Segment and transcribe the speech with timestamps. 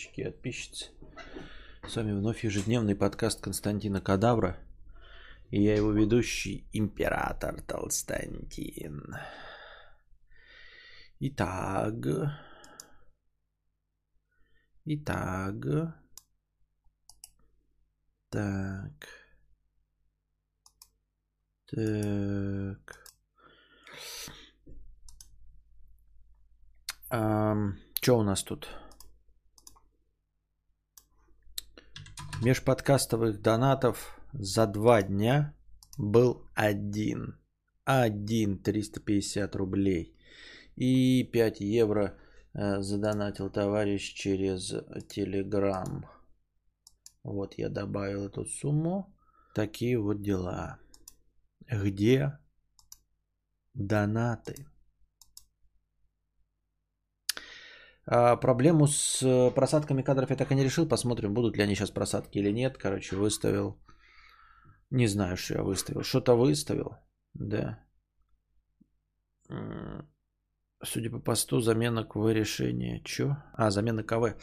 [0.00, 0.86] подписчики и подписчицы.
[1.86, 4.58] С вами вновь ежедневный подкаст Константина Кадавра.
[5.50, 9.16] И я его ведущий, император Толстантин.
[11.18, 11.94] Итак.
[14.84, 15.54] Итак.
[18.30, 19.08] Так.
[21.66, 22.96] Так.
[28.02, 28.68] Что у нас тут?
[32.42, 35.54] Межподкастовых донатов за два дня
[35.98, 37.38] был один.
[37.84, 40.16] Один 350 рублей.
[40.74, 42.16] И 5 евро
[42.54, 44.72] э, задонатил товарищ через
[45.10, 46.06] Телеграм.
[47.22, 49.14] Вот я добавил эту сумму.
[49.54, 50.78] Такие вот дела.
[51.68, 52.38] Где
[53.74, 54.66] донаты?
[57.34, 57.40] А,
[58.06, 60.88] проблему с э, просадками кадров я так и не решил.
[60.88, 62.78] Посмотрим, будут ли они сейчас просадки или нет.
[62.78, 63.76] Короче, выставил.
[64.90, 66.02] Не знаю, что я выставил.
[66.02, 66.96] Что-то выставил.
[67.34, 67.78] Да.
[70.82, 73.02] Судя по посту, замена КВ решения.
[73.04, 73.36] Че?
[73.54, 74.34] А, замена КВ.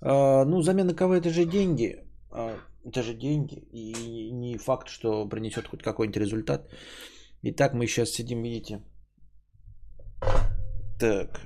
[0.00, 1.96] А, ну, замена КВ это же деньги.
[2.30, 3.54] А, это же деньги.
[3.72, 6.68] И не факт, что принесет хоть какой-нибудь результат.
[7.42, 8.82] Итак, мы сейчас сидим, видите.
[11.00, 11.40] Так,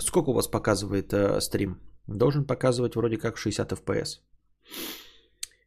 [0.00, 1.78] Сколько у вас показывает э, стрим?
[2.06, 4.20] Должен показывать вроде как 60 FPS.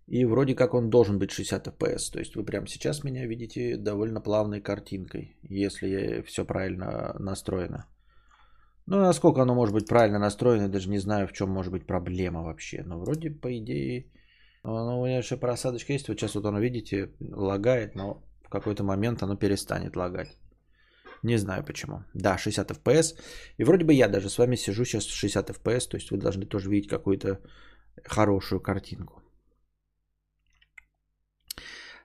[0.08, 2.12] И вроде как он должен быть 60 FPS.
[2.12, 7.86] То есть вы прямо сейчас меня видите довольно плавной картинкой, если все правильно настроено.
[8.86, 12.44] Ну, насколько оно может быть правильно настроено, даже не знаю, в чем может быть проблема
[12.44, 12.84] вообще.
[12.84, 14.12] Но вроде, по идее,
[14.64, 16.10] ну, у меня еще просадочка есть.
[16.10, 20.38] Вот сейчас вот оно, видите, лагает, но в какой-то момент оно перестанет лагать.
[21.24, 22.04] Не знаю почему.
[22.14, 23.18] Да, 60 FPS.
[23.58, 26.46] И вроде бы я даже с вами сижу сейчас 60 FPS, то есть вы должны
[26.46, 27.40] тоже видеть какую-то
[28.04, 29.22] хорошую картинку.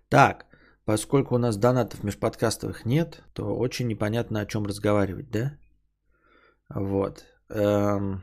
[0.08, 0.46] Так,
[0.84, 5.58] поскольку у нас донатов межподкастовых нет, то очень непонятно о чем разговаривать, да?
[6.68, 7.24] Вот.
[7.50, 8.22] Эм...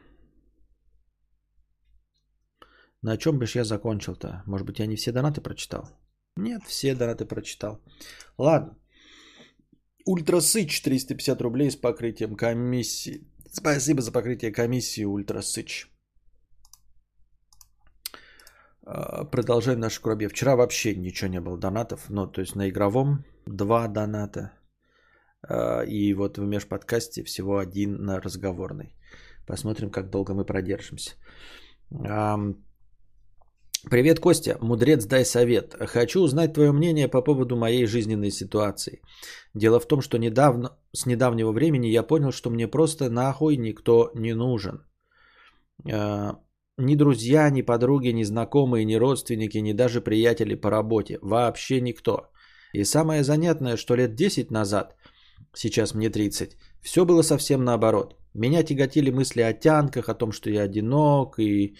[3.01, 4.44] На чем бы я закончил-то?
[4.45, 5.89] Может быть, я не все донаты прочитал?
[6.38, 7.81] Нет, все донаты прочитал.
[8.38, 8.77] Ладно.
[10.05, 13.27] Ультрасыч 350 рублей с покрытием комиссии.
[13.51, 15.88] Спасибо за покрытие комиссии, Ультрасыч.
[18.85, 20.29] А, продолжаем нашу коробье.
[20.29, 22.09] Вчера вообще ничего не было донатов.
[22.09, 24.51] Ну, то есть на игровом два доната.
[25.41, 28.95] А, и вот в межподкасте всего один на разговорный.
[29.47, 31.15] Посмотрим, как долго мы продержимся.
[33.90, 34.57] Привет, Костя.
[34.62, 35.75] Мудрец, дай совет.
[35.79, 39.01] Хочу узнать твое мнение по поводу моей жизненной ситуации.
[39.53, 44.09] Дело в том, что недавно, с недавнего времени я понял, что мне просто нахуй никто
[44.16, 44.81] не нужен.
[45.88, 46.31] Э,
[46.78, 51.19] ни друзья, ни подруги, ни знакомые, ни родственники, ни даже приятели по работе.
[51.22, 52.31] Вообще никто.
[52.74, 54.95] И самое занятное, что лет 10 назад,
[55.53, 58.16] сейчас мне 30, все было совсем наоборот.
[58.34, 61.75] Меня тяготили мысли о тянках, о том, что я одинок и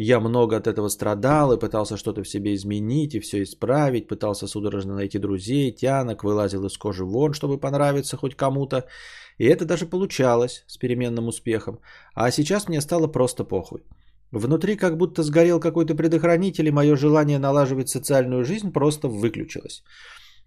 [0.00, 4.46] я много от этого страдал и пытался что-то в себе изменить и все исправить, пытался
[4.46, 8.84] судорожно найти друзей, тянок, вылазил из кожи вон, чтобы понравиться хоть кому-то.
[9.38, 11.80] И это даже получалось с переменным успехом.
[12.14, 13.80] А сейчас мне стало просто похуй.
[14.30, 19.82] Внутри как будто сгорел какой-то предохранитель, и мое желание налаживать социальную жизнь просто выключилось.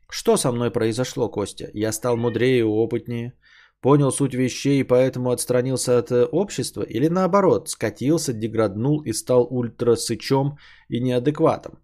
[0.10, 1.70] Что со мной произошло, Костя?
[1.74, 3.34] Я стал мудрее и опытнее–
[3.82, 6.84] Понял суть вещей и поэтому отстранился от э, общества?
[6.84, 11.80] Или наоборот, скатился, деграднул и стал ультрасычом и неадекватом?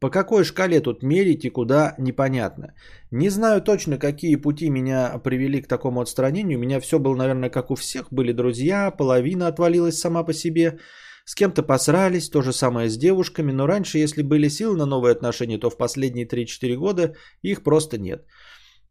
[0.00, 2.74] По какой шкале тут мерить и куда, непонятно.
[3.10, 6.58] Не знаю точно, какие пути меня привели к такому отстранению.
[6.58, 8.06] У меня все было, наверное, как у всех.
[8.10, 10.78] Были друзья, половина отвалилась сама по себе.
[11.26, 13.52] С кем-то посрались, то же самое с девушками.
[13.52, 17.98] Но раньше, если были силы на новые отношения, то в последние 3-4 года их просто
[17.98, 18.26] нет.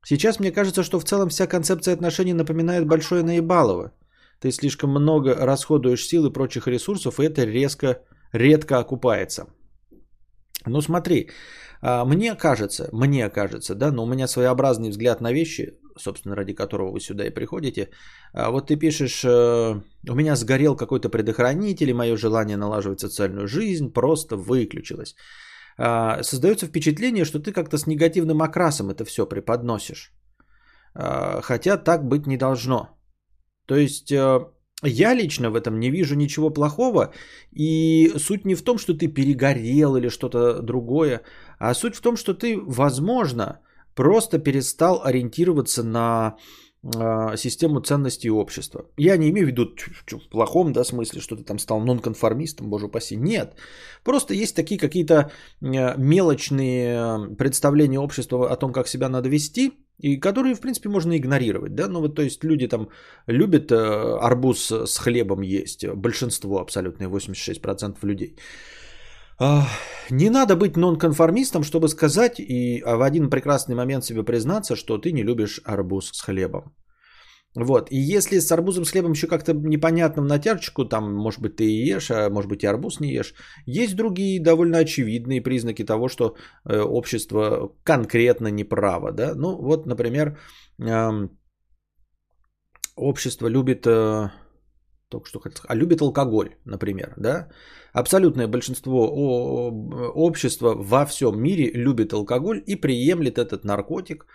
[0.06, 3.92] Сейчас мне кажется, что в целом вся концепция отношений напоминает большое наебалово.
[4.40, 8.02] Ты слишком много расходуешь сил и прочих ресурсов, и это резко,
[8.34, 9.48] редко окупается.
[10.66, 11.30] Ну смотри,
[11.82, 16.54] а, мне кажется, мне кажется, да, но у меня своеобразный взгляд на вещи, собственно, ради
[16.54, 17.90] которого вы сюда и приходите.
[18.34, 23.48] А, вот ты пишешь, э, у меня сгорел какой-то предохранитель, и мое желание налаживать социальную
[23.48, 25.16] жизнь просто выключилось.
[25.78, 30.14] А, создается впечатление, что ты как-то с негативным окрасом это все преподносишь.
[30.96, 32.90] А, хотя так быть не должно.
[33.66, 34.40] То есть э,
[34.84, 37.14] я лично в этом не вижу ничего плохого.
[37.52, 41.22] И суть не в том, что ты перегорел или что-то другое,
[41.60, 43.60] а суть в том, что ты, возможно,
[43.96, 46.36] просто перестал ориентироваться на
[47.38, 48.86] систему ценностей общества.
[48.98, 49.76] Я не имею в виду
[50.06, 53.16] в плохом да, смысле, что ты там стал нонконформистом, боже упаси.
[53.16, 53.56] Нет.
[54.04, 55.32] Просто есть такие какие-то
[55.62, 61.16] э, мелочные представления общества о том, как себя надо вести, и которые, в принципе, можно
[61.16, 61.76] игнорировать.
[61.76, 61.88] Да?
[61.88, 62.90] Ну, вот, то есть люди там
[63.28, 65.86] любят арбуз с хлебом есть.
[65.88, 68.36] Большинство, абсолютно 86% людей.
[70.10, 75.12] Не надо быть нонконформистом, чтобы сказать и в один прекрасный момент себе признаться, что ты
[75.12, 76.74] не любишь арбуз с хлебом.
[77.56, 77.92] Вот.
[77.92, 81.64] И если с арбузом с хлебом еще как-то непонятно в натяжечку, там, может быть, ты
[81.64, 83.34] и ешь, а может быть, и арбуз не ешь,
[83.68, 86.36] есть другие довольно очевидные признаки того, что
[86.66, 89.12] э, общество конкретно неправо.
[89.12, 89.36] Да?
[89.36, 90.40] Ну, вот, например,
[92.96, 94.30] общество любит, э,
[95.14, 97.48] только что хотел сказать, а любит алкоголь, например, да?
[97.94, 99.08] Абсолютное большинство
[100.16, 104.26] общества во всем мире любит алкоголь и приемлет этот наркотик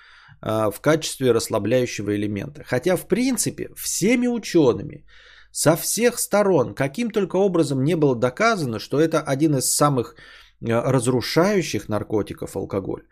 [0.40, 2.62] а, в качестве расслабляющего элемента.
[2.64, 5.04] Хотя, в принципе, всеми учеными
[5.50, 10.14] со всех сторон, каким только образом не было доказано, что это один из самых
[10.62, 13.02] а, разрушающих наркотиков алкоголь,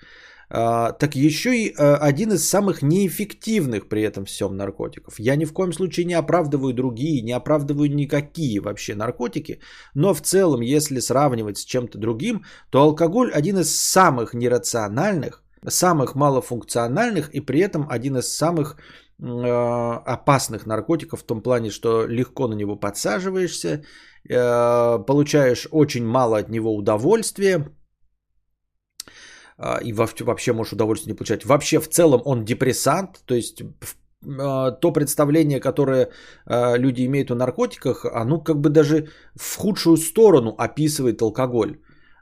[0.49, 5.19] так еще и один из самых неэффективных при этом всем наркотиков.
[5.19, 9.61] Я ни в коем случае не оправдываю другие, не оправдываю никакие вообще наркотики,
[9.95, 16.15] но в целом, если сравнивать с чем-то другим, то алкоголь один из самых нерациональных, самых
[16.15, 18.77] малофункциональных и при этом один из самых
[19.19, 19.27] э,
[20.07, 23.83] опасных наркотиков в том плане, что легко на него подсаживаешься,
[24.29, 27.86] э, получаешь очень мало от него удовольствия, э,
[29.85, 31.45] и вообще можешь удовольствие не получать.
[31.45, 33.63] Вообще в целом он депрессант, то есть
[34.23, 36.11] то представление, которое
[36.47, 41.79] люди имеют о наркотиках, оно как бы даже в худшую сторону описывает алкоголь.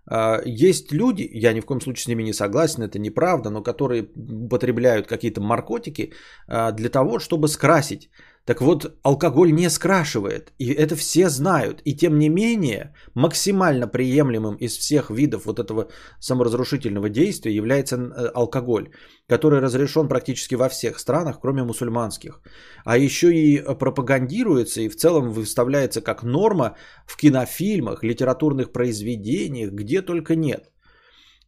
[0.07, 3.63] А, есть люди, я ни в коем случае с ними не согласен, это неправда, но
[3.63, 6.13] которые употребляют какие-то наркотики
[6.47, 8.11] а, для того, чтобы скрасить
[8.47, 11.81] так вот, алкоголь не скрашивает, и это все знают.
[11.85, 15.89] И тем не менее, максимально приемлемым из всех видов вот этого
[16.21, 18.91] саморазрушительного действия является э, алкоголь,
[19.29, 22.43] который разрешен практически во всех странах, кроме мусульманских.
[22.85, 26.77] А еще и пропагандируется и в целом выставляется как норма
[27.07, 30.71] в кинофильмах, литературных произведениях, где только нет.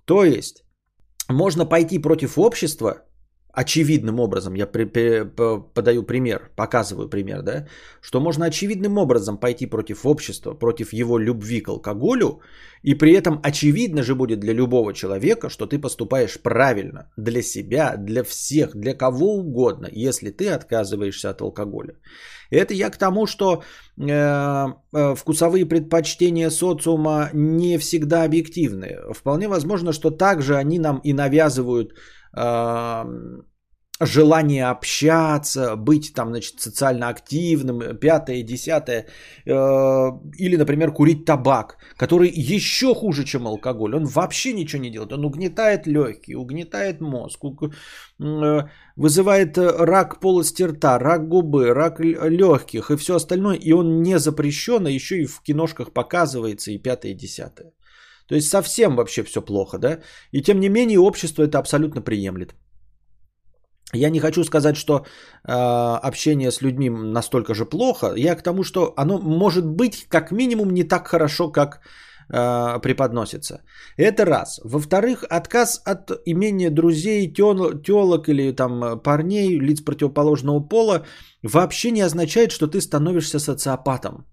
[0.07, 0.65] То есть,
[1.29, 3.03] можно пойти против общества,
[3.57, 5.25] очевидным образом, я при, при,
[5.75, 7.67] подаю пример, показываю пример, да,
[8.03, 12.41] что можно очевидным образом пойти против общества, против его любви к алкоголю,
[12.83, 17.97] и при этом очевидно же будет для любого человека, что ты поступаешь правильно для себя,
[17.97, 21.95] для всех, для кого угодно, если ты отказываешься от алкоголя.
[22.51, 23.63] Это я к тому, что
[23.99, 28.99] э, э, вкусовые предпочтения социума не всегда объективны.
[29.15, 31.95] Вполне возможно, что также они нам и навязывают
[34.01, 39.07] желание общаться, быть там, значит, социально активным, пятое, десятое,
[39.47, 39.51] э,
[40.39, 43.97] или, например, курить табак, который еще хуже, чем алкоголь.
[43.97, 47.41] Он вообще ничего не делает, он угнетает легкие, угнетает мозг,
[48.21, 54.19] э, вызывает рак полости рта, рак губы, рак легких и все остальное, и он не
[54.19, 57.73] запрещен, а еще и в киношках показывается и пятое, и десятое.
[58.29, 60.01] То есть совсем вообще все плохо, да?
[60.33, 62.55] И тем не менее общество это абсолютно приемлет.
[63.95, 68.15] Я не хочу сказать, что э, общение с людьми настолько же плохо.
[68.17, 71.81] Я к тому, что оно может быть как минимум не так хорошо, как
[72.29, 73.63] э, преподносится.
[73.97, 74.61] Это раз.
[74.65, 81.07] Во-вторых, отказ от имения друзей, телок или там парней, лиц противоположного пола
[81.45, 84.27] вообще не означает, что ты становишься социопатом.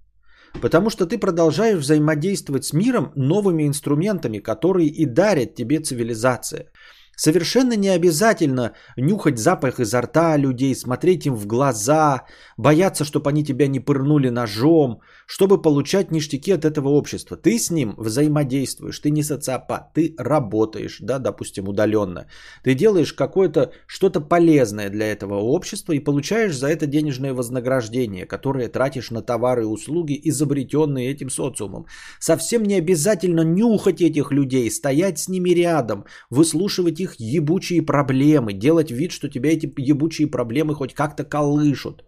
[0.62, 6.68] Потому что ты продолжаешь взаимодействовать с миром новыми инструментами, которые и дарят тебе цивилизация.
[7.16, 12.26] Совершенно не обязательно нюхать запах изо рта людей, смотреть им в глаза,
[12.58, 17.38] бояться, чтобы они тебя не пырнули ножом, чтобы получать ништяки от этого общества.
[17.38, 22.28] Ты с ним взаимодействуешь, ты не социопат, ты работаешь, да, допустим, удаленно.
[22.64, 28.70] Ты делаешь какое-то что-то полезное для этого общества и получаешь за это денежное вознаграждение, которое
[28.70, 31.86] тратишь на товары и услуги, изобретенные этим социумом.
[32.20, 38.92] Совсем не обязательно нюхать этих людей, стоять с ними рядом, выслушивать их ебучие проблемы, делать
[38.92, 42.04] вид, что тебя эти ебучие проблемы хоть как-то колышут.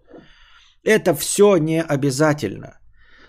[0.83, 2.79] Это все не обязательно.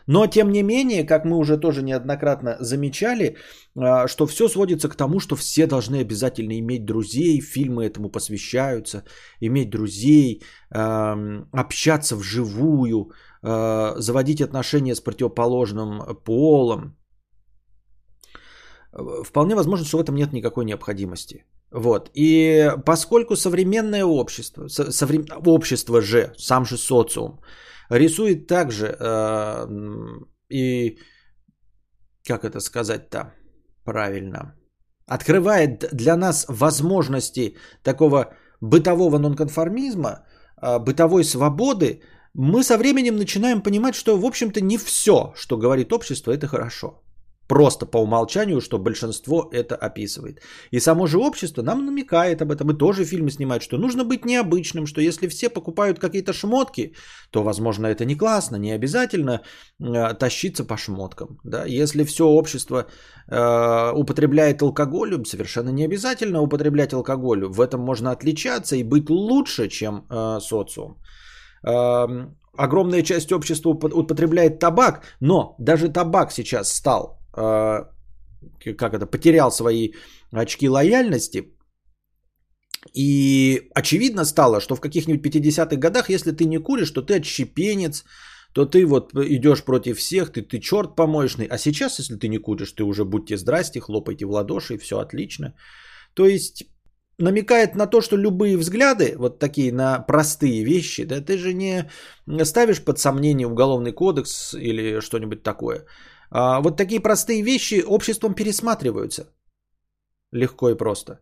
[0.09, 3.37] Но тем не менее, как мы уже тоже неоднократно замечали,
[3.77, 9.03] а, что все сводится к тому, что все должны обязательно иметь друзей, фильмы этому посвящаются,
[9.41, 13.11] иметь друзей, общаться вживую,
[13.43, 16.97] а, заводить отношения с противоположным полом.
[19.25, 21.45] Вполне возможно, что в этом нет никакой необходимости.
[21.73, 22.11] Вот.
[22.15, 25.27] И поскольку современное общество, соврем...
[25.47, 27.41] общество же, сам же социум,
[27.91, 29.67] рисует также э,
[30.49, 30.99] и,
[32.27, 33.33] как это сказать-то
[33.85, 34.55] правильно,
[35.07, 40.25] открывает для нас возможности такого бытового нонконформизма,
[40.63, 42.01] э, бытовой свободы,
[42.35, 47.03] мы со временем начинаем понимать, что, в общем-то, не все, что говорит общество, это хорошо.
[47.49, 50.41] Просто по умолчанию, что большинство это описывает.
[50.73, 54.25] И само же общество нам намекает об этом, и тоже фильмы снимают, что нужно быть
[54.25, 56.95] необычным, что если все покупают какие-то шмотки,
[57.31, 59.43] то, возможно, это не классно, не обязательно
[59.81, 61.39] э, тащиться по шмоткам.
[61.45, 61.65] Да?
[61.67, 62.87] Если все общество
[63.29, 67.45] э, употребляет алкоголь, совершенно не обязательно употреблять алкоголь.
[67.45, 70.97] В этом можно отличаться и быть лучше, чем э, социум.
[71.65, 72.07] Э,
[72.57, 79.93] огромная часть общества употребляет табак, но даже табак сейчас стал как это, потерял свои
[80.33, 81.53] очки лояльности.
[82.95, 88.05] И очевидно стало, что в каких-нибудь 50-х годах, если ты не куришь, то ты отщепенец,
[88.53, 91.47] то ты вот идешь против всех, ты, ты черт помоечный.
[91.47, 94.99] А сейчас, если ты не куришь, ты уже будьте здрасте, хлопайте в ладоши, и все
[94.99, 95.55] отлично.
[96.15, 96.65] То есть
[97.19, 101.91] намекает на то, что любые взгляды, вот такие на простые вещи, да, ты же не
[102.45, 105.87] ставишь под сомнение уголовный кодекс или что-нибудь такое.
[106.39, 109.25] А, вот такие простые вещи обществом пересматриваются.
[110.33, 111.21] Легко и просто.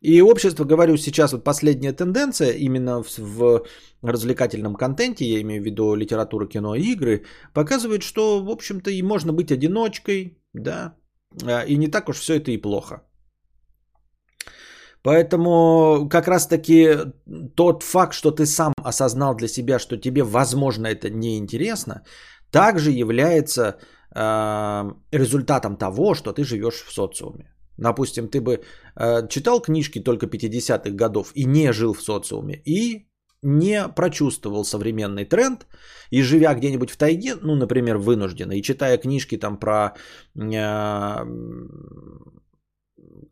[0.00, 3.62] И общество, говорю сейчас, вот последняя тенденция именно в, в
[4.02, 9.02] развлекательном контенте, я имею в виду литературу, кино и игры, показывает, что, в общем-то, и
[9.02, 10.94] можно быть одиночкой, да,
[11.42, 13.02] а, и не так уж все это и плохо.
[15.02, 17.12] Поэтому как раз-таки
[17.54, 22.02] тот факт, что ты сам осознал для себя, что тебе, возможно, это неинтересно,
[22.50, 23.78] также является
[24.14, 27.50] результатом того, что ты живешь в социуме.
[27.78, 28.60] Допустим, ты бы
[28.96, 33.08] э, читал книжки только 50-х годов и не жил в социуме, и
[33.42, 35.66] не прочувствовал современный тренд,
[36.10, 39.94] и живя где-нибудь в тайге, ну, например, вынужденно, и читая книжки там про
[40.36, 41.16] э,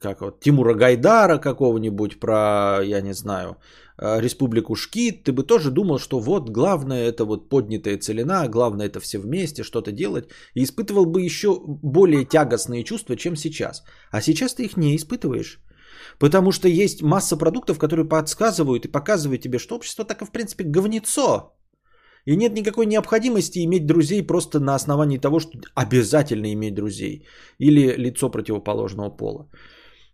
[0.00, 3.56] как вот, Тимура Гайдара какого-нибудь, про, я не знаю,
[4.02, 9.00] республику Шкит, ты бы тоже думал, что вот главное это вот поднятая целина, главное это
[9.00, 13.82] все вместе что-то делать, и испытывал бы еще более тягостные чувства, чем сейчас.
[14.10, 15.60] А сейчас ты их не испытываешь.
[16.18, 20.32] Потому что есть масса продуктов, которые подсказывают и показывают тебе, что общество так и в
[20.32, 21.52] принципе говнецо.
[22.24, 27.26] И нет никакой необходимости иметь друзей просто на основании того, что обязательно иметь друзей.
[27.58, 29.48] Или лицо противоположного пола.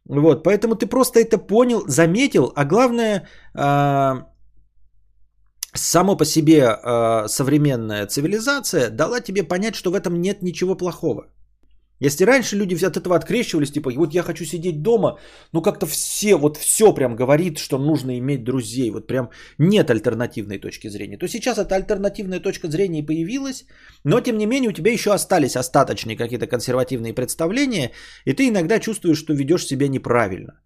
[0.09, 4.23] Вот, поэтому ты просто это понял, заметил, а главное, э,
[5.75, 11.27] само по себе э, современная цивилизация дала тебе понять, что в этом нет ничего плохого.
[12.01, 15.19] Если раньше люди от этого открещивались, типа, вот я хочу сидеть дома,
[15.53, 20.59] ну как-то все, вот все прям говорит, что нужно иметь друзей, вот прям нет альтернативной
[20.59, 23.67] точки зрения, то сейчас эта альтернативная точка зрения появилась,
[24.05, 27.91] но тем не менее у тебя еще остались остаточные какие-то консервативные представления,
[28.25, 30.61] и ты иногда чувствуешь, что ведешь себя неправильно,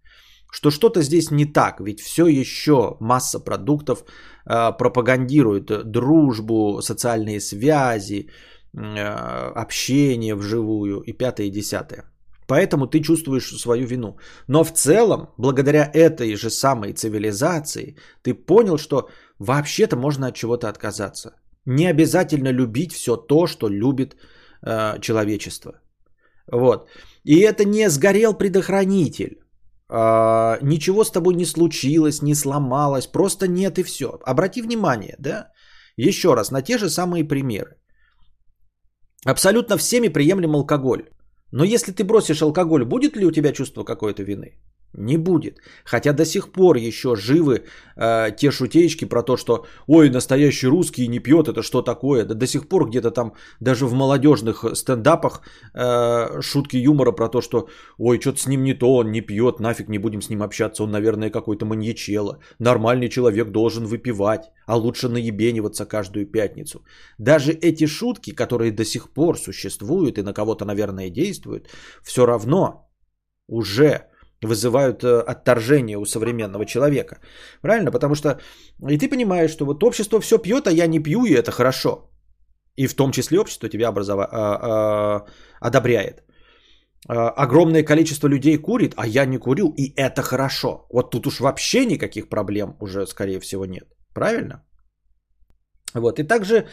[0.51, 4.03] что что-то здесь не так, ведь все еще масса продуктов
[4.45, 8.29] э, пропагандирует дружбу, социальные связи,
[8.75, 12.05] общение вживую и пятое и десятое.
[12.47, 14.17] Поэтому ты чувствуешь свою вину.
[14.47, 20.69] Но в целом, благодаря этой же самой цивилизации, ты понял, что вообще-то можно от чего-то
[20.69, 21.35] отказаться.
[21.65, 24.15] Не обязательно любить все то, что любит
[24.61, 25.71] э, человечество.
[26.51, 26.89] Вот.
[27.23, 29.39] И это не сгорел предохранитель.
[29.89, 34.19] Э, ничего с тобой не случилось, не сломалось, просто нет и все.
[34.25, 35.47] Обрати внимание, да?
[35.95, 37.77] Еще раз, на те же самые примеры.
[39.25, 41.09] Абсолютно всеми приемлем алкоголь.
[41.51, 44.57] Но если ты бросишь алкоголь, будет ли у тебя чувство какой-то вины?
[44.93, 45.57] Не будет.
[45.85, 47.63] Хотя до сих пор еще живы
[47.95, 52.25] э, те шутеечки про то, что ой, настоящий русский не пьет, это что такое?
[52.25, 55.41] Да до сих пор где-то там даже в молодежных стендапах
[55.73, 59.59] э, шутки юмора про то, что ой, что-то с ним не то, он не пьет,
[59.59, 62.37] нафиг не будем с ним общаться, он, наверное, какой-то маньячело.
[62.59, 66.85] Нормальный человек должен выпивать, а лучше наебениваться каждую пятницу.
[67.17, 71.69] Даже эти шутки, которые до сих пор существуют и на кого-то, наверное, действуют,
[72.03, 72.91] все равно
[73.47, 74.12] уже
[74.45, 77.19] вызывают э, отторжение у современного человека.
[77.61, 77.91] Правильно?
[77.91, 78.39] Потому что
[78.89, 82.09] и ты понимаешь, что вот общество все пьет, а я не пью, и это хорошо.
[82.75, 84.27] И в том числе общество тебя образова...
[84.31, 85.25] а, а,
[85.59, 86.23] одобряет.
[87.07, 90.87] А, огромное количество людей курит, а я не курю, и это хорошо.
[90.89, 93.85] Вот тут уж вообще никаких проблем уже, скорее всего, нет.
[94.13, 94.63] Правильно?
[95.93, 96.19] Вот.
[96.19, 96.63] И также э,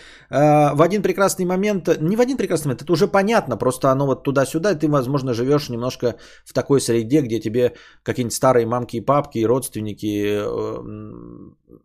[0.74, 4.22] в один прекрасный момент, не в один прекрасный момент, это уже понятно, просто оно вот
[4.24, 9.38] туда-сюда, ты, возможно, живешь немножко в такой среде, где тебе какие-нибудь старые мамки и папки
[9.38, 10.82] и родственники э,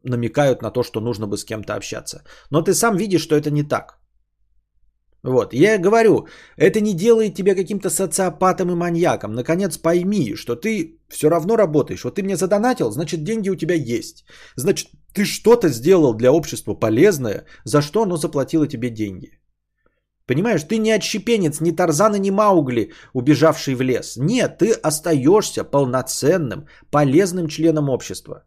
[0.03, 2.23] намекают на то, что нужно бы с кем-то общаться.
[2.51, 3.99] Но ты сам видишь, что это не так.
[5.25, 9.33] Вот, я говорю, это не делает тебя каким-то социопатом и маньяком.
[9.33, 12.03] Наконец пойми, что ты все равно работаешь.
[12.03, 14.25] Вот ты мне задонатил, значит деньги у тебя есть.
[14.55, 19.39] Значит, ты что-то сделал для общества полезное, за что оно заплатило тебе деньги.
[20.27, 24.17] Понимаешь, ты не отщепенец, ни Тарзан и ни Маугли, убежавший в лес.
[24.17, 28.43] Нет, ты остаешься полноценным, полезным членом общества.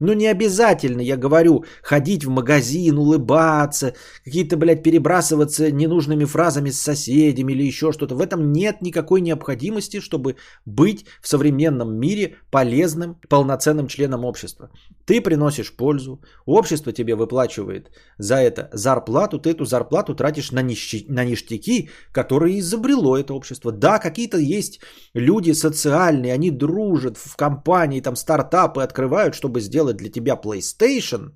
[0.00, 6.80] Ну не обязательно, я говорю, ходить в магазин, улыбаться, какие-то, блядь, перебрасываться ненужными фразами с
[6.80, 8.16] соседями или еще что-то.
[8.16, 10.34] В этом нет никакой необходимости, чтобы
[10.66, 14.68] быть в современном мире полезным, полноценным членом общества.
[15.06, 21.06] Ты приносишь пользу, общество тебе выплачивает за это зарплату, ты эту зарплату тратишь на, нищи,
[21.08, 23.70] на ништяки, которые изобрело это общество.
[23.70, 24.80] Да, какие-то есть
[25.14, 31.32] люди социальные, они дружат в компании, там стартапы открывают, чтобы сделать для тебя PlayStation,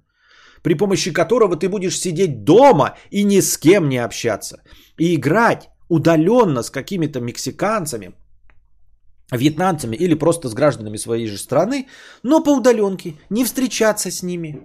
[0.63, 4.63] при помощи которого ты будешь сидеть дома и ни с кем не общаться.
[4.99, 8.13] И играть удаленно с какими-то мексиканцами,
[9.33, 11.87] вьетнамцами или просто с гражданами своей же страны,
[12.23, 14.61] но по удаленке, не встречаться с ними.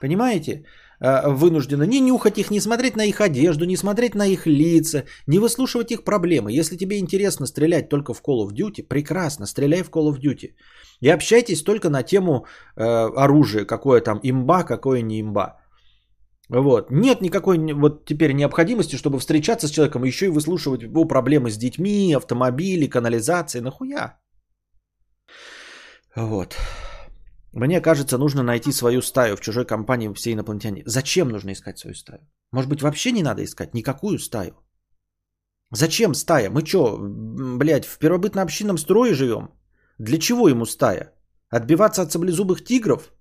[0.00, 0.64] Понимаете?
[1.00, 5.04] А, вынуждена не нюхать их, не смотреть на их одежду, не смотреть на их лица,
[5.26, 6.52] не выслушивать их проблемы.
[6.52, 10.54] Если тебе интересно стрелять только в Call of Duty, прекрасно, стреляй в Call of Duty.
[11.00, 12.44] И общайтесь только на тему
[12.76, 15.56] э, оружия, какое там имба, какое не имба.
[16.50, 16.90] Вот.
[16.90, 21.56] Нет никакой вот теперь необходимости, чтобы встречаться с человеком, еще и выслушивать его проблемы с
[21.56, 23.62] детьми, автомобили, канализацией.
[23.62, 24.18] Нахуя?
[26.16, 26.56] Вот.
[27.52, 30.82] Мне кажется, нужно найти свою стаю в чужой компании все инопланетяне.
[30.86, 32.20] Зачем нужно искать свою стаю?
[32.52, 34.52] Может быть, вообще не надо искать никакую стаю?
[35.72, 36.50] Зачем стая?
[36.50, 36.98] Мы что,
[37.58, 39.50] блядь, в первобытно-общинном строе живем?
[39.98, 41.12] Для чего ему стая?
[41.50, 43.12] Отбиваться от саблезубых тигров?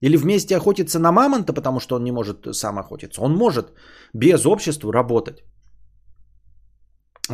[0.00, 3.20] Или вместе охотиться на мамонта, потому что он не может сам охотиться?
[3.20, 3.72] Он может
[4.14, 5.44] без общества работать.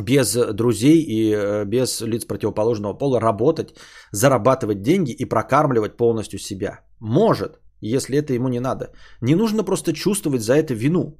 [0.03, 3.75] Без друзей и э, без лиц противоположного пола работать,
[4.12, 6.81] зарабатывать деньги и прокармливать полностью себя.
[7.01, 8.92] Может, если это ему не надо.
[9.23, 11.18] Не нужно просто чувствовать за это вину.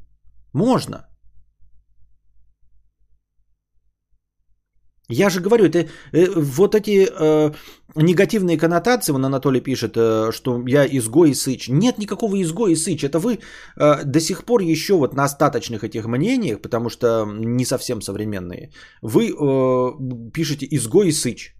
[0.53, 1.07] Можно.
[5.09, 7.53] Я же говорю, это э, вот эти э,
[7.95, 11.69] негативные коннотации, вон Анатолий пишет, э, что я изгой и сыч.
[11.69, 13.05] Нет никакого изгоя и сыч.
[13.05, 13.39] Это вы
[13.77, 18.73] э, до сих пор еще вот на остаточных этих мнениях, потому что не совсем современные,
[19.01, 21.55] вы э, пишете изгой и сыч.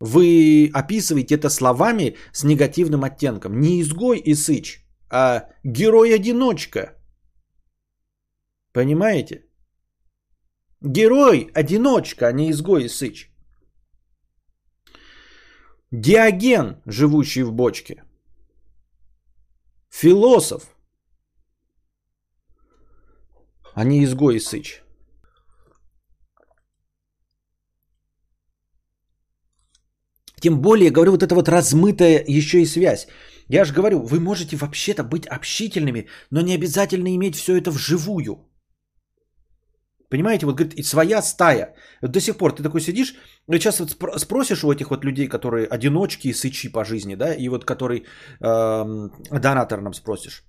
[0.00, 3.60] Вы описываете это словами с негативным оттенком.
[3.60, 6.94] Не изгой и сыч, а герой-одиночка.
[8.72, 9.49] Понимаете?
[10.82, 13.30] Герой, одиночка, а не изгой и сыч.
[15.90, 18.02] Диоген, живущий в бочке.
[19.90, 20.74] Философ,
[23.74, 24.82] а не изгой и сыч.
[30.40, 33.06] Тем более, говорю, вот эта вот размытая еще и связь.
[33.48, 38.49] Я же говорю, вы можете вообще-то быть общительными, но не обязательно иметь все это вживую.
[40.10, 41.74] Понимаете, вот говорит, и своя стая.
[42.02, 43.14] До сих пор ты такой сидишь,
[43.48, 47.32] и сейчас вот спросишь у этих вот людей, которые одиночки и сычи по жизни, да,
[47.32, 48.84] и вот который э,
[49.40, 50.42] донатор нам спросишь.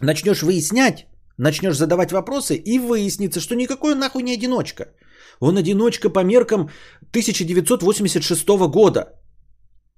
[0.00, 1.06] Начнешь выяснять,
[1.36, 4.84] начнешь задавать вопросы, и выяснится, что никакой он нахуй не одиночка.
[5.40, 6.70] Он одиночка по меркам
[7.10, 9.19] 1986 года.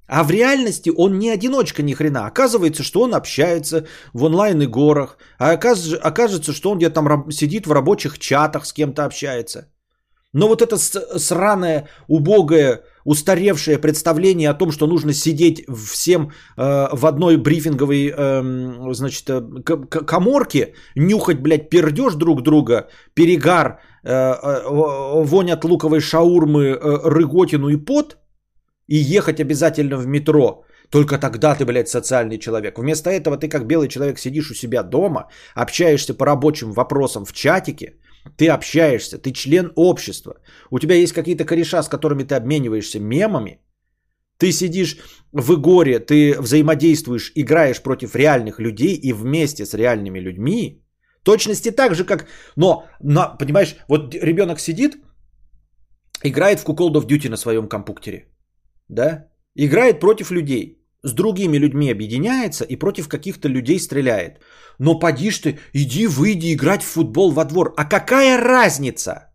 [0.07, 2.27] А в реальности он не одиночка ни хрена.
[2.27, 5.17] Оказывается, что он общается в онлайн-играх.
[5.39, 9.69] А окажется, что он где-то там сидит в рабочих чатах, с кем-то общается.
[10.35, 10.77] Но вот это
[11.19, 18.93] сраное, убогое, устаревшее представление о том, что нужно сидеть всем э, в одной брифинговой, э,
[18.95, 19.29] значит,
[20.07, 27.69] коморке, нюхать, блядь, пердеж друг друга, перегар, э, э, вонь от луковой шаурмы, э, рыготину
[27.69, 28.17] и пот–
[28.87, 30.65] и ехать обязательно в метро.
[30.91, 32.79] Только тогда ты, блядь, социальный человек.
[32.79, 37.33] Вместо этого ты как белый человек сидишь у себя дома, общаешься по рабочим вопросам в
[37.33, 37.95] чатике,
[38.37, 40.35] ты общаешься, ты член общества.
[40.71, 43.59] У тебя есть какие-то кореша, с которыми ты обмениваешься мемами.
[44.39, 44.99] Ты сидишь
[45.33, 50.85] в игоре, ты взаимодействуешь, играешь против реальных людей и вместе с реальными людьми.
[51.23, 52.27] Точности так же, как...
[52.57, 54.97] Но, но понимаешь, вот ребенок сидит,
[56.25, 58.32] играет в Call of Duty на своем компьютере
[58.93, 60.79] да, играет против людей.
[61.05, 64.41] с другими людьми объединяется и против каких-то людей стреляет.
[64.79, 67.75] Но поди ж ты, иди выйди играть в футбол во двор.
[67.77, 69.35] А какая разница?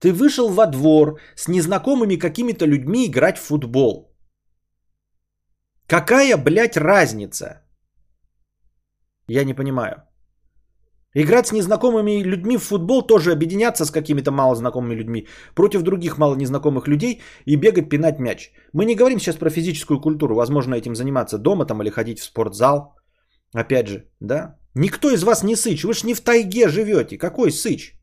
[0.00, 4.12] Ты вышел во двор с незнакомыми какими-то людьми играть в футбол.
[5.86, 7.62] Какая, блядь, разница?
[9.28, 10.02] Я не понимаю.
[11.16, 16.34] Играть с незнакомыми людьми в футбол тоже объединяться с какими-то малознакомыми людьми против других мало
[16.34, 18.52] незнакомых людей и бегать, пинать мяч.
[18.72, 22.24] Мы не говорим сейчас про физическую культуру, возможно этим заниматься дома там или ходить в
[22.24, 22.96] спортзал.
[23.54, 24.58] Опять же, да?
[24.74, 27.16] Никто из вас не сыч, вы ж не в тайге живете.
[27.16, 27.94] Какой сыч?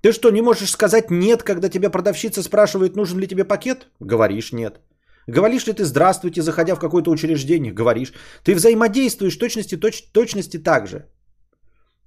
[0.00, 3.88] Ты что, не можешь сказать нет, когда тебя продавщица спрашивает, нужен ли тебе пакет?
[4.00, 4.80] Говоришь нет.
[5.26, 7.72] Говоришь ли ты здравствуйте, заходя в какое-то учреждение?
[7.72, 8.14] Говоришь.
[8.44, 11.04] Ты взаимодействуешь точности, точ, точности так же.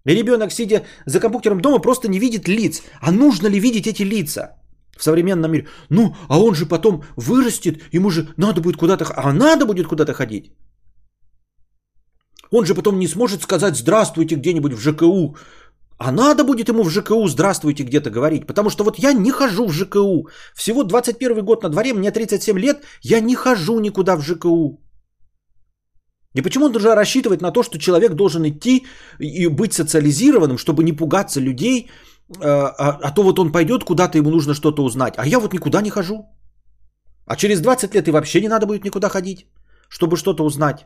[0.06, 2.82] И ребенок, сидя за компьютером дома, просто не видит лиц.
[3.02, 4.56] А нужно ли видеть эти лица
[4.98, 5.68] в современном мире?
[5.90, 9.06] Ну, а он же потом вырастет, ему же надо будет куда-то...
[9.16, 10.52] А надо будет куда-то ходить.
[12.52, 15.36] Он же потом не сможет сказать здравствуйте где-нибудь в ЖКУ.
[15.98, 18.48] А надо будет ему в ЖКУ здравствуйте где-то говорить.
[18.48, 20.28] Потому что вот я не хожу в ЖКУ.
[20.56, 24.80] Всего 21 год на дворе, мне 37 лет, я не хожу никуда в ЖКУ.
[26.34, 28.86] И почему должен рассчитывать на то, что человек должен идти
[29.20, 31.90] и быть социализированным, чтобы не пугаться людей,
[32.40, 35.54] а, а, а то вот он пойдет куда-то, ему нужно что-то узнать, а я вот
[35.54, 36.26] никуда не хожу.
[37.26, 39.46] А через 20 лет и вообще не надо будет никуда ходить,
[39.90, 40.86] чтобы что-то узнать.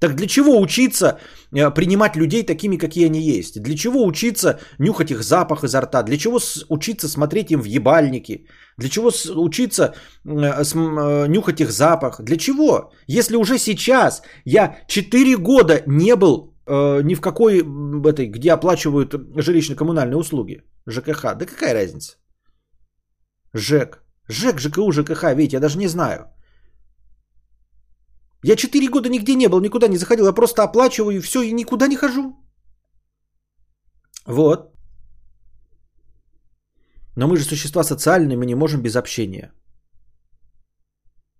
[0.00, 1.18] Так для чего учиться
[1.52, 3.62] э, принимать людей такими, какие они есть?
[3.62, 6.02] Для чего учиться нюхать их запах изо рта?
[6.02, 8.46] Для чего учиться смотреть им в ебальники?
[8.76, 12.20] Для чего учиться э, э, нюхать их запах?
[12.20, 12.92] Для чего?
[13.08, 16.54] Если уже сейчас я 4 года не был
[17.02, 17.64] ни в какой
[18.04, 20.62] этой, где оплачивают жилищно-коммунальные услуги.
[20.86, 21.22] ЖКХ.
[21.34, 22.18] Да какая разница?
[23.54, 24.02] ЖЭК.
[24.28, 26.26] ЖЭК, ЖКУ, ЖКХ, видите, я даже не знаю.
[28.44, 31.52] Я 4 года нигде не был, никуда не заходил, я просто оплачиваю и все, и
[31.52, 32.36] никуда не хожу.
[34.26, 34.74] Вот.
[37.16, 39.52] Но мы же существа социальные, мы не можем без общения.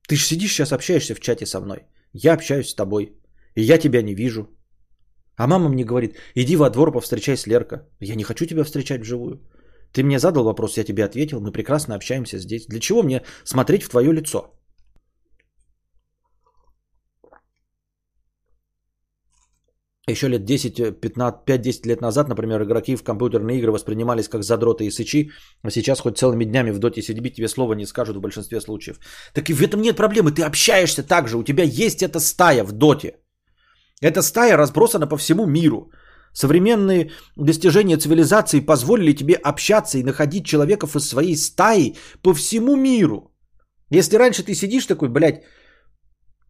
[0.09, 1.87] Ты же сидишь сейчас, общаешься в чате со мной.
[2.13, 3.13] Я общаюсь с тобой.
[3.55, 4.49] И я тебя не вижу.
[5.37, 7.87] А мама мне говорит, иди во двор, повстречай с Лерка.
[8.01, 9.41] Я не хочу тебя встречать вживую.
[9.93, 12.67] Ты мне задал вопрос, я тебе ответил, мы прекрасно общаемся здесь.
[12.67, 14.58] Для чего мне смотреть в твое лицо?
[20.11, 24.85] Еще лет 10, 15, 5-10 лет назад, например, игроки в компьютерные игры воспринимались как задроты
[24.85, 25.31] и сычи,
[25.63, 28.99] а сейчас хоть целыми днями в доте сидеть тебе слова не скажут в большинстве случаев.
[29.35, 32.65] Так и в этом нет проблемы, ты общаешься так же, у тебя есть эта стая
[32.65, 33.17] в доте.
[34.01, 35.91] Эта стая разбросана по всему миру.
[36.33, 43.35] Современные достижения цивилизации позволили тебе общаться и находить человеков из своей стаи по всему миру.
[43.91, 45.43] Если раньше ты сидишь такой, блядь,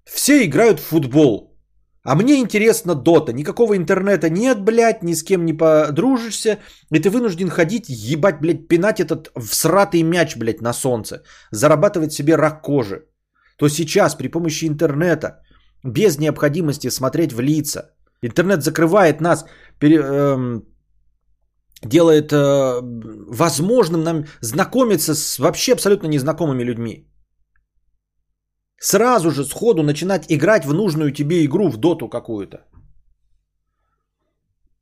[0.04, 1.57] все играют в футбол,
[2.04, 3.32] а мне интересно дота.
[3.32, 6.58] Никакого интернета нет, блядь, ни с кем не подружишься.
[6.92, 11.22] И ты вынужден ходить, ебать, блядь, пинать этот всратый мяч, блядь, на солнце.
[11.50, 13.04] Зарабатывать себе рак кожи.
[13.56, 15.42] То сейчас при помощи интернета,
[15.84, 17.90] без необходимости смотреть в лица,
[18.22, 19.44] интернет закрывает нас,
[19.80, 20.62] пере, эм,
[21.82, 22.80] делает э,
[23.30, 27.08] возможным нам знакомиться с вообще абсолютно незнакомыми людьми.
[28.80, 32.58] Сразу же сходу начинать играть в нужную тебе игру, в доту какую-то.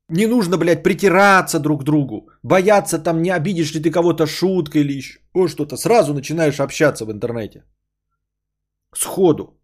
[0.08, 4.82] Не нужно, блядь, притираться друг к другу, бояться там, не обидишь ли ты кого-то шуткой
[4.82, 5.76] или еще что-то.
[5.76, 7.64] Сразу начинаешь общаться в интернете.
[8.94, 9.60] Сходу.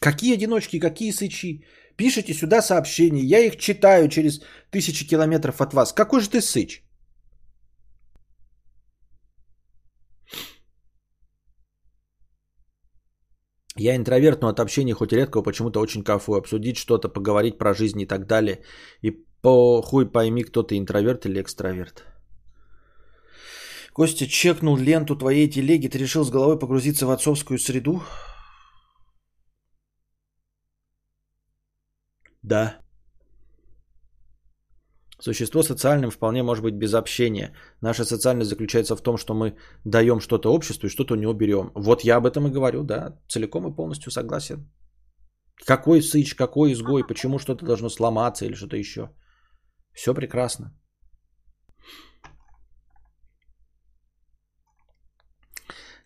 [0.00, 1.64] Какие одиночки, какие сычи?
[1.96, 5.92] Пишите сюда сообщения, я их читаю через тысячи километров от вас.
[5.92, 6.85] Какой же ты сыч?
[13.78, 16.38] Я интроверт, но от общения хоть и редкого почему-то очень кайфую.
[16.38, 18.62] Обсудить что-то, поговорить про жизнь и так далее.
[19.02, 19.10] И
[19.42, 22.04] похуй пойми, кто ты интроверт или экстраверт.
[23.92, 25.88] Костя чекнул ленту твоей телеги.
[25.88, 28.02] Ты решил с головой погрузиться в отцовскую среду?
[32.42, 32.85] Да.
[35.18, 37.54] Существо социальным вполне может быть без общения.
[37.80, 41.70] Наша социальность заключается в том, что мы даем что-то обществу и что-то у него берем.
[41.74, 44.70] Вот я об этом и говорю, да, целиком и полностью согласен.
[45.66, 49.10] Какой сыч, какой изгой, почему что-то должно сломаться или что-то еще.
[49.94, 50.78] Все прекрасно.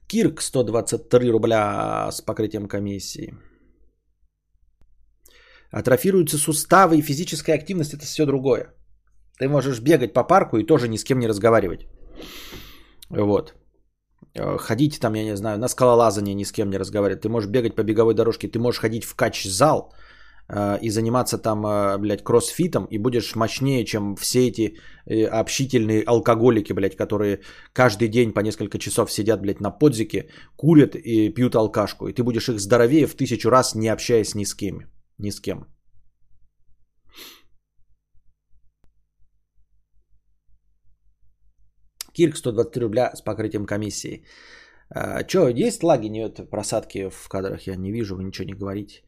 [0.06, 3.34] Кирк 123 рубля с покрытием комиссии.
[5.72, 8.74] Атрофируются суставы и физическая активность это все другое.
[9.40, 11.80] Ты можешь бегать по парку и тоже ни с кем не разговаривать.
[13.08, 13.54] Вот.
[14.34, 17.22] э, ходить там, я не знаю, на скалолазание ни с кем не разговаривать.
[17.22, 19.94] Ты можешь бегать по беговой дорожке, ты можешь ходить в кач-зал
[20.48, 24.76] э, и заниматься там, э, блядь, кроссфитом, и будешь мощнее, чем все эти
[25.32, 27.40] общительные алкоголики, блядь, которые
[27.72, 32.08] каждый день по несколько часов сидят, блядь, на подзике, курят и пьют алкашку.
[32.08, 34.82] И ты будешь их здоровее в тысячу раз, не общаясь ни с кем.
[35.18, 35.66] Ни с кем.
[42.20, 44.24] Кирк 123 рубля с покрытием комиссии.
[44.90, 47.66] А, Че, есть лаги, нет просадки в кадрах?
[47.66, 49.02] Я не вижу, вы ничего не говорите.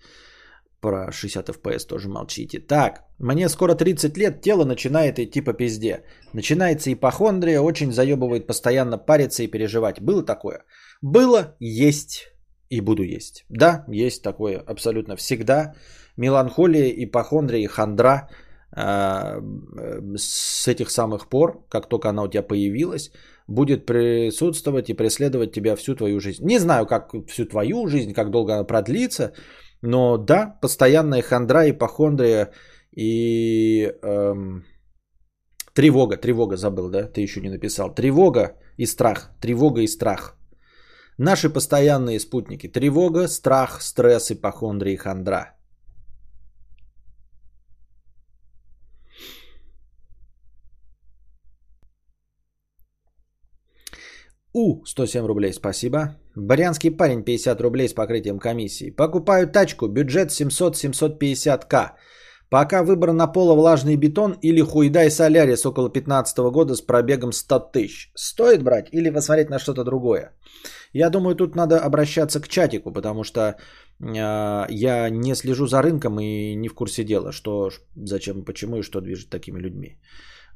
[0.81, 2.61] Про 60 FPS тоже молчите.
[2.61, 6.05] Так, мне скоро 30 лет, тело начинает идти по пизде.
[6.33, 10.01] Начинается ипохондрия, очень заебывает постоянно париться и переживать.
[10.01, 10.65] Было такое?
[11.03, 12.33] Было, есть
[12.71, 13.45] и буду есть.
[13.51, 15.75] Да, есть такое абсолютно всегда.
[16.17, 18.31] Меланхолия, ипохондрия и хандра–
[18.75, 23.13] с этих самых пор, как только она у тебя появилась,
[23.47, 26.45] будет присутствовать и преследовать тебя всю твою жизнь.
[26.47, 29.33] Не знаю, как всю твою жизнь, как долго она продлится,
[29.83, 32.53] но да, постоянная хандра, ипохондрия
[32.97, 34.65] и эм,
[35.75, 37.95] тревога, тревога забыл, да, ты еще не написал.
[37.95, 40.37] Тревога и страх, тревога и страх.
[41.19, 42.69] Наши постоянные спутники.
[42.69, 45.57] Тревога, страх, стресс, ипохондрия и хандра.
[54.55, 56.17] У 107 рублей, спасибо.
[56.37, 58.91] Барянский парень 50 рублей с покрытием комиссии.
[58.91, 61.93] Покупаю тачку, бюджет 700-750к.
[62.51, 67.59] Пока выбор на поло влажный бетон или хуйдай солярис около 15 года с пробегом 100
[67.73, 68.11] тысяч.
[68.15, 70.33] Стоит брать или посмотреть на что-то другое?
[70.93, 73.57] Я думаю, тут надо обращаться к чатику, потому что э,
[74.69, 79.01] я не слежу за рынком и не в курсе дела, что, зачем, почему и что
[79.01, 79.97] движет такими людьми.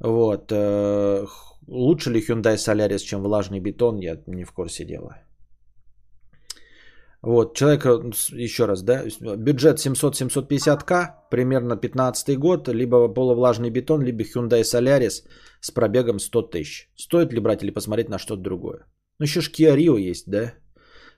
[0.01, 0.53] Вот.
[0.53, 1.27] Э,
[1.69, 5.23] лучше ли Hyundai Solaris, чем влажный бетон, я не в курсе дела.
[7.23, 7.85] Вот, человек,
[8.33, 9.05] еще раз, да,
[9.37, 15.25] бюджет 700-750к, примерно 15 год, либо полувлажный бетон, либо Hyundai Solaris
[15.61, 16.89] с пробегом 100 тысяч.
[16.97, 18.87] Стоит ли брать или посмотреть на что-то другое?
[19.19, 20.53] Ну, еще ж Kia Rio есть, да?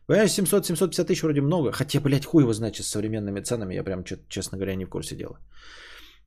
[0.06, 4.04] Понимаешь, 700-750 тысяч вроде много, хотя, блядь, хуй его знает, с современными ценами, я прям,
[4.28, 5.38] честно говоря, не в курсе дела.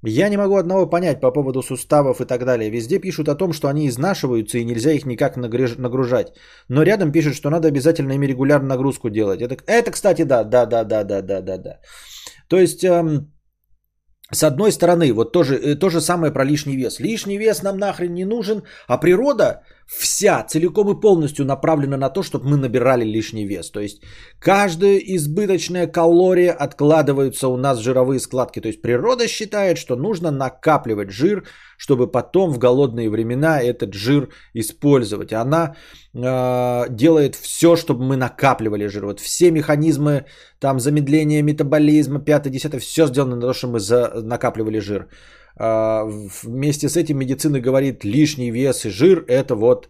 [0.04, 2.72] Я не могу одного понять по поводу суставов и так далее.
[2.72, 6.34] Везде пишут о том, что они изнашиваются и нельзя их никак нагружать.
[6.70, 9.42] Но рядом пишут, что надо обязательно ими регулярно нагрузку делать.
[9.42, 11.80] Это, это кстати, да, да, да, да, да, да, да, да.
[12.48, 13.32] То есть, эм,
[14.34, 17.00] с одной стороны, вот тоже, э, то же самое про лишний вес.
[17.00, 19.62] Лишний вес нам нахрен не нужен, а природа
[20.00, 23.72] вся целиком и полностью направлена на то, чтобы мы набирали лишний вес.
[23.72, 24.02] То есть
[24.40, 28.62] каждая избыточная калория откладывается у нас в жировые складки.
[28.62, 31.44] То есть природа считает, что нужно накапливать жир,
[31.78, 35.34] чтобы потом в голодные времена этот жир использовать.
[35.34, 35.76] Она
[36.14, 39.06] э, делает все, чтобы мы накапливали жир.
[39.06, 40.26] Вот все механизмы
[40.60, 45.08] там замедления метаболизма, 5-10, все сделано на то, чтобы мы за, накапливали жир.
[45.58, 46.04] А,
[46.44, 49.90] вместе с этим медицина говорит, лишний вес и жир– это вот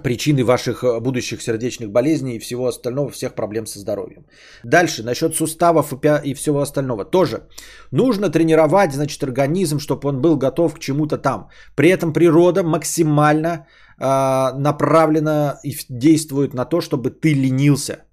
[0.00, 4.26] причины ваших э, будущих сердечных болезней и всего остального, всех проблем со здоровьем.
[4.64, 5.92] Дальше, насчет суставов
[6.24, 7.04] и всего остального.
[7.04, 7.46] Тоже
[7.90, 11.48] нужно тренировать, значит, организм, чтобы он был готов к чему-то там.
[11.76, 13.66] При этом природа максимально
[13.98, 18.04] э, направлена и действует на то, чтобы ты ленился.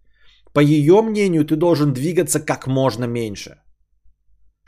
[0.53, 3.61] По ее мнению, ты должен двигаться как можно меньше–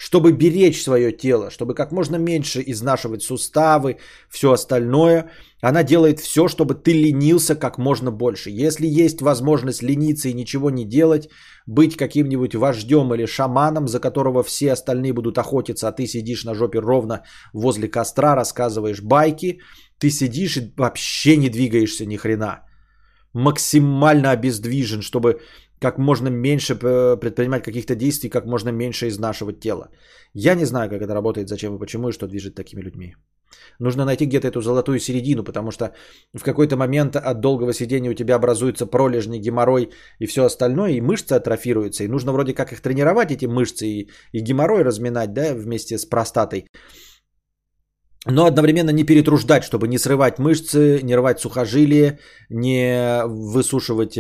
[0.02, 3.98] чтобы беречь свое тело, чтобы как можно меньше изнашивать суставы,
[4.30, 5.30] все остальное.
[5.62, 8.50] Она делает все, чтобы ты ленился как можно больше.
[8.50, 11.30] Если есть возможность лениться и ничего не делать,
[11.68, 16.56] быть каким-нибудь вождем или шаманом, за которого все остальные будут охотиться, а ты сидишь на
[16.56, 17.22] жопе ровно
[17.54, 19.60] возле костра, рассказываешь байки,
[20.00, 22.62] ты сидишь и вообще не двигаешься ни хрена.
[23.34, 25.42] Максимально обездвижен, чтобы
[25.82, 29.90] как можно меньше предпринимать каких-то действий, как можно меньше изнашивать тело.
[30.34, 33.16] Я не знаю, как это работает, зачем и почему, и что движет такими людьми.
[33.80, 35.86] Нужно найти где-то эту золотую середину, потому что
[36.34, 39.90] в какой-то момент от долгого сидения у тебя образуются пролежни, геморрой
[40.20, 44.10] и все остальное, и мышцы атрофируются, и нужно вроде как их тренировать, эти мышцы, и,
[44.34, 46.68] и геморрой разминать, да, вместе с простатой.
[48.28, 54.16] Но одновременно не перетруждать, чтобы не срывать мышцы, не рвать сухожилия, не высушивать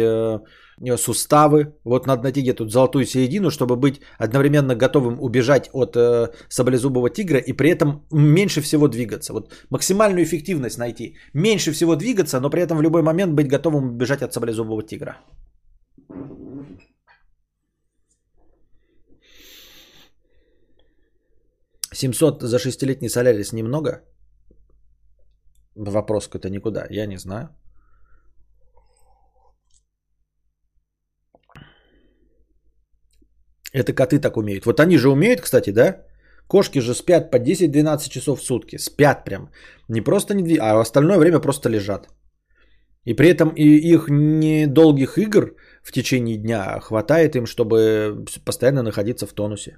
[0.82, 1.76] э, суставы.
[1.84, 7.39] Вот надо найти где-то золотую середину, чтобы быть одновременно готовым убежать от э, саблезубого тигра
[7.39, 9.34] и при этом меньше всего двигаться.
[9.34, 11.17] Вот максимальную эффективность найти.
[11.34, 15.17] Меньше всего двигаться, но при этом в любой момент быть готовым убежать от саблезубого тигра.
[21.94, 24.02] Семьсот за шестилетний солярис немного?
[25.76, 26.88] Вопрос какой-то никуда.
[26.89, 27.50] Я не знаю.
[33.74, 34.66] Это коты так умеют.
[34.66, 36.06] Вот они же умеют, кстати, да?
[36.48, 38.78] Кошки же спят по 10-12 часов в сутки.
[38.78, 39.50] Спят прям.
[39.90, 42.08] Не просто не двигаются, а остальное время просто лежат.
[43.06, 49.26] И при этом и их недолгих игр в течение дня хватает им, чтобы постоянно находиться
[49.26, 49.78] в тонусе.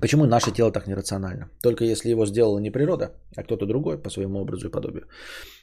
[0.00, 1.50] Почему наше тело так нерационально?
[1.62, 5.08] Только если его сделала не природа, а кто-то другой по своему образу и подобию.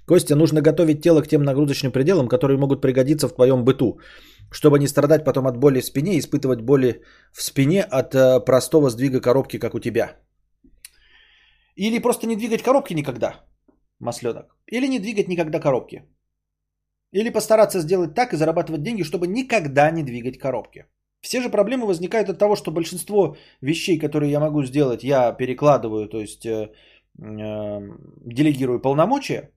[0.06, 4.00] Костя, нужно готовить тело к тем нагрузочным пределам, которые могут пригодиться в твоем быту,
[4.52, 8.40] чтобы не страдать потом от боли в спине и испытывать боли в спине от э,
[8.46, 10.16] простого сдвига коробки, как у тебя.
[11.76, 13.46] Или просто не двигать коробки никогда,
[14.00, 14.56] масленок.
[14.68, 16.04] Или не двигать никогда коробки.
[17.12, 20.86] Или постараться сделать так и зарабатывать деньги, чтобы никогда не двигать коробки.
[21.22, 26.08] Все же проблемы возникают от того, что большинство вещей, которые я могу сделать, я перекладываю,
[26.08, 26.72] то есть э,
[27.20, 27.82] э,
[28.26, 29.52] делегирую полномочия.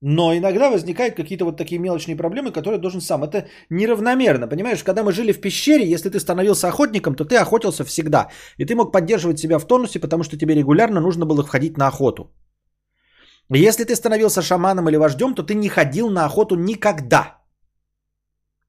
[0.00, 3.24] Но иногда возникают какие-то вот такие мелочные проблемы, которые должен сам.
[3.24, 4.84] Это неравномерно, понимаешь?
[4.84, 8.28] Когда мы жили в пещере, если ты становился охотником, то ты охотился всегда.
[8.58, 11.88] И ты мог поддерживать себя в тонусе, потому что тебе регулярно нужно было входить на
[11.88, 12.30] охоту.
[13.50, 17.37] Если ты становился шаманом или вождем, то ты не ходил на охоту никогда.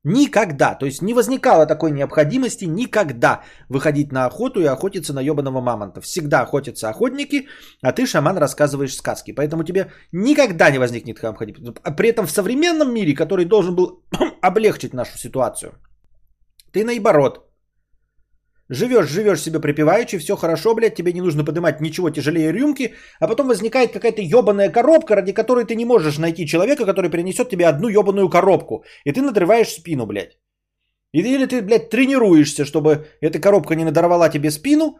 [0.04, 0.76] Никогда.
[0.76, 6.00] То есть не возникало такой необходимости никогда выходить на охоту и охотиться на ебаного мамонта.
[6.00, 7.48] Всегда охотятся охотники,
[7.82, 9.34] а ты, шаман, рассказываешь сказки.
[9.34, 11.74] Поэтому тебе никогда не возникнет необходимости.
[11.84, 14.04] А при этом в современном мире, который должен был
[14.42, 15.74] облегчить нашу ситуацию,
[16.72, 17.49] ты наоборот
[18.70, 23.28] Живешь, живешь себе припеваючи, все хорошо, блядь, тебе не нужно поднимать ничего тяжелее рюмки, а
[23.28, 27.66] потом возникает какая-то ебаная коробка, ради которой ты не можешь найти человека, который принесет тебе
[27.66, 30.38] одну ебаную коробку, и ты надрываешь спину, блядь.
[31.14, 35.00] Или ты, блядь, тренируешься, чтобы эта коробка не надорвала тебе спину,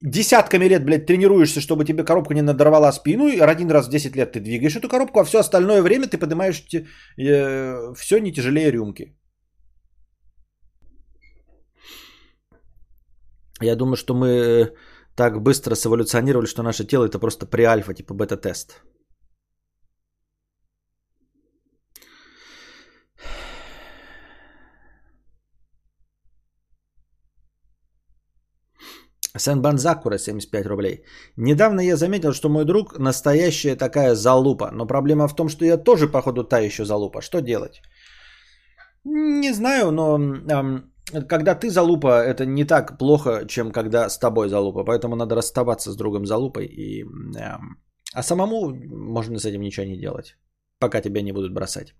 [0.00, 4.14] десятками лет, блядь, тренируешься, чтобы тебе коробка не надорвала спину, и один раз в 10
[4.14, 6.62] лет ты двигаешь эту коробку, а все остальное время ты поднимаешь
[7.18, 9.16] э, все не тяжелее рюмки.
[13.60, 14.74] Я думаю, что мы э,
[15.16, 18.82] так быстро сэволюционировали, что наше тело это просто преальфа, типа бета-тест.
[29.38, 31.04] Сен-Бан Закура, 75 рублей.
[31.36, 34.70] Недавно я заметил, что мой друг настоящая такая залупа.
[34.72, 37.22] Но проблема в том, что я тоже, походу, та еще залупа.
[37.22, 37.82] Что делать?
[39.04, 40.92] Не знаю, но эм,
[41.28, 44.84] когда ты залупа, это не так плохо, чем когда с тобой залупа.
[44.84, 46.66] Поэтому надо расставаться с другом залупой.
[46.66, 47.58] И, э,
[48.14, 48.74] а самому
[49.14, 50.36] можно с этим ничего не делать,
[50.78, 51.94] пока тебя не будут бросать.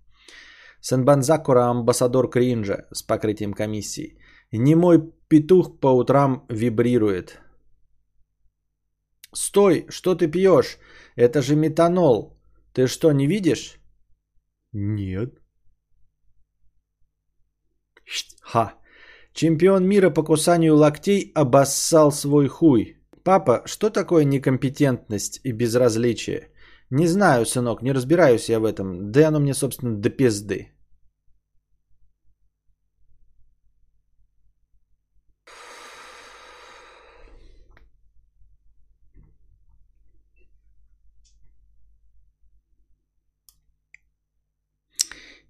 [0.81, 4.17] Сенбан Закура, амбассадор кринжа с покрытием комиссии.
[4.51, 7.39] Не мой петух по утрам вибрирует.
[9.33, 10.77] Стой, что ты пьешь?
[11.15, 12.39] Это же метанол.
[12.73, 13.79] Ты что, не видишь?
[14.71, 15.39] Нет.
[18.41, 18.78] Ха.
[19.33, 22.97] Чемпион мира по кусанию локтей обоссал свой хуй.
[23.23, 26.51] Папа, что такое некомпетентность и безразличие?
[26.89, 29.11] Не знаю, сынок, не разбираюсь я в этом.
[29.11, 30.69] Да оно мне, собственно, до пизды.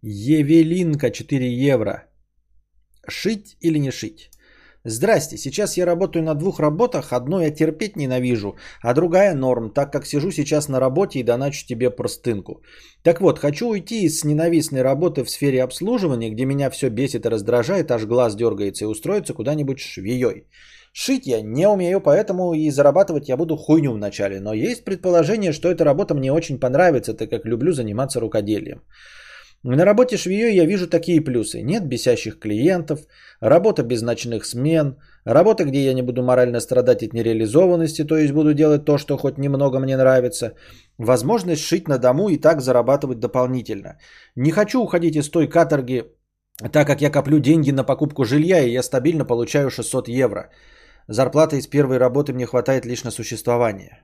[0.01, 2.09] Евелинка 4 евро.
[3.10, 4.30] Шить или не шить?
[4.86, 9.91] Здрасте, сейчас я работаю на двух работах, одну я терпеть ненавижу, а другая норм, так
[9.91, 12.62] как сижу сейчас на работе и доначу тебе простынку.
[13.04, 17.30] Так вот, хочу уйти из ненавистной работы в сфере обслуживания, где меня все бесит и
[17.30, 20.48] раздражает, аж глаз дергается и устроиться куда-нибудь швеей.
[20.93, 25.69] Шить я не умею, поэтому и зарабатывать я буду хуйню вначале, но есть предположение, что
[25.69, 28.82] эта работа мне очень понравится, так как люблю заниматься рукоделием.
[29.63, 31.62] На работе швеей я вижу такие плюсы.
[31.62, 33.00] Нет бесящих клиентов,
[33.41, 34.95] работа без ночных смен,
[35.26, 39.17] работа, где я не буду морально страдать от нереализованности, то есть буду делать то, что
[39.17, 40.54] хоть немного мне нравится.
[40.98, 43.98] Возможность шить на дому и так зарабатывать дополнительно.
[44.36, 46.06] Не хочу уходить из той каторги,
[46.72, 50.50] так как я коплю деньги на покупку жилья и я стабильно получаю 600 евро.
[51.08, 54.00] Зарплата из первой работы мне хватает лишь на существование.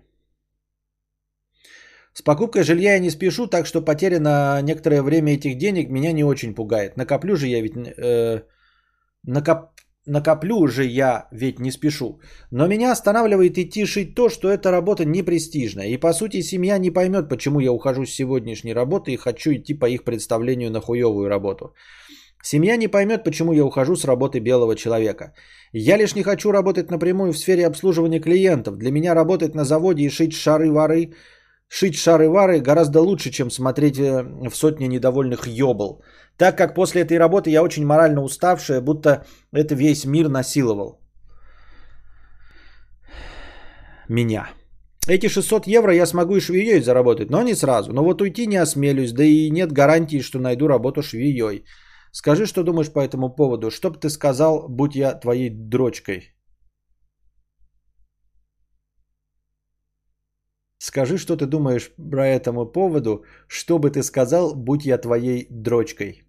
[2.18, 6.14] С покупкой жилья я не спешу, так что потеря на некоторое время этих денег меня
[6.14, 6.96] не очень пугает.
[6.98, 7.74] Накоплю же я ведь...
[7.76, 8.44] Э,
[9.24, 9.72] накоп,
[10.06, 12.20] накоплю же я ведь не спешу.
[12.52, 15.88] Но меня останавливает идти шить то, что эта работа не престижная.
[15.88, 19.74] И по сути семья не поймет, почему я ухожу с сегодняшней работы и хочу идти
[19.74, 21.74] по их представлению на хуевую работу.
[22.42, 25.34] Семья не поймет, почему я ухожу с работы белого человека.
[25.74, 28.78] Я лишь не хочу работать напрямую в сфере обслуживания клиентов.
[28.78, 31.12] Для меня работать на заводе и шить шары-вары,
[31.68, 36.02] шить шары-вары гораздо лучше, чем смотреть э, в сотни недовольных ёбл.
[36.38, 41.00] Так как после этой работы я очень морально уставшая, будто это весь мир насиловал.
[44.10, 44.50] Меня.
[45.08, 47.94] Эти 600 евро я смогу и швеей заработать, но не сразу.
[47.94, 51.66] Но вот уйти не осмелюсь, да и нет гарантии, что найду работу швеей.
[52.12, 53.72] Скажи, что думаешь по этому поводу.
[53.72, 56.35] Что бы ты сказал, будь я твоей дрочкой?
[60.86, 63.24] Скажи, что ты думаешь про этому поводу.
[63.48, 66.22] Что бы ты сказал, будь я твоей дрочкой?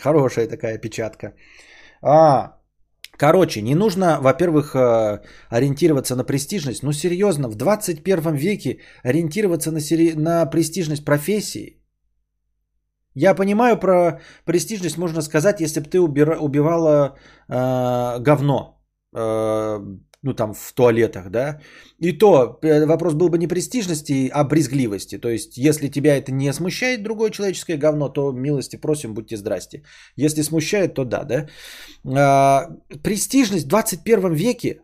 [0.00, 1.34] Хорошая такая печатка.
[2.02, 2.56] А,
[3.18, 6.82] короче, не нужно, во-первых, э, ориентироваться на престижность.
[6.82, 10.14] Ну, серьезно, в 21 веке ориентироваться на, сери...
[10.14, 11.82] на престижность профессии.
[13.14, 16.38] Я понимаю, про престижность можно сказать, если бы ты убира...
[16.38, 18.82] убивала э, говно.
[19.14, 19.80] Э,
[20.26, 21.60] ну там в туалетах, да,
[22.02, 25.18] и то э, вопрос был бы не престижности, а брезгливости.
[25.18, 29.82] То есть, если тебя это не смущает другое человеческое говно, то милости просим, будьте здрасте.
[30.16, 31.46] Если смущает, то да, да.
[32.04, 32.66] А,
[33.02, 34.80] престижность в 21 веке,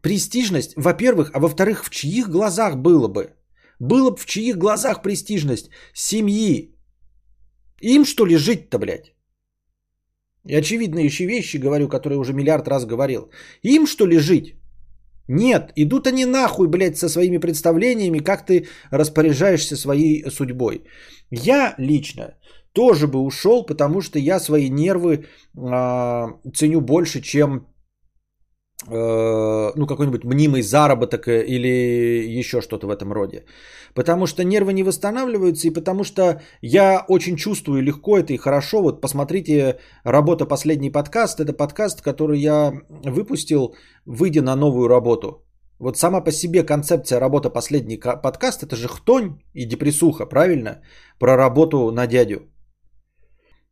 [0.00, 3.30] престижность, во-первых, а во-вторых, в чьих глазах было бы?
[3.80, 5.70] Было бы в чьих глазах престижность?
[5.94, 6.74] Семьи.
[7.82, 9.12] Им что ли жить-то, блядь?
[10.48, 13.30] И очевидные еще вещи говорю, которые уже миллиард раз говорил.
[13.62, 14.57] Им что ли жить?
[15.28, 20.84] Нет, идут они нахуй, блядь, со своими представлениями, как ты распоряжаешься своей судьбой.
[21.30, 22.34] Я лично
[22.72, 27.66] тоже бы ушел, потому что я свои нервы э, ценю больше, чем
[28.86, 33.44] ну, какой-нибудь мнимый заработок э, или еще что-то в этом роде.
[33.94, 38.82] Потому что нервы не восстанавливаются, и потому что я очень чувствую легко это и хорошо.
[38.82, 43.74] Вот посмотрите, работа «Последний подкаст»– это подкаст, который я выпустил,
[44.06, 45.44] выйдя на новую работу.
[45.80, 50.82] Вот сама по себе концепция работа «Последний подкаст»– это же хтонь и депрессуха, правильно?
[51.18, 52.48] Про работу на дядю.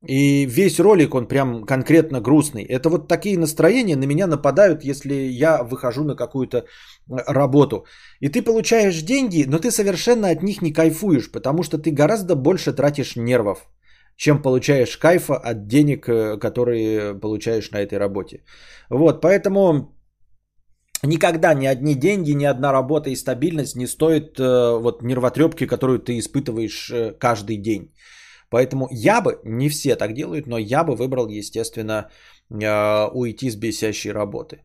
[0.05, 2.65] И весь ролик, он прям конкретно грустный.
[2.65, 6.65] Это вот такие настроения на меня нападают, если я выхожу на какую-то э,
[7.27, 7.87] работу.
[8.21, 12.37] И ты получаешь деньги, но ты совершенно от них не кайфуешь, потому что ты гораздо
[12.37, 13.67] больше тратишь нервов,
[14.17, 18.45] чем получаешь кайфа от денег, э, которые получаешь на этой работе.
[18.91, 19.97] Вот, поэтому
[21.03, 26.01] никогда ни одни деньги, ни одна работа и стабильность не стоит э, вот нервотрепки, которую
[26.01, 27.93] ты испытываешь каждый день.
[28.51, 32.11] Поэтому я бы, не все так делают, но я бы выбрал, естественно,
[32.51, 34.63] а, уйти с бесящей работы.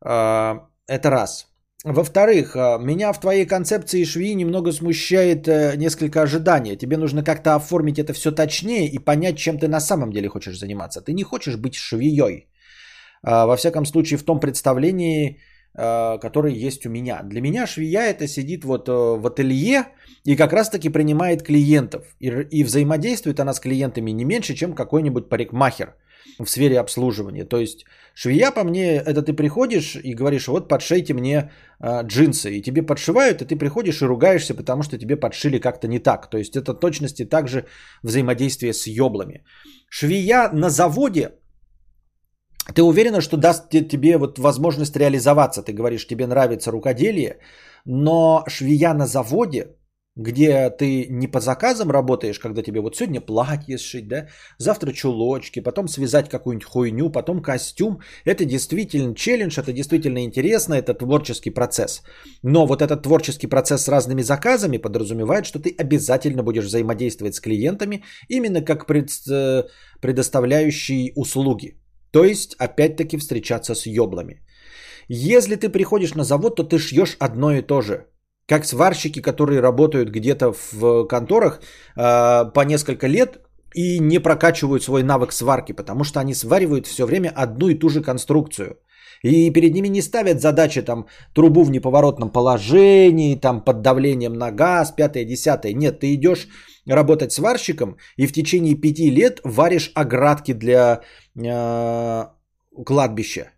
[0.00, 1.46] А, это раз.
[1.84, 6.76] Во-вторых, а, меня в твоей концепции швеи немного смущает э, несколько ожидания.
[6.76, 10.58] Тебе нужно как-то оформить это все точнее и понять, чем ты на самом деле хочешь
[10.58, 11.00] заниматься.
[11.00, 12.48] Ты не хочешь быть швеей.
[13.24, 17.22] Во всяком случае, в том представлении, Э, который есть у меня.
[17.22, 19.86] Для меня швея это сидит вот э, в ателье
[20.24, 22.04] и как раз таки принимает клиентов.
[22.20, 25.94] И, и взаимодействует она с клиентами не меньше, чем какой-нибудь парикмахер
[26.38, 27.44] в сфере обслуживания.
[27.44, 31.50] То есть швея по мне, это ты приходишь и говоришь, вот подшейте мне
[31.80, 32.58] э, джинсы.
[32.58, 36.30] И тебе подшивают, и ты приходишь и ругаешься, потому что тебе подшили как-то не так.
[36.30, 37.64] То есть это точности также
[38.02, 39.44] взаимодействие с еблами.
[39.88, 41.32] Швея на заводе
[42.74, 45.62] ты уверена, что даст тебе вот возможность реализоваться?
[45.62, 47.38] Ты говоришь, тебе нравится рукоделие,
[47.84, 49.76] но швея на заводе,
[50.16, 55.60] где ты не по заказам работаешь, когда тебе вот сегодня платье сшить, да, завтра чулочки,
[55.60, 58.00] потом связать какую-нибудь хуйню, потом костюм.
[58.24, 62.02] Это действительно челлендж, это действительно интересно, это творческий процесс.
[62.42, 67.40] Но вот этот творческий процесс с разными заказами подразумевает, что ты обязательно будешь взаимодействовать с
[67.40, 69.64] клиентами именно как э,
[70.00, 71.81] предоставляющий услуги.
[72.12, 74.42] То есть, опять-таки, встречаться с ёблами.
[75.08, 78.06] Если ты приходишь на завод, то ты шьешь одно и то же.
[78.46, 81.60] Как сварщики, которые работают где-то в конторах
[81.96, 83.40] э, по несколько лет
[83.74, 87.88] и не прокачивают свой навык сварки, потому что они сваривают все время одну и ту
[87.88, 88.76] же конструкцию.
[89.22, 94.50] И перед ними не ставят задачи там трубу в неповоротном положении, там под давлением на
[94.50, 95.72] газ, пятое, десятое.
[95.72, 96.48] Нет, ты идешь
[96.86, 101.00] работать сварщиком и в течение пяти лет варишь оградки для
[101.36, 102.24] э,
[102.84, 103.50] кладбища.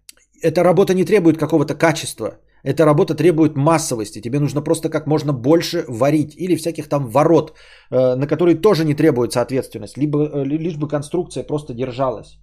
[0.42, 2.38] Эта работа не требует какого-то качества.
[2.64, 4.22] Эта работа требует массовости.
[4.22, 6.34] Тебе нужно просто как можно больше варить.
[6.36, 7.52] Или всяких там ворот,
[7.90, 9.98] э, на которые тоже не требуется ответственность.
[9.98, 12.38] Либо, э, лишь бы конструкция просто держалась.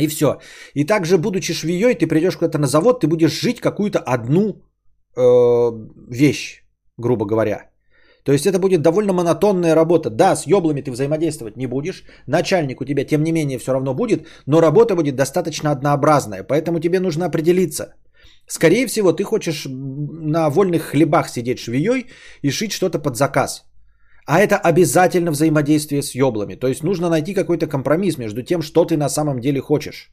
[0.00, 0.38] И все.
[0.74, 4.62] И также, будучи швеей, ты придешь куда-то на завод, ты будешь жить какую-то одну
[5.16, 5.70] э,
[6.10, 6.64] вещь,
[6.96, 7.70] грубо говоря.
[8.24, 10.10] То есть это будет довольно монотонная работа.
[10.10, 13.94] Да, с еблами ты взаимодействовать не будешь, начальник у тебя тем не менее все равно
[13.94, 17.94] будет, но работа будет достаточно однообразная, поэтому тебе нужно определиться.
[18.46, 22.06] Скорее всего, ты хочешь на вольных хлебах сидеть швеей
[22.42, 23.64] и шить что-то под заказ.
[24.26, 26.54] А это обязательно взаимодействие с еблами.
[26.54, 30.10] То есть нужно найти какой-то компромисс между тем, что ты на самом деле хочешь.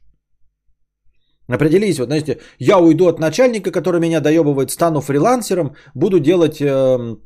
[1.48, 7.16] Определись, вот знаете, я уйду от начальника, который меня доебывает, стану фрилансером, буду делать э,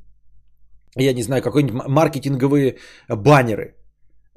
[0.97, 2.77] я не знаю, какие-нибудь маркетинговые
[3.09, 3.75] баннеры.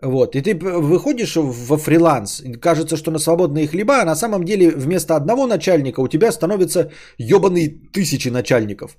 [0.01, 4.71] Вот, и ты выходишь во фриланс, кажется, что на свободные хлеба, а на самом деле
[4.71, 8.97] вместо одного начальника у тебя становятся ебаные тысячи начальников,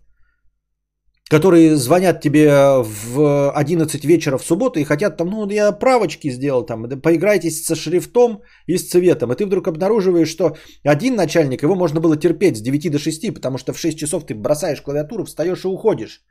[1.28, 2.48] которые звонят тебе
[2.82, 7.74] в 11 вечера в субботу и хотят там, ну, я правочки сделал там, поиграйтесь со
[7.74, 12.56] шрифтом и с цветом, и ты вдруг обнаруживаешь, что один начальник, его можно было терпеть
[12.56, 16.22] с 9 до 6, потому что в 6 часов ты бросаешь клавиатуру, встаешь и уходишь.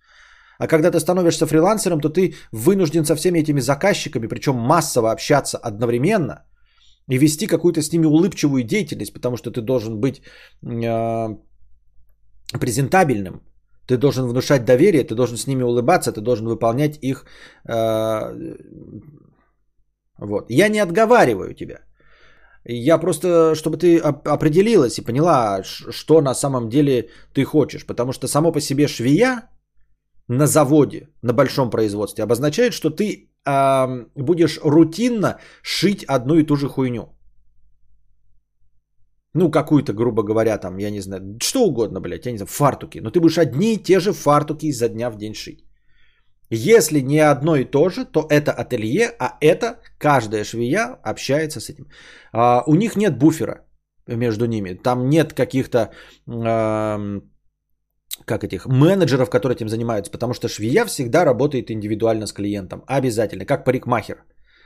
[0.60, 5.58] А когда ты становишься фрилансером, то ты вынужден со всеми этими заказчиками, причем массово общаться
[5.58, 6.46] одновременно
[7.10, 10.22] и вести какую-то с ними улыбчивую деятельность, потому что ты должен быть
[10.64, 11.38] э,
[12.60, 13.42] презентабельным,
[13.88, 17.26] ты должен внушать доверие, ты должен с ними улыбаться, ты должен выполнять их.
[17.68, 18.56] Э,
[20.18, 20.46] вот.
[20.50, 21.80] Я не отговариваю тебя.
[22.66, 27.86] Я просто, чтобы ты определилась и поняла, что на самом деле ты хочешь.
[27.86, 29.50] Потому что само по себе швея,
[30.28, 36.56] на заводе, на большом производстве, обозначает, что ты э, будешь рутинно шить одну и ту
[36.56, 37.10] же хуйню.
[39.36, 43.00] Ну, какую-то, грубо говоря, там, я не знаю, что угодно, блядь, я не знаю, фартуки.
[43.00, 45.66] Но ты будешь одни и те же фартуки изо дня в день шить.
[46.52, 51.70] Если не одно и то же, то это ателье, а это каждая швея общается с
[51.70, 51.88] этим.
[52.32, 53.66] А, у них нет буфера
[54.08, 54.76] между ними.
[54.84, 55.90] Там нет каких-то...
[56.28, 57.00] А,
[58.26, 63.46] как этих менеджеров, которые этим занимаются, потому что швея всегда работает индивидуально с клиентом, обязательно,
[63.46, 64.24] как парикмахер.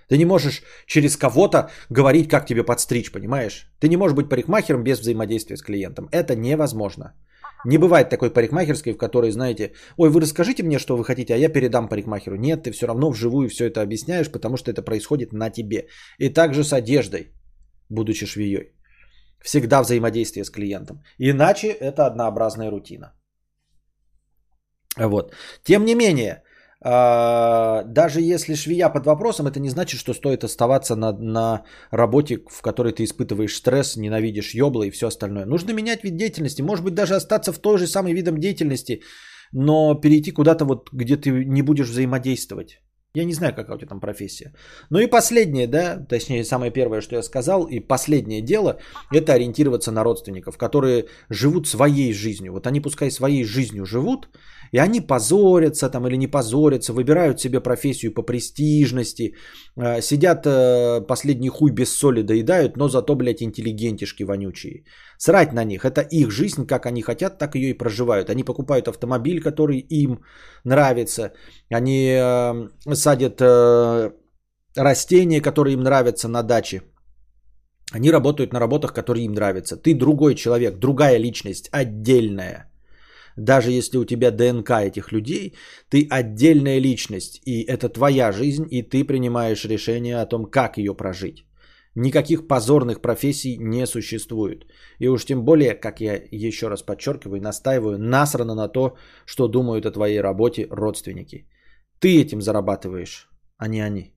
[0.09, 3.67] Ты не можешь через кого-то говорить, как тебе подстричь, понимаешь?
[3.79, 6.07] Ты не можешь быть парикмахером без взаимодействия с клиентом.
[6.11, 7.13] Это невозможно.
[7.65, 11.37] Не бывает такой парикмахерской, в которой, знаете, ой, вы расскажите мне, что вы хотите, а
[11.37, 12.37] я передам парикмахеру.
[12.37, 15.87] Нет, ты все равно вживую все это объясняешь, потому что это происходит на тебе.
[16.19, 17.33] И также с одеждой,
[17.89, 18.73] будучи швеей.
[19.41, 21.03] Всегда взаимодействие с клиентом.
[21.17, 23.16] Иначе это однообразная рутина.
[24.99, 25.33] Вот.
[25.63, 26.43] Тем не менее,
[26.81, 32.37] а, даже если швея под вопросом, это не значит, что стоит оставаться на, на работе,
[32.49, 35.45] в которой ты испытываешь стресс, ненавидишь ёбла и все остальное.
[35.45, 39.01] Нужно менять вид деятельности, может быть даже остаться в той же самой видом деятельности,
[39.51, 42.79] но перейти куда-то вот, где ты не будешь взаимодействовать.
[43.15, 44.53] Я не знаю, какая у тебя там профессия.
[44.91, 48.79] Ну и последнее, да, точнее, самое первое, что я сказал, и последнее дело,
[49.11, 52.51] это ориентироваться на родственников, которые живут своей жизнью.
[52.51, 54.29] Вот они пускай своей жизнью живут,
[54.72, 59.36] и они позорятся там или не позорятся, выбирают себе профессию по престижности,
[59.76, 64.84] э, сидят э, последний хуй без соли доедают, но зато, блядь, интеллигентишки вонючие.
[65.18, 68.30] Срать на них, это их жизнь, как они хотят, так ее и проживают.
[68.30, 70.20] Они покупают автомобиль, который им
[70.63, 71.34] нравится,
[71.70, 73.41] они э, садят
[74.76, 76.82] растения, которые им нравятся на даче.
[77.93, 79.78] Они работают на работах, которые им нравятся.
[79.78, 82.66] Ты другой человек, другая личность, отдельная
[83.38, 85.55] даже если у тебя ДНК этих людей,
[85.89, 90.93] ты отдельная личность, и это твоя жизнь, и ты принимаешь решение о том, как ее
[90.93, 91.45] прожить.
[91.95, 94.65] Никаких позорных профессий не существует.
[94.99, 99.85] И уж тем более, как я еще раз подчеркиваю, настаиваю, насрано на то, что думают
[99.85, 101.47] о твоей работе родственники.
[101.99, 104.13] Ты этим зарабатываешь, а не они.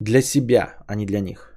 [0.00, 1.55] Для себя, а не для них.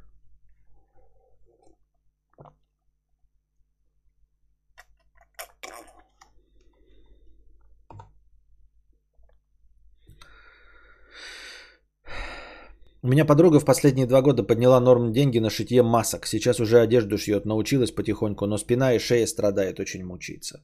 [13.02, 16.28] У меня подруга в последние два года подняла норм деньги на шитье масок.
[16.28, 20.60] Сейчас уже одежду шьет, научилась потихоньку, но спина и шея страдает, очень мучается.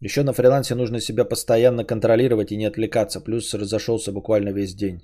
[0.00, 3.20] Еще на фрилансе нужно себя постоянно контролировать и не отвлекаться.
[3.20, 5.00] Плюс разошелся буквально весь день.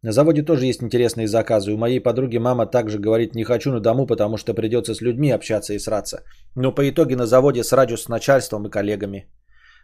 [0.00, 1.72] На заводе тоже есть интересные заказы.
[1.72, 5.32] У моей подруги мама также говорит, не хочу на дому, потому что придется с людьми
[5.32, 6.22] общаться и сраться.
[6.54, 9.26] Но по итоге на заводе срачу с начальством и коллегами.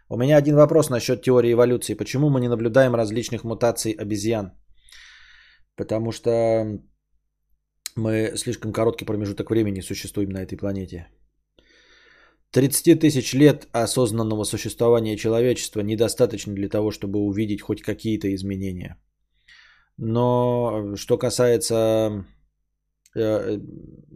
[0.07, 1.95] У меня один вопрос насчет теории эволюции.
[1.95, 4.53] Почему мы не наблюдаем различных мутаций обезьян?
[5.79, 6.29] Потому что
[7.95, 11.07] мы слишком короткий промежуток времени существуем на этой планете.
[12.51, 18.97] 30 тысяч лет осознанного существования человечества недостаточно для того, чтобы увидеть хоть какие-то изменения.
[19.97, 22.25] Но что касается
[23.15, 23.59] э,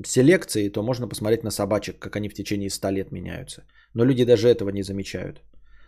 [0.05, 3.63] селекции, то можно посмотреть на собачек, как они в течение 100 лет меняются.
[3.93, 5.41] Но люди даже этого не замечают.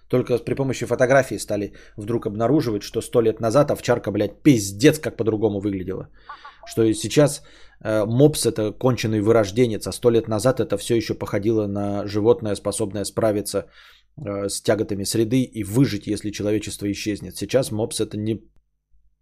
[0.10, 5.18] Только при помощи фотографии стали вдруг обнаруживать, что сто лет назад овчарка, блядь, пиздец как
[5.18, 6.10] по-другому выглядела.
[6.68, 7.43] Что сейчас
[7.84, 12.56] э, мопс это конченый вырожденец, а сто лет назад это все еще походило на животное,
[12.56, 13.66] способное справиться
[14.18, 17.36] э, с тяготами среды и выжить, если человечество исчезнет.
[17.36, 18.43] Сейчас мопс это не,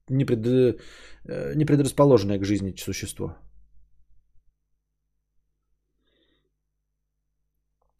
[0.09, 3.35] не, пред, э, не предрасположенное к жизни существо.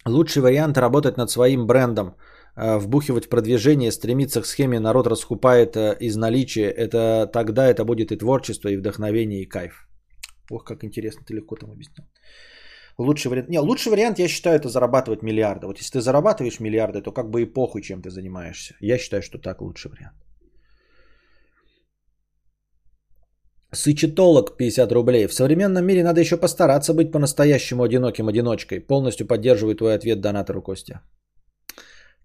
[0.06, 2.14] Лучший вариант работать над своим брендом,
[2.56, 6.70] вбухивать в продвижение, стремиться к схеме, народ раскупает э, из наличия.
[6.70, 9.88] Это тогда это будет и творчество, и вдохновение, и кайф.
[10.50, 12.06] Ох, как интересно, ты легко там объяснил.
[12.98, 13.48] Лучший вариант.
[13.48, 15.66] Не, лучший вариант, я считаю, это зарабатывать миллиарды.
[15.66, 18.74] Вот если ты зарабатываешь миллиарды, то как бы и похуй, чем ты занимаешься.
[18.80, 20.16] Я считаю, что так лучший вариант.
[23.72, 25.26] Сычетолог 50 рублей.
[25.26, 28.80] В современном мире надо еще постараться быть по-настоящему одиноким одиночкой.
[28.80, 31.00] Полностью поддерживаю твой ответ донатору Костя.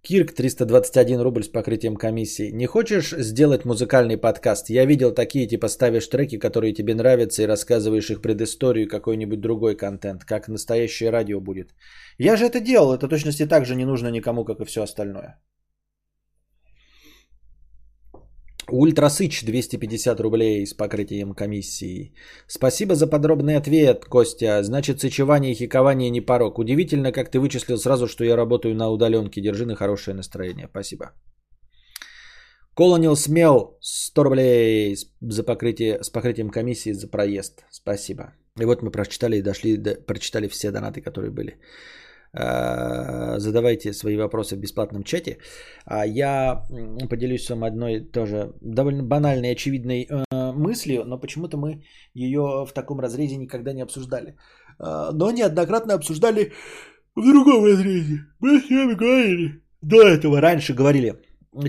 [0.01, 2.51] Кирк 321 рубль с покрытием комиссии.
[2.51, 4.69] Не хочешь сделать музыкальный подкаст?
[4.69, 9.75] Я видел такие, типа ставишь треки, которые тебе нравятся и рассказываешь их предысторию какой-нибудь другой
[9.75, 11.75] контент, как настоящее радио будет.
[12.17, 15.37] Я же это делал, это точности так же не нужно никому, как и все остальное.
[18.71, 22.13] Ультрасыч 250 рублей с покрытием комиссии.
[22.47, 24.63] Спасибо за подробный ответ, Костя.
[24.63, 26.59] Значит, сычевание и хикование не порог.
[26.59, 29.41] Удивительно, как ты вычислил сразу, что я работаю на удаленке.
[29.41, 30.67] Держи на хорошее настроение.
[30.69, 31.11] Спасибо.
[32.75, 37.65] Колонил Смел 100 рублей за покрытие, с покрытием комиссии за проезд.
[37.71, 38.33] Спасибо.
[38.59, 41.59] И вот мы прочитали и дошли, до, прочитали все донаты, которые были.
[42.33, 45.37] Э, задавайте свои вопросы в бесплатном чате.
[45.85, 46.63] А я
[47.09, 52.73] поделюсь с вами одной тоже довольно банальной, очевидной э, мыслью, но почему-то мы ее в
[52.73, 54.35] таком разрезе никогда не обсуждали.
[54.79, 56.51] Э, но неоднократно обсуждали
[57.15, 58.25] в другом разрезе.
[58.39, 59.61] Мы с вами говорили.
[59.81, 61.15] До этого раньше говорили.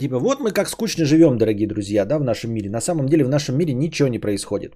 [0.00, 2.68] Типа, вот мы как скучно живем, дорогие друзья, да, в нашем мире.
[2.68, 4.74] На самом деле в нашем мире ничего не происходит.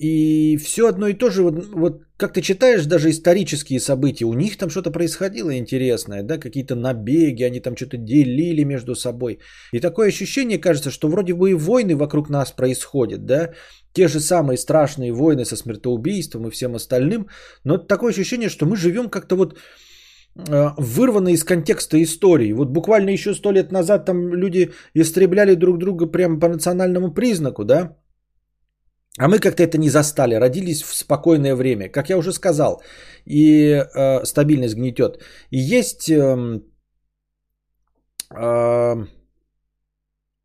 [0.00, 4.32] И все одно и то же, вот, вот как ты читаешь даже исторические события, у
[4.32, 9.40] них там что-то происходило интересное, да, какие-то набеги, они там что-то делили между собой.
[9.74, 13.50] И такое ощущение кажется, что вроде бы и войны вокруг нас происходят, да,
[13.92, 17.26] те же самые страшные войны со смертоубийством и всем остальным,
[17.64, 19.58] но такое ощущение, что мы живем как-то вот
[20.48, 22.54] э, вырвано из контекста истории.
[22.54, 27.64] Вот буквально еще сто лет назад там люди истребляли друг друга прямо по национальному признаку,
[27.64, 27.98] да,
[29.18, 31.88] а мы как-то это не застали, родились в спокойное время.
[31.88, 32.82] Как я уже сказал,
[33.26, 35.20] и э, стабильность гнетет.
[35.50, 36.60] И есть э,
[38.36, 39.06] э,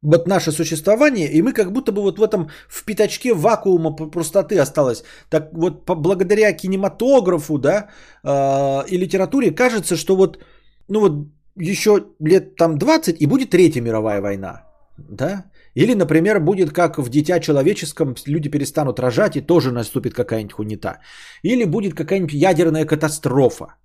[0.02, 4.60] вот наше существование, и мы как будто бы вот в этом в пятачке вакуума простоты
[4.60, 5.04] осталось.
[5.30, 7.90] Так вот благодаря кинематографу, да,
[8.24, 10.40] э, и литературе кажется, что вот,
[10.88, 11.12] ну вот
[11.56, 14.64] еще лет там 20 и будет Третья мировая война,
[14.98, 15.46] да.
[15.76, 21.00] Или, например, будет как в «Дитя человеческом», люди перестанут рожать и тоже наступит какая-нибудь хунита.
[21.44, 23.76] Или будет какая-нибудь ядерная катастрофа,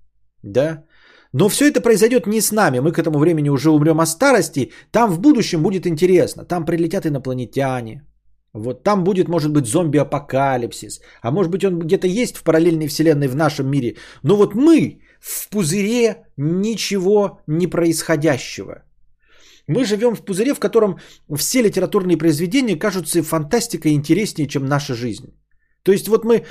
[0.43, 0.85] да.
[1.33, 2.81] Но все это произойдет не с нами.
[2.81, 4.73] Мы к этому времени уже умрем от старости.
[4.91, 6.45] Там в будущем будет интересно.
[6.45, 8.03] Там прилетят инопланетяне.
[8.53, 11.01] Вот там будет, может быть, зомби-апокалипсис.
[11.23, 13.97] А может быть, он где-то есть в параллельной вселенной в нашем мире.
[14.23, 18.83] Но вот мы в пузыре ничего не происходящего.
[19.71, 20.99] Мы живем в пузыре, в котором
[21.37, 25.27] все литературные произведения кажутся фантастикой интереснее, чем наша жизнь.
[25.85, 26.43] То есть вот мы э,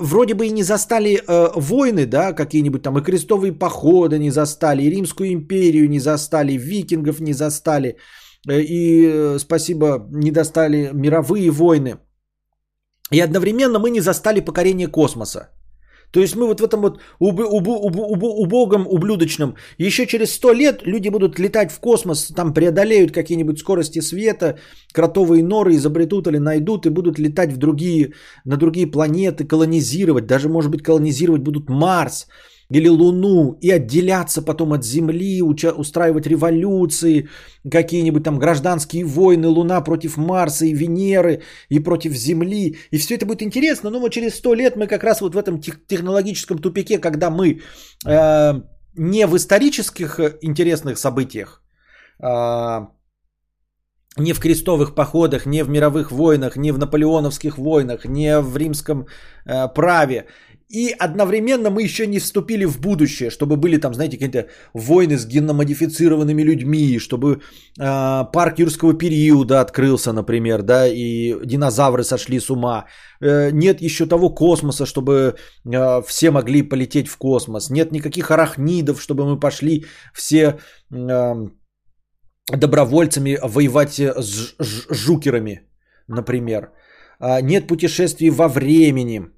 [0.00, 4.82] вроде бы и не застали э, войны, да, какие-нибудь там и крестовые походы не застали,
[4.82, 7.96] и Римскую империю не застали, викингов не застали,
[8.48, 11.98] э, и, э, спасибо, не достали мировые войны.
[13.12, 15.48] И одновременно мы не застали покорение космоса.
[16.10, 20.32] То есть мы вот в этом вот уб, уб, уб, уб, убогом, ублюдочном, еще через
[20.32, 24.58] сто лет люди будут летать в космос, там преодолеют какие-нибудь скорости света,
[24.92, 28.12] кротовые норы изобретут или найдут и будут летать в другие,
[28.44, 32.26] на другие планеты, колонизировать, даже может быть колонизировать будут Марс,
[32.70, 37.28] или Луну и отделяться потом от Земли, уча- устраивать революции,
[37.70, 42.76] какие-нибудь там гражданские войны, Луна против Марса и Венеры и против Земли.
[42.90, 45.60] И все это будет интересно, но через сто лет мы как раз вот в этом
[45.60, 47.60] тех- технологическом тупике, когда мы
[48.06, 48.52] э,
[48.96, 51.62] не в исторических интересных событиях,
[52.22, 52.86] э,
[54.18, 59.06] не в крестовых походах, не в мировых войнах, не в наполеоновских войнах, не в римском
[59.46, 60.26] э, праве.
[60.70, 65.26] И одновременно мы еще не вступили в будущее, чтобы были там, знаете, какие-то войны с
[65.26, 67.40] генномодифицированными людьми, чтобы
[67.80, 72.84] э, парк юрского периода открылся, например, да, и динозавры сошли с ума.
[73.22, 77.70] Э, нет еще того космоса, чтобы э, все могли полететь в космос.
[77.70, 80.58] Нет никаких арахнидов, чтобы мы пошли все...
[80.92, 81.48] Э,
[82.56, 84.54] добровольцами воевать э, с
[84.90, 85.60] жукерами,
[86.08, 86.72] например.
[87.20, 89.30] А, нет путешествий во времени.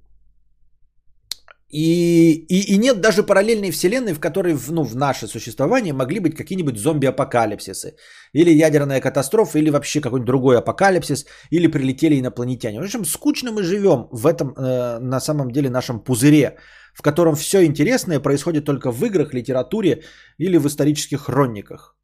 [1.73, 6.35] И, и, и нет даже параллельной вселенной, в которой ну, в наше существование могли быть
[6.35, 7.95] какие-нибудь зомби-апокалипсисы.
[8.33, 12.81] Или ядерная катастрофа, или вообще какой-нибудь другой апокалипсис, или прилетели инопланетяне.
[12.81, 16.57] В общем, скучно мы живем в этом, э, на самом деле, нашем пузыре,
[16.93, 20.03] в котором все интересное происходит только в играх, литературе
[20.39, 21.97] или в исторических хрониках.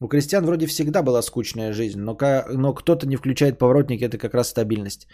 [0.00, 2.16] У крестьян вроде всегда была скучная жизнь, но,
[2.54, 5.06] но кто-то не включает поворотники, это как раз стабильность.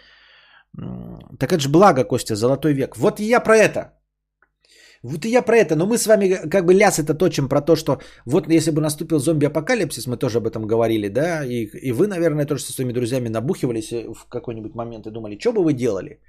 [1.39, 2.97] Так это же благо, Костя, золотой век.
[2.97, 3.93] Вот и я про это.
[5.03, 5.75] Вот и я про это.
[5.75, 8.81] Но мы с вами как бы ляс это точим про то, что вот если бы
[8.81, 12.93] наступил зомби-апокалипсис, мы тоже об этом говорили, да, и, и вы, наверное, тоже со своими
[12.93, 16.19] друзьями набухивались в какой-нибудь момент и думали, что бы вы делали?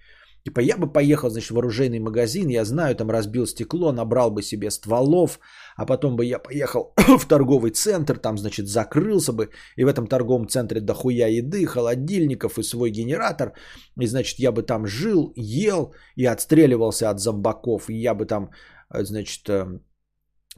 [0.44, 4.42] Типа я бы поехал, значит, в оружейный магазин, я знаю, там разбил стекло, набрал бы
[4.42, 5.38] себе стволов,
[5.76, 10.06] а потом бы я поехал в торговый центр, там, значит, закрылся бы, и в этом
[10.06, 13.52] торговом центре дохуя еды, холодильников и свой генератор,
[14.00, 18.50] и, значит, я бы там жил, ел и отстреливался от зомбаков, и я бы там,
[18.94, 19.80] э, значит, э,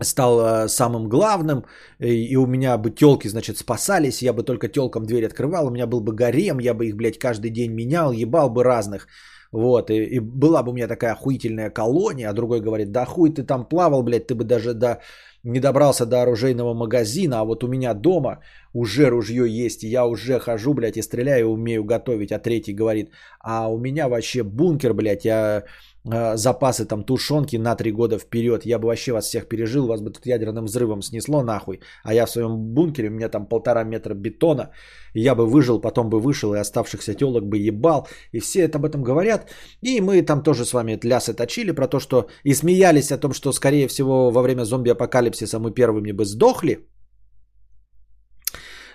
[0.01, 1.65] стал э, самым главным,
[1.99, 5.87] и у меня бы телки, значит, спасались, я бы только телкам дверь открывал, у меня
[5.87, 9.09] был бы гарем, я бы их, блядь, каждый день менял, ебал бы разных,
[9.53, 13.31] вот, и, и была бы у меня такая охуительная колония, а другой говорит, да хуй
[13.31, 15.01] ты там плавал, блядь, ты бы даже до,
[15.45, 18.39] не добрался до оружейного магазина, а вот у меня дома
[18.73, 23.11] уже ружье есть, и я уже хожу, блядь, и стреляю, умею готовить, а третий говорит,
[23.41, 25.65] а у меня вообще бункер, блядь, я
[26.05, 30.11] запасы там тушенки на три года вперед, я бы вообще вас всех пережил, вас бы
[30.11, 34.15] тут ядерным взрывом снесло нахуй, а я в своем бункере, у меня там полтора метра
[34.15, 34.71] бетона,
[35.15, 38.85] я бы выжил, потом бы вышел и оставшихся телок бы ебал, и все это об
[38.85, 39.51] этом говорят,
[39.81, 43.33] и мы там тоже с вами лясы точили про то, что и смеялись о том,
[43.33, 46.89] что скорее всего во время зомби-апокалипсиса мы первыми бы сдохли,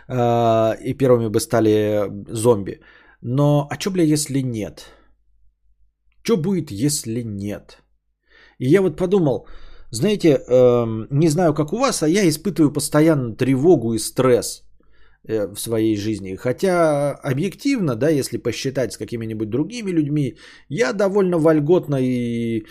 [0.09, 2.81] э, и первыми бы стали зомби.
[3.21, 4.96] Но а что, бля, если нет?
[6.27, 7.77] Что будет, если нет?
[8.59, 9.47] И я вот подумал,
[9.91, 14.63] знаете, э, не знаю, как у вас, а я испытываю постоянно тревогу и стресс
[15.29, 16.35] э, в своей жизни.
[16.35, 22.65] Хотя объективно, да, если посчитать с какими-нибудь другими людьми, я довольно вольготно и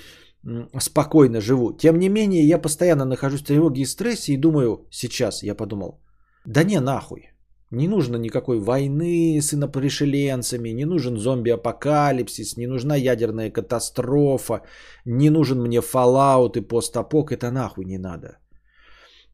[0.78, 1.72] спокойно живу.
[1.72, 6.02] Тем не менее, я постоянно нахожусь в тревоге и стрессе и думаю, сейчас я подумал,
[6.44, 7.30] да не нахуй.
[7.70, 14.62] Не нужно никакой войны с инопришеленцами, не нужен зомби-апокалипсис, не нужна ядерная катастрофа,
[15.04, 18.38] не нужен мне Fallout и постапок, это нахуй не надо.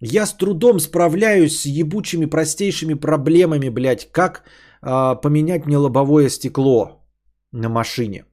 [0.01, 4.43] Я с трудом справляюсь с ебучими простейшими проблемами, блядь, как
[4.83, 7.07] э, поменять мне лобовое стекло
[7.53, 8.25] на машине.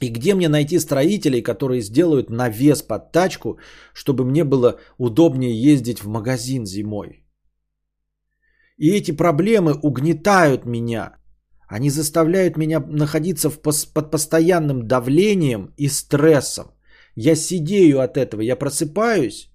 [0.00, 3.58] И где мне найти строителей, которые сделают навес под тачку,
[3.94, 7.25] чтобы мне было удобнее ездить в магазин зимой?
[8.78, 11.16] И эти проблемы угнетают меня.
[11.68, 16.66] Они заставляют меня находиться в пос- под постоянным давлением и стрессом.
[17.16, 19.50] Я сидею от этого, я просыпаюсь.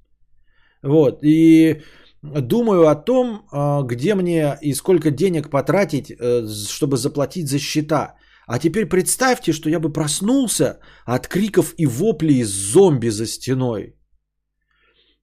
[0.83, 1.81] Вот, и
[2.23, 8.15] думаю о том, а, где мне и сколько денег потратить, э, чтобы заплатить за счета.
[8.47, 13.95] А теперь представьте, что я бы проснулся от криков и воплей зомби за стеной.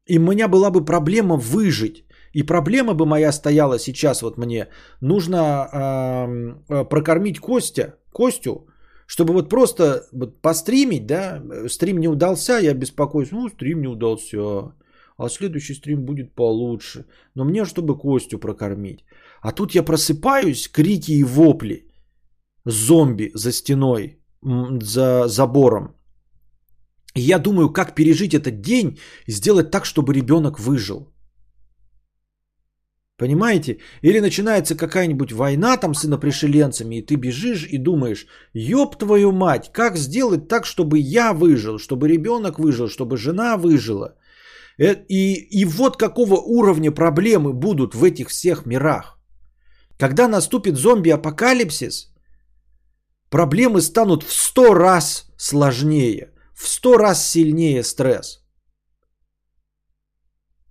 [0.06, 2.04] И у меня была бы проблема выжить.
[2.32, 4.68] И проблема бы моя стояла сейчас вот мне.
[5.00, 5.68] Нужно
[6.68, 8.68] э, прокормить Костя, Костю,
[9.06, 14.38] чтобы вот просто вот постримить, да, стрим не удался, я беспокоюсь, ну, стрим не удался,
[15.16, 17.06] а следующий стрим будет получше.
[17.34, 19.04] Но мне, чтобы Костю прокормить.
[19.40, 21.84] А тут я просыпаюсь, крики и вопли.
[22.64, 24.18] Зомби за стеной,
[24.82, 25.94] за забором.
[27.14, 31.08] И я думаю, как пережить этот день и сделать так, чтобы ребенок выжил.
[33.18, 33.78] Понимаете?
[34.02, 39.70] Или начинается какая-нибудь война там с инопришеленцами, и ты бежишь и думаешь, ёб твою мать,
[39.72, 44.14] как сделать так, чтобы я выжил, чтобы ребенок выжил, чтобы жена выжила.
[44.78, 49.18] Э, и, и вот какого уровня проблемы будут в этих всех мирах.
[49.98, 52.12] Когда наступит зомби-апокалипсис,
[53.30, 58.47] проблемы станут в сто раз сложнее, в сто раз сильнее стресс.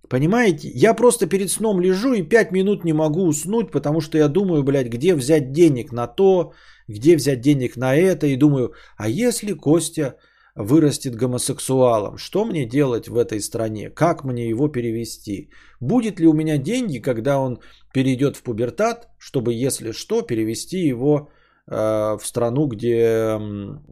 [0.08, 0.70] Понимаете?
[0.74, 4.62] Я просто перед сном лежу и 5 минут не могу уснуть, потому что я думаю,
[4.62, 6.52] блядь, где взять денег на то,
[6.88, 8.26] где взять денег на это.
[8.26, 10.16] И думаю, а если Костя
[10.54, 13.90] вырастет гомосексуалом, что мне делать в этой стране?
[13.90, 15.50] Как мне его перевести?
[15.80, 17.58] Будет ли у меня деньги, когда он
[17.92, 21.28] перейдет в пубертат, чтобы, если что, перевести его
[21.66, 21.74] э,
[22.18, 23.38] в страну, где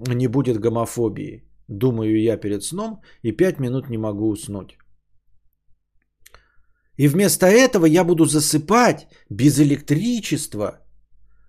[0.09, 1.45] не будет гомофобии?
[1.69, 4.79] Думаю я перед сном и 5 минут не могу уснуть.
[6.97, 10.81] И вместо этого я буду засыпать без электричества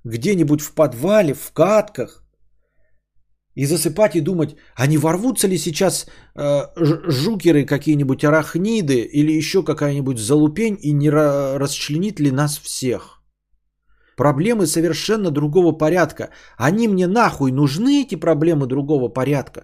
[0.04, 2.24] где-нибудь в подвале, в катках.
[3.56, 6.68] И засыпать и думать, а не ворвутся ли сейчас э,
[7.10, 13.24] жукеры какие-нибудь арахниды или еще какая-нибудь залупень и не расчленит ли нас всех.
[14.16, 16.30] Проблемы совершенно другого порядка.
[16.58, 19.62] Они мне нахуй нужны, эти проблемы другого порядка.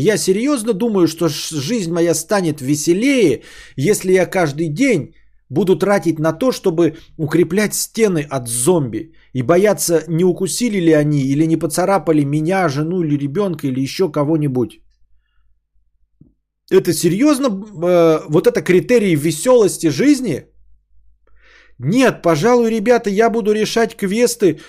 [0.00, 3.42] Я серьезно думаю, что жизнь моя станет веселее,
[3.76, 5.14] если я каждый день
[5.50, 11.18] буду тратить на то, чтобы укреплять стены от зомби и бояться, не укусили ли они
[11.20, 14.80] или не поцарапали меня, жену или ребенка или еще кого-нибудь.
[16.70, 17.48] Это серьезно?
[17.48, 20.44] Э, вот это критерий веселости жизни?
[21.78, 24.60] Нет, пожалуй, ребята, я буду решать квесты.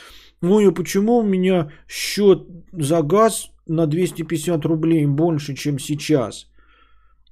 [0.41, 6.47] Ой, а почему у меня счет за газ на 250 рублей больше, чем сейчас.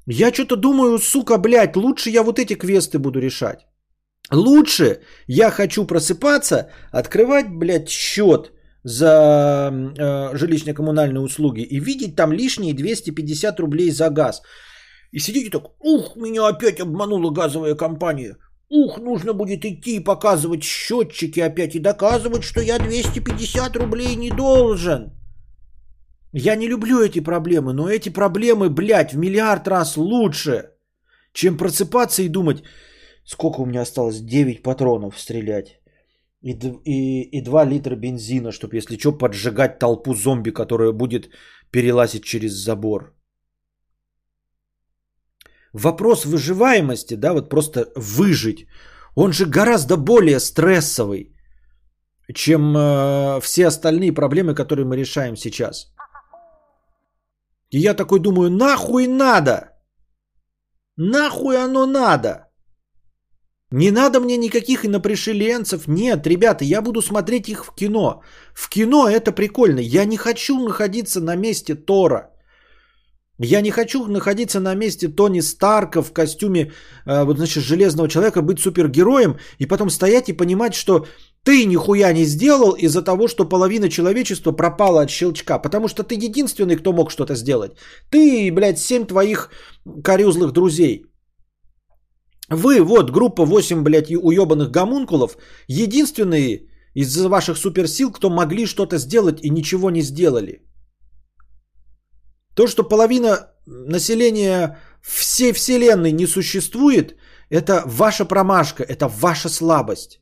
[0.05, 3.67] Я что-то думаю, сука, блядь, лучше я вот эти квесты буду решать.
[4.31, 8.51] Лучше я хочу просыпаться, открывать, блядь, счет
[8.83, 14.41] за э, жилищно-коммунальные услуги и видеть там лишние 250 рублей за газ.
[15.11, 18.37] И сидите так, ух, меня опять обманула газовая компания.
[18.69, 24.29] Ух, нужно будет идти и показывать счетчики опять и доказывать, что я 250 рублей не
[24.29, 25.11] должен.
[26.33, 30.71] Я не люблю эти проблемы, но эти проблемы, блядь, в миллиард раз лучше,
[31.33, 32.63] чем просыпаться и думать,
[33.25, 35.79] сколько у меня осталось, 9 патронов стрелять.
[36.41, 36.51] И,
[36.85, 41.29] и, и 2 литра бензина, чтобы, если что, поджигать толпу зомби, которая будет
[41.71, 43.13] перелазить через забор.
[45.73, 48.67] Вопрос выживаемости, да, вот просто выжить,
[49.15, 51.35] он же гораздо более стрессовый,
[52.33, 55.93] чем э, все остальные проблемы, которые мы решаем сейчас.
[57.69, 59.73] И я такой думаю, нахуй надо?
[60.95, 62.47] Нахуй оно надо?
[63.71, 65.87] Не надо мне никаких инопришеленцев.
[65.87, 68.21] Нет, ребята, я буду смотреть их в кино.
[68.53, 69.79] В кино это прикольно.
[69.79, 72.31] Я не хочу находиться на месте Тора.
[73.39, 76.71] Я не хочу находиться на месте Тони Старка в костюме
[77.05, 81.05] э, вот, значит, железного человека, быть супергероем и потом стоять и понимать, что
[81.43, 85.59] ты нихуя не сделал из-за того, что половина человечества пропала от щелчка.
[85.59, 87.71] Потому что ты единственный, кто мог что-то сделать.
[88.09, 89.51] Ты, блядь, семь твоих
[90.03, 91.05] корюзлых друзей.
[92.49, 99.43] Вы, вот, группа 8, блядь, уебанных гомункулов, единственные из-за ваших суперсил, кто могли что-то сделать
[99.43, 100.63] и ничего не сделали.
[102.57, 107.15] То, что половина населения всей вселенной не существует,
[107.51, 110.19] это ваша промашка, это ваша слабость.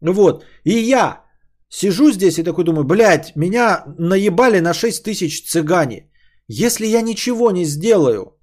[0.00, 0.44] Вот.
[0.64, 1.24] И я
[1.68, 6.10] сижу здесь и такой думаю, блядь, меня наебали на 6 тысяч цыгане.
[6.48, 8.38] Если я ничего не сделаю,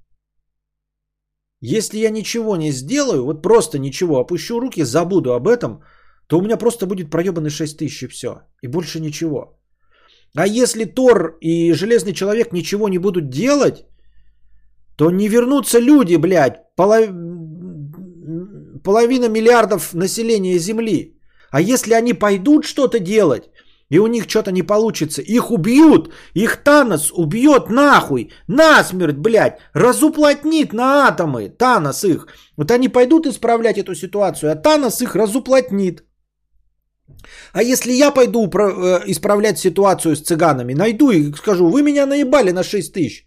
[1.62, 5.82] если я ничего не сделаю, вот просто ничего, опущу руки, забуду об этом,
[6.28, 8.42] то у меня просто будет проебаны 6 тысяч и все.
[8.62, 9.61] И больше ничего.
[10.36, 13.86] А если Тор и Железный Человек ничего не будут делать,
[14.96, 17.10] то не вернутся люди, блядь, полов...
[18.84, 21.18] половина миллиардов населения Земли.
[21.52, 23.50] А если они пойдут что-то делать,
[23.90, 30.74] и у них что-то не получится, их убьют, их Танос убьет нахуй, насмерть, блядь, разуплотнит
[30.74, 32.28] на атомы, Танос их.
[32.58, 36.06] Вот они пойдут исправлять эту ситуацию, а Танос их разуплотнит.
[37.54, 42.52] А если я пойду э, исправлять ситуацию с цыганами, найду и скажу, вы меня наебали
[42.52, 43.26] на 6 тысяч.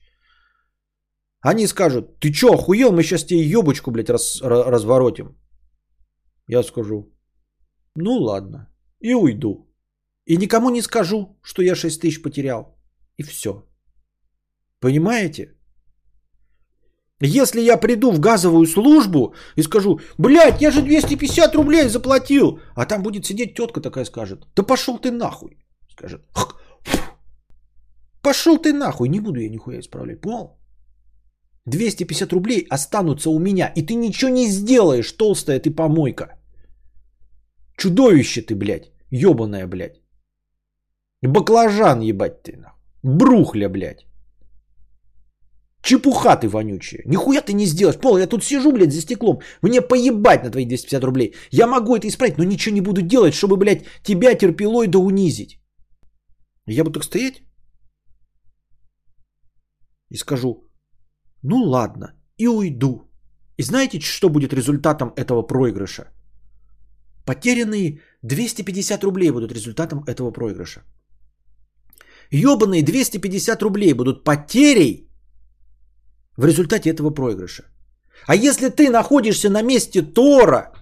[1.41, 5.37] Они скажут, ты чё, охуел, мы сейчас тебе ебочку, блядь, раз, разворотим.
[6.49, 7.13] Я скажу,
[7.97, 8.69] ну ладно.
[9.01, 9.67] И уйду.
[10.27, 12.79] И никому не скажу, что я 6 тысяч потерял.
[13.19, 13.65] И все.
[14.81, 15.54] Понимаете?
[17.21, 22.87] Если я приду в газовую службу и скажу, блядь, я же 250 рублей заплатил, а
[22.87, 25.57] там будет сидеть тетка такая скажет, да пошел ты нахуй,
[25.91, 26.23] скажет.
[28.23, 30.59] Пошел ты нахуй, не буду я нихуя исправлять, понял?
[31.67, 36.37] 250 рублей останутся у меня, и ты ничего не сделаешь, толстая ты помойка.
[37.77, 40.01] Чудовище ты, блядь, ебаная, блядь.
[41.23, 42.81] Баклажан, ебать ты, нахуй.
[43.03, 44.07] Брухля, блядь.
[45.85, 47.03] Чепуха ты вонючая.
[47.05, 48.01] Нихуя ты не сделаешь.
[48.01, 49.41] Пол, я тут сижу, блядь, за стеклом.
[49.63, 51.35] Мне поебать на твои 250 рублей.
[51.51, 55.61] Я могу это исправить, но ничего не буду делать, чтобы, блядь, тебя терпелой да унизить.
[56.67, 57.43] Я буду так стоять
[60.11, 60.71] и скажу,
[61.43, 63.11] ну ладно, и уйду.
[63.59, 66.05] И знаете, что будет результатом этого проигрыша?
[67.27, 70.81] Потерянные 250 рублей будут результатом этого проигрыша.
[72.31, 75.11] Ёбаные 250 рублей будут потерей
[76.37, 77.65] в результате этого проигрыша.
[78.27, 80.73] А если ты находишься на месте Тора,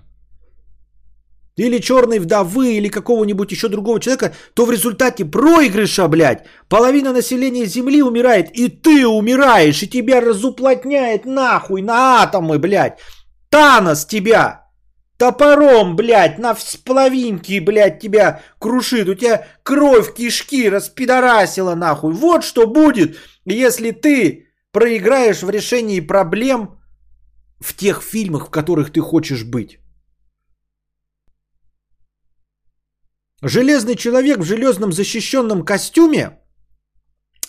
[1.56, 7.66] или черной вдовы, или какого-нибудь еще другого человека, то в результате проигрыша, блядь, половина населения
[7.66, 12.98] Земли умирает, и ты умираешь, и тебя разуплотняет нахуй на атомы, блядь.
[13.50, 14.62] Танос тебя
[15.18, 19.08] топором, блядь, на половинки, блядь, тебя крушит.
[19.08, 22.12] У тебя кровь кишки распидорасила нахуй.
[22.12, 26.78] Вот что будет, если ты проиграешь в решении проблем
[27.60, 29.78] в тех фильмах, в которых ты хочешь быть.
[33.44, 36.38] Железный человек в железном защищенном костюме,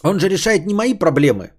[0.03, 1.51] он же решает не мои проблемы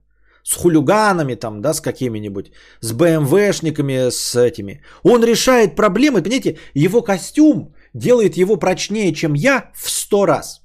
[0.42, 4.82] с хулиганами там, да, с какими-нибудь, с БМВшниками, с этими.
[5.02, 10.63] Он решает проблемы, понимаете, его костюм делает его прочнее, чем я в сто раз.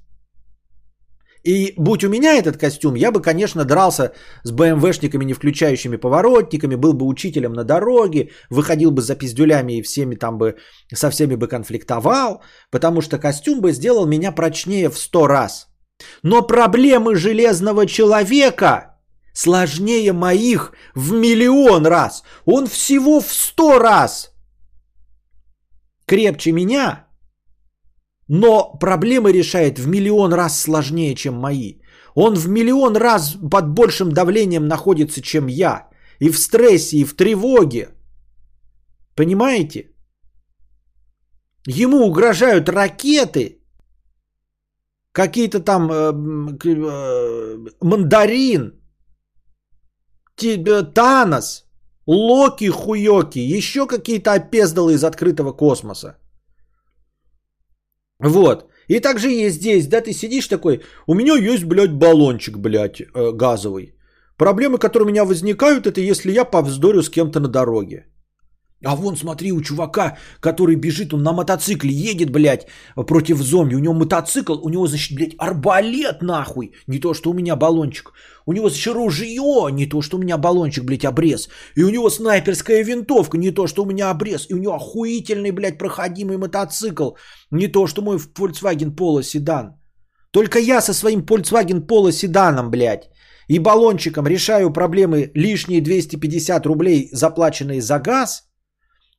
[1.42, 4.12] И будь у меня этот костюм, я бы, конечно, дрался
[4.44, 9.82] с БМВшниками, не включающими поворотниками, был бы учителем на дороге, выходил бы за пиздюлями и
[9.82, 10.56] всеми там бы,
[10.94, 15.68] со всеми бы конфликтовал, потому что костюм бы сделал меня прочнее в сто раз.
[16.22, 18.96] Но проблемы железного человека
[19.32, 22.22] сложнее моих в миллион раз.
[22.44, 24.30] Он всего в сто раз
[26.10, 27.06] крепче меня,
[28.32, 31.80] но проблемы решает в миллион раз сложнее, чем мои.
[32.14, 35.88] Он в миллион раз под большим давлением находится, чем я.
[36.20, 37.88] И в стрессе, и в тревоге.
[39.16, 39.90] Понимаете?
[41.66, 43.58] Ему угрожают ракеты,
[45.12, 46.12] какие-то там э,
[46.64, 48.80] э, мандарин,
[50.40, 51.64] э, Танос,
[52.06, 56.19] Локи, Хуёки, еще какие-то опездалы из открытого космоса.
[58.20, 58.70] Вот.
[58.88, 63.32] И также есть здесь, да, ты сидишь такой, у меня есть, блядь, баллончик, блядь, э,
[63.32, 63.94] газовый.
[64.36, 68.06] Проблемы, которые у меня возникают, это если я повздорю с кем-то на дороге.
[68.82, 73.74] А вон, смотри, у чувака, который бежит, он на мотоцикле едет, блядь, против зомби.
[73.74, 76.72] У него мотоцикл, у него, значит, блядь, арбалет, нахуй.
[76.86, 78.12] Не то, что у меня баллончик.
[78.46, 81.50] У него, значит, ружье, не то, что у меня баллончик, блядь, обрез.
[81.76, 84.46] И у него снайперская винтовка, не то, что у меня обрез.
[84.48, 87.10] И у него охуительный, блядь, проходимый мотоцикл.
[87.50, 89.74] Не то, что мой Volkswagen Polo седан.
[90.30, 93.10] Только я со своим Volkswagen Polo седаном, блядь,
[93.48, 98.44] и баллончиком решаю проблемы лишние 250 рублей, заплаченные за газ–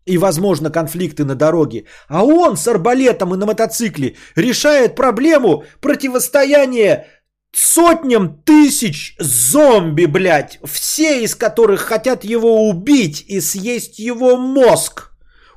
[0.05, 1.85] и, возможно, конфликты на дороге.
[2.07, 7.07] А он с арбалетом и на мотоцикле решает проблему противостояния
[7.53, 15.09] сотням тысяч зомби, блядь, все из которых хотят его убить и съесть его мозг.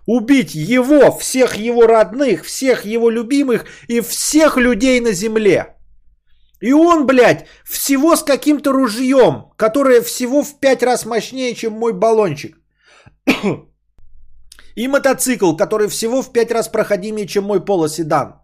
[0.07, 5.77] Убить его, всех его родных, всех его любимых и всех людей на земле.
[6.61, 11.95] И он, блядь, всего с каким-то ружьем, которое всего в пять раз мощнее, чем мой
[11.95, 12.59] баллончик.
[14.77, 18.41] И мотоцикл, который всего в пять раз проходимее, чем мой полоседан.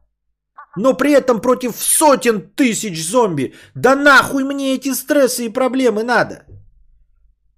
[0.77, 3.55] Но при этом против сотен тысяч зомби.
[3.75, 6.45] Да нахуй мне эти стрессы и проблемы надо?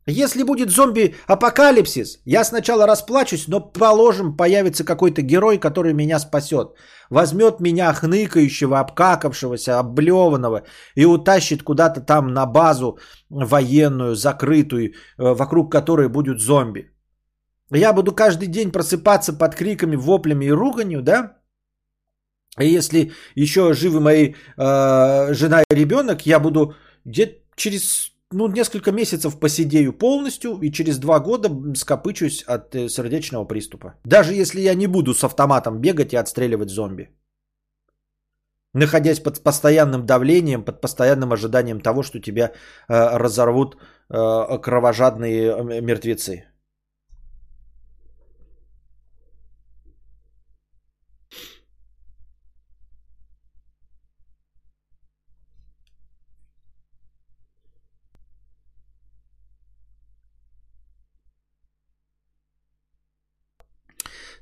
[0.07, 6.75] Если будет зомби-апокалипсис, я сначала расплачусь, но, положим, появится какой-то герой, который меня спасет.
[7.09, 10.62] Возьмет меня хныкающего, обкакавшегося, облеванного
[10.97, 12.99] и утащит куда-то там на базу
[13.31, 16.91] военную, закрытую, э, вокруг которой будут зомби.
[17.75, 21.37] Я буду каждый день просыпаться под криками, воплями и руганью, да?
[22.61, 28.93] И если еще живы мои э, жена и ребенок, я буду где-то через ну, несколько
[28.93, 33.95] месяцев посидею полностью и через два года скопычусь от э, сердечного приступа.
[34.05, 37.09] Даже если я не буду с автоматом бегать и отстреливать зомби.
[38.75, 42.53] Находясь под постоянным давлением, под постоянным ожиданием того, что тебя
[42.89, 43.77] э, разорвут
[44.11, 46.51] э, кровожадные э, мертвецы.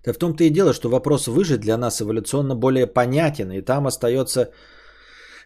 [0.05, 3.87] Да в том-то и дело, что вопрос выжить для нас эволюционно более понятен, и там
[3.87, 4.51] остается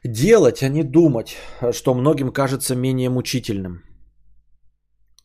[0.05, 1.37] делать, а не думать,
[1.73, 3.83] что многим кажется менее мучительным.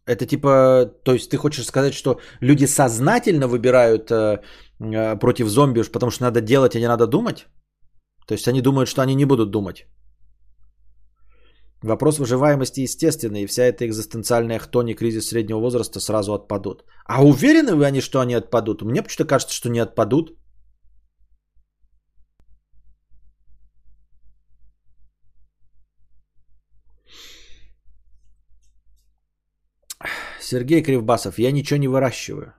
[0.05, 4.41] Это типа, то есть ты хочешь сказать, что люди сознательно выбирают э,
[4.79, 7.45] э, против зомби, потому что надо делать, а не надо думать?
[8.25, 9.85] То есть они думают, что они не будут думать.
[11.83, 16.83] Вопрос выживаемости естественный, и вся эта экзистенциальная хтони кризис среднего возраста сразу отпадут.
[17.05, 18.81] А уверены вы они, что они отпадут?
[18.81, 20.37] Мне почему-то кажется, что не отпадут.
[30.41, 32.53] Сергей Кривбасов, я ничего не выращиваю.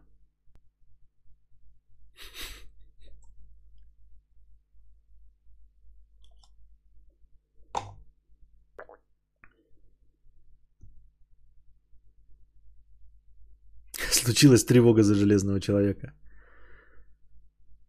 [14.31, 16.13] Случилась тревога за железного человека.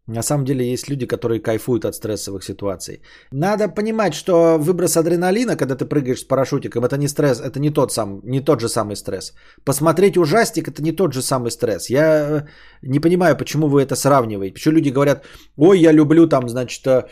[0.08, 3.02] На самом деле есть люди, которые кайфуют от стрессовых ситуаций.
[3.32, 7.70] Надо понимать, что выброс адреналина, когда ты прыгаешь с парашютиком, это не стресс, это не
[7.70, 9.34] тот, сам, не тот же самый стресс.
[9.64, 11.90] Посмотреть ужастик, это не тот же самый стресс.
[11.90, 12.48] Я э,
[12.82, 14.54] не понимаю, почему вы это сравниваете.
[14.54, 15.26] Почему люди говорят,
[15.58, 17.04] ой, я люблю там, значит, э,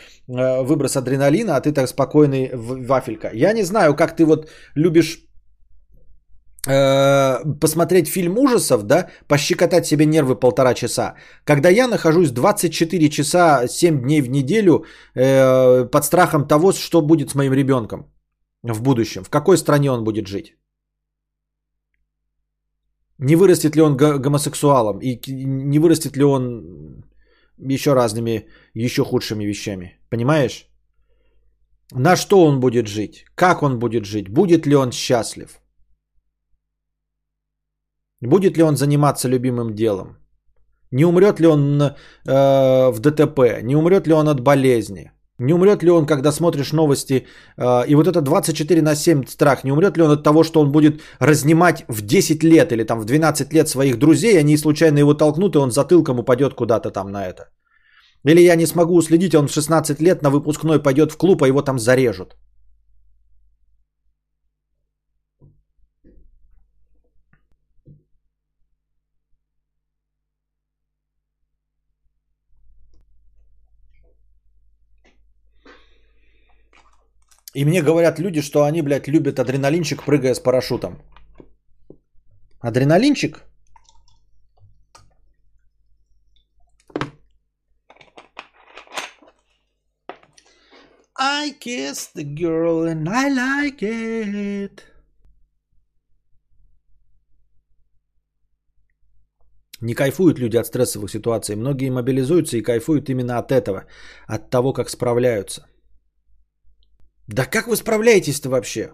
[0.62, 3.30] выброс адреналина, а ты так спокойный вафелька.
[3.32, 5.29] Я не знаю, как ты вот любишь Э,
[7.60, 11.14] посмотреть фильм ужасов, да, пощекотать себе нервы полтора часа,
[11.44, 17.30] когда я нахожусь 24 часа 7 дней в неделю э, под страхом того, что будет
[17.30, 18.06] с моим ребенком
[18.62, 20.56] в будущем, в какой стране он будет жить.
[23.18, 27.04] Не вырастет ли он гомосексуалом и не вырастет ли он
[27.58, 29.98] еще разными, еще худшими вещами.
[30.10, 30.66] Понимаешь?
[31.92, 33.24] На что он будет жить?
[33.34, 34.28] Как он будет жить?
[34.28, 35.60] Будет ли он счастлив?
[38.20, 40.16] Будет ли он заниматься любимым делом?
[40.92, 41.92] Не умрет ли он э,
[42.90, 43.62] в ДТП?
[43.62, 45.12] Не умрет ли он от болезни?
[45.38, 49.64] Не умрет ли он, когда смотришь новости, э, и вот это 24 на 7 страх,
[49.64, 53.00] не умрет ли он от того, что он будет разнимать в 10 лет или там
[53.00, 57.10] в 12 лет своих друзей, они случайно его толкнут, и он затылком упадет куда-то там
[57.10, 57.48] на это?
[58.24, 61.48] Или я не смогу уследить, он в 16 лет на выпускной пойдет в клуб, а
[61.48, 62.36] его там зарежут?
[77.54, 81.02] И мне говорят люди, что они, блядь, любят адреналинчик, прыгая с парашютом.
[82.60, 83.42] Адреналинчик?
[91.18, 94.82] I kissed the girl and I like it.
[99.80, 101.56] Не кайфуют люди от стрессовых ситуаций.
[101.56, 103.86] Многие мобилизуются и кайфуют именно от этого,
[104.26, 105.69] от того, как справляются.
[107.32, 108.90] Да как вы справляетесь-то вообще?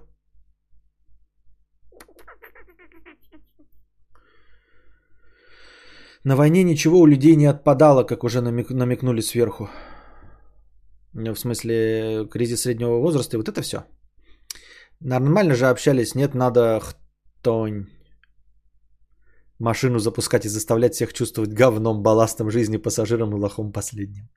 [6.25, 9.71] На войне ничего у людей не отпадало, как уже намек, намекнули сверху.
[11.15, 13.85] В смысле, кризис среднего возраста и вот это все.
[15.01, 17.87] Нормально же общались, нет, надо хтонь.
[19.59, 24.29] Машину запускать и заставлять всех чувствовать говном, балластом жизни, пассажиром и лохом последним.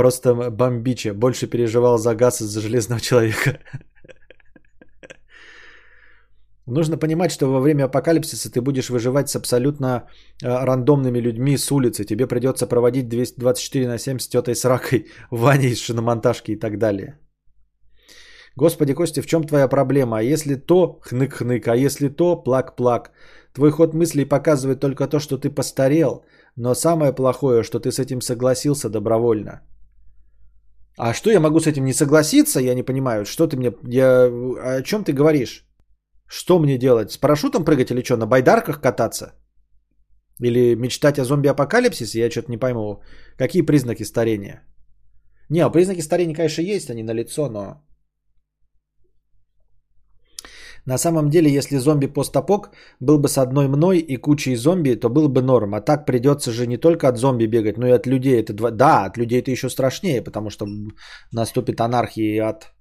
[0.00, 1.14] Просто бомбича.
[1.14, 3.58] Больше переживал за газ из-за железного человека.
[6.66, 9.86] Нужно понимать, что во время апокалипсиса ты будешь выживать с абсолютно
[10.42, 12.04] э, рандомными людьми с улицы.
[12.04, 16.78] Тебе придется проводить 224 на 7 с тетой с ракой, Ваней из шиномонтажки и так
[16.78, 17.18] далее.
[18.56, 20.16] Господи, Костя, в чем твоя проблема?
[20.18, 23.10] А если то, хнык-хнык, а если то, плак-плак.
[23.52, 26.24] Твой ход мыслей показывает только то, что ты постарел,
[26.56, 29.60] но самое плохое, что ты с этим согласился добровольно.
[31.02, 32.60] А что я могу с этим не согласиться?
[32.60, 33.72] Я не понимаю, что ты мне...
[33.88, 34.26] Я...
[34.26, 35.64] О чем ты говоришь?
[36.26, 37.10] Что мне делать?
[37.10, 38.16] С парашютом прыгать или что?
[38.16, 39.32] На байдарках кататься?
[40.40, 42.20] Или мечтать о зомби-апокалипсисе?
[42.20, 43.02] Я что-то не пойму.
[43.38, 44.62] Какие признаки старения?
[45.48, 47.82] Не, а признаки старения, конечно, есть, они на лицо, но
[50.86, 52.70] на самом деле, если зомби-постапок
[53.00, 55.74] был бы с одной мной и кучей зомби, то был бы норм.
[55.74, 58.40] А так придется же не только от зомби бегать, но и от людей.
[58.40, 58.70] Это два...
[58.70, 60.66] Да, от людей это еще страшнее, потому что
[61.32, 62.72] наступит анархия и от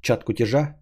[0.00, 0.76] чат кутежа.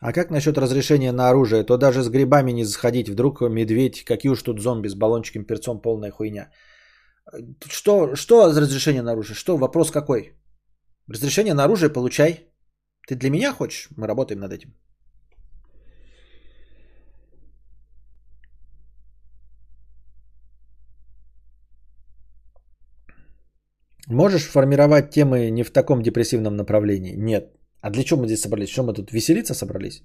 [0.00, 1.64] А как насчет разрешения на оружие?
[1.64, 3.08] То даже с грибами не заходить.
[3.08, 6.50] Вдруг медведь, какие уж тут зомби с баллончиком перцом, полная хуйня.
[7.68, 9.34] Что, что разрешение на оружие?
[9.34, 10.32] Что, вопрос какой?
[11.08, 12.46] Разрешение на оружие получай.
[13.08, 13.88] Ты для меня хочешь?
[13.96, 14.74] Мы работаем над этим.
[24.08, 27.16] Можешь формировать темы не в таком депрессивном направлении?
[27.16, 27.52] Нет.
[27.80, 28.70] А для чего мы здесь собрались?
[28.70, 30.02] Что мы тут веселиться собрались?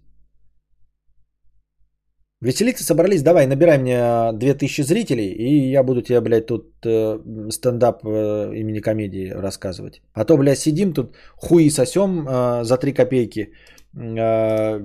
[2.41, 7.19] Веселиться собрались, давай, набирай мне 2000 зрителей, и я буду тебе, блядь, тут э,
[7.51, 10.01] стендап э, имени комедии рассказывать.
[10.13, 13.51] А то, блядь, сидим тут, хуи сосем э, за 3 копейки.
[13.95, 14.81] Э,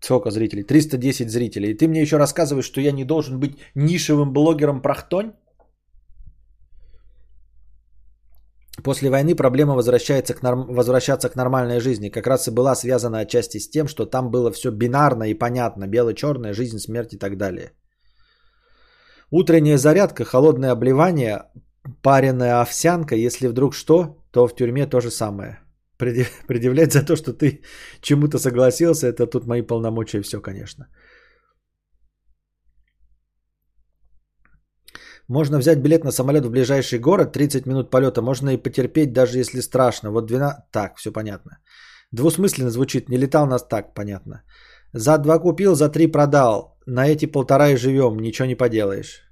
[0.00, 0.64] сколько зрителей?
[0.64, 1.70] 310 зрителей.
[1.70, 5.32] И ты мне еще рассказываешь, что я не должен быть нишевым блогером прохтонь?
[8.84, 10.66] После войны проблема возвращается к норм...
[10.74, 12.10] возвращаться к нормальной жизни.
[12.10, 15.86] Как раз и была связана отчасти с тем, что там было все бинарно и понятно.
[15.86, 17.72] Бело-черное, жизнь, смерть и так далее.
[19.30, 21.44] Утренняя зарядка, холодное обливание,
[22.02, 23.16] пареная овсянка.
[23.16, 25.60] Если вдруг что, то в тюрьме то же самое.
[26.46, 27.62] Предъявлять за то, что ты
[28.02, 30.88] чему-то согласился, это тут мои полномочия все, конечно.
[35.28, 39.38] Можно взять билет на самолет в ближайший город, 30 минут полета, можно и потерпеть, даже
[39.38, 40.10] если страшно.
[40.10, 40.70] Вот 12...
[40.70, 41.58] Так, все понятно.
[42.12, 44.42] Двусмысленно звучит, не летал нас так, понятно.
[44.92, 46.78] За два купил, за три продал.
[46.86, 49.22] На эти полтора и живем, ничего не поделаешь.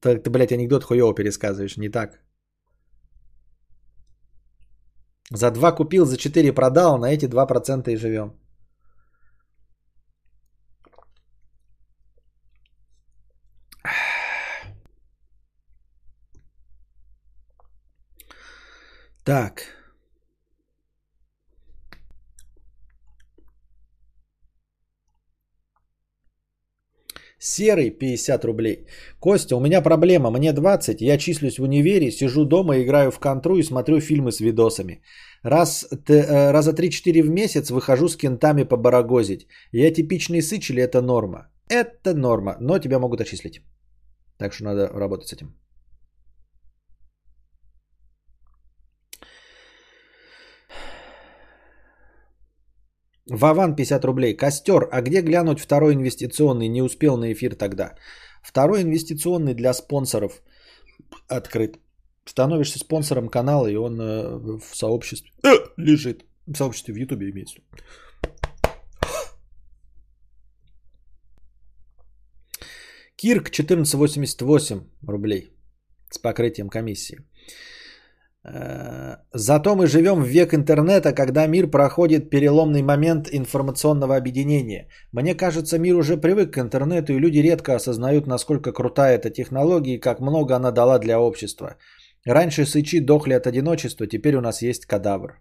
[0.00, 2.20] Так ты, блядь, анекдот хуево пересказываешь, не так.
[5.30, 8.41] За два купил, за четыре продал, на эти два процента и живем.
[19.24, 19.62] Так.
[27.38, 28.86] Серый 50 рублей.
[29.20, 30.30] Костя, у меня проблема.
[30.30, 34.40] Мне 20, я числюсь в универе, сижу дома, играю в контру и смотрю фильмы с
[34.40, 35.02] видосами.
[35.42, 39.46] Раз, т, э, раза 3-4 в месяц выхожу с кентами побарагозить.
[39.72, 41.48] Я типичный сыч или это норма?
[41.68, 43.60] Это норма, но тебя могут отчислить.
[44.38, 45.61] Так что надо работать с этим.
[53.30, 54.36] Вован 50 рублей.
[54.36, 54.88] Костер.
[54.90, 56.68] А где глянуть второй инвестиционный?
[56.68, 57.94] Не успел на эфир тогда.
[58.42, 60.42] Второй инвестиционный для спонсоров
[61.28, 61.78] открыт.
[62.24, 66.24] Становишься спонсором канала, и он э, в сообществе э, лежит.
[66.46, 67.60] В сообществе в Ютубе имеется.
[73.16, 75.52] Кирк 1488 рублей
[76.10, 77.18] с покрытием комиссии.
[78.44, 84.88] Э, зато мы живем в век интернета, когда мир проходит переломный момент информационного объединения.
[85.12, 89.94] Мне кажется, мир уже привык к интернету, и люди редко осознают, насколько крутая эта технология
[89.94, 91.76] и как много она дала для общества.
[92.26, 95.40] Раньше сычи дохли от одиночества, теперь у нас есть кадавр.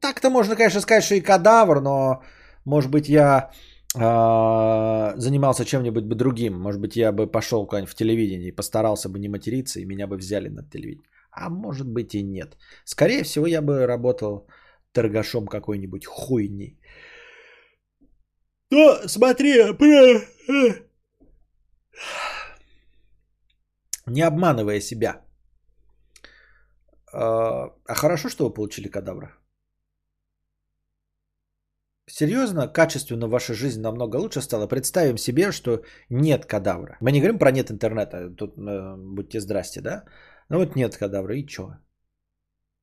[0.00, 2.22] Так-то можно, конечно, сказать, что и кадавр, но,
[2.64, 3.50] может быть, я
[3.94, 6.54] занимался чем-нибудь бы другим.
[6.54, 10.06] Может быть, я бы пошел куда-нибудь в телевидение и постарался бы не материться, и меня
[10.06, 11.08] бы взяли на телевидение.
[11.32, 12.56] А может быть и нет.
[12.84, 14.46] Скорее всего, я бы работал
[14.92, 16.78] торгашом какой-нибудь хуйни.
[18.70, 20.20] Но смотри, про...
[24.06, 25.24] не обманывая себя.
[27.12, 29.39] А, а хорошо, что вы получили кадавра?
[32.12, 34.66] Серьезно, качественно ваша жизнь намного лучше стала.
[34.66, 36.96] Представим себе, что нет кадавра.
[37.00, 40.04] Мы не говорим про нет интернета, тут э, будьте здрасте, да?
[40.48, 41.76] Ну вот нет кадавра, и чё?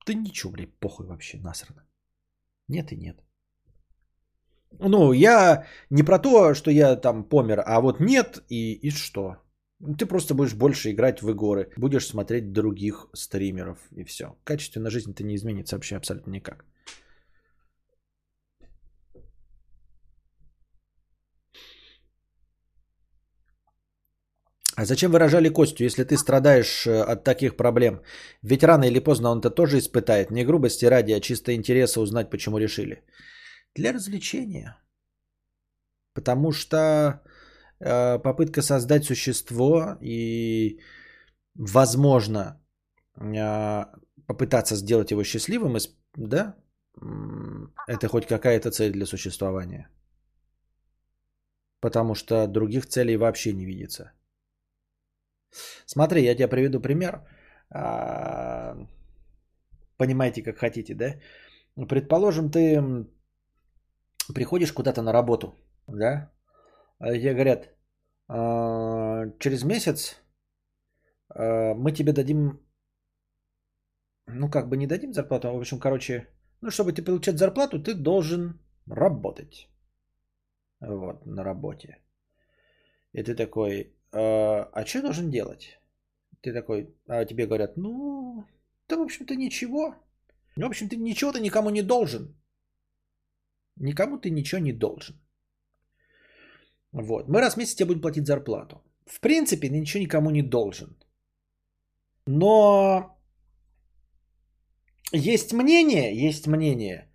[0.06, 1.82] Да ничего, блядь, похуй вообще, насрано.
[2.68, 3.16] Нет и нет.
[4.80, 9.36] Ну, я не про то, что я там помер, а вот нет и, и что?
[9.98, 14.36] Ты просто будешь больше играть в игры, будешь смотреть других стримеров и все.
[14.44, 16.64] Качественно жизнь-то не изменится вообще абсолютно никак.
[24.78, 28.00] А зачем выражали Костю, если ты страдаешь э, от таких проблем?
[28.42, 30.30] Ведь рано или поздно он это тоже испытает.
[30.30, 33.02] Не грубости ради, а чисто интереса узнать, почему решили.
[33.74, 34.76] Для развлечения.
[36.14, 36.76] Потому что
[37.80, 40.78] э, попытка создать существо и,
[41.56, 42.60] возможно,
[43.16, 43.84] э,
[44.26, 45.76] попытаться сделать его счастливым,
[46.14, 46.54] да,
[47.88, 49.88] это хоть какая-то цель для существования.
[51.80, 54.12] Потому что других целей вообще не видится.
[55.86, 57.20] Смотри, я тебе приведу пример.
[57.70, 58.76] А,
[59.96, 61.14] понимаете, как хотите, да?
[61.88, 63.06] Предположим, ты
[64.34, 65.54] приходишь куда-то на работу,
[65.86, 66.30] да?
[66.98, 67.68] А тебе говорят,
[68.28, 70.16] «А, через месяц
[71.34, 72.60] мы тебе дадим,
[74.26, 76.26] ну как бы не дадим зарплату, в общем, короче,
[76.62, 79.68] ну чтобы ты получать зарплату, ты должен работать.
[80.80, 81.98] Вот, на работе.
[83.12, 85.78] И ты такой, а что должен делать?
[86.40, 88.44] Ты такой, а тебе говорят, ну,
[88.88, 89.94] да, в общем-то, ничего.
[90.56, 92.34] В общем-то, ничего ты никому не должен.
[93.76, 95.16] Никому ты ничего не должен.
[96.92, 97.28] Вот.
[97.28, 98.82] Мы раз в месяц тебе будем платить зарплату.
[99.06, 100.96] В принципе, ты ничего никому не должен.
[102.26, 103.18] Но
[105.12, 107.10] есть мнение, есть мнение,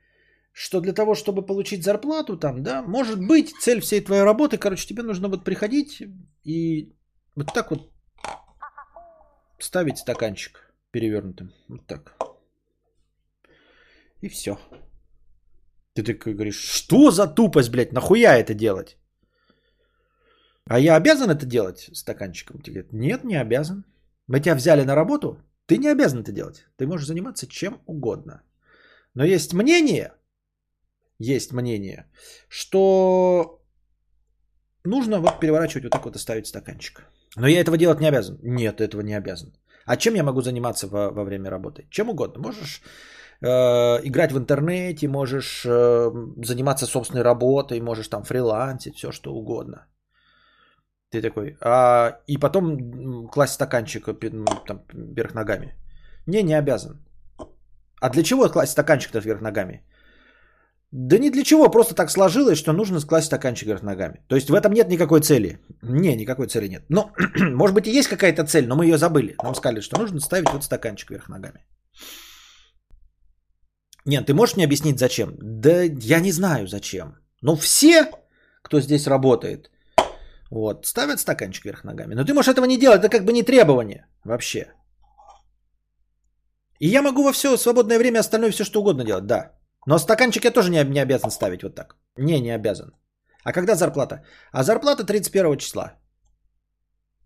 [0.52, 4.88] что для того, чтобы получить зарплату там, да, может быть, цель всей твоей работы, короче,
[4.88, 6.04] тебе нужно вот приходить
[6.44, 6.94] и
[7.36, 7.90] вот так вот
[9.60, 11.54] ставить стаканчик перевернутым.
[11.70, 12.16] Вот так.
[14.22, 14.58] И все.
[15.94, 18.98] Ты такой говоришь, что за тупость, блядь, нахуя это делать?
[20.66, 22.62] А я обязан это делать стаканчиком?
[22.62, 23.84] Тебе говорят, нет, не обязан.
[24.28, 26.66] Мы тебя взяли на работу, ты не обязан это делать.
[26.78, 28.42] Ты можешь заниматься чем угодно.
[29.14, 30.14] Но есть мнение,
[31.20, 32.10] есть мнение,
[32.50, 33.63] что
[34.86, 37.04] нужно вот переворачивать вот так вот и ставить стаканчик.
[37.36, 38.38] Но я этого делать не обязан.
[38.44, 39.54] Нет, этого не обязан.
[39.86, 41.88] А чем я могу заниматься во, во время работы?
[41.90, 42.42] Чем угодно.
[42.42, 42.82] Можешь
[43.42, 43.48] э,
[44.04, 46.12] играть в интернете, можешь э,
[46.46, 49.88] заниматься собственной работой, можешь там фрилансить, все что угодно.
[51.10, 51.58] Ты такой.
[51.62, 54.06] А, и потом класть стаканчик
[54.68, 55.76] там, вверх ногами.
[56.28, 57.04] Не, не обязан.
[58.02, 59.84] А для чего класть стаканчик-то вверх ногами?
[60.96, 64.22] Да ни для чего, просто так сложилось, что нужно класть стаканчик вверх ногами.
[64.28, 65.60] То есть в этом нет никакой цели.
[65.82, 66.84] Не, никакой цели нет.
[66.90, 69.36] Но, может быть, и есть какая-то цель, но мы ее забыли.
[69.44, 71.66] Нам сказали, что нужно ставить вот стаканчик вверх ногами.
[74.06, 75.34] Нет, ты можешь мне объяснить, зачем?
[75.42, 77.16] Да я не знаю, зачем.
[77.42, 78.12] Но все,
[78.62, 79.72] кто здесь работает,
[80.52, 82.14] вот, ставят стаканчик вверх ногами.
[82.14, 84.68] Но ты можешь этого не делать, это как бы не требование вообще.
[86.80, 89.53] И я могу во все свободное время остальное все что угодно делать, да.
[89.88, 91.96] Но стаканчик я тоже не, не обязан ставить вот так.
[92.18, 92.92] Не, не обязан.
[93.44, 94.24] А когда зарплата?
[94.52, 95.94] А зарплата 31 числа.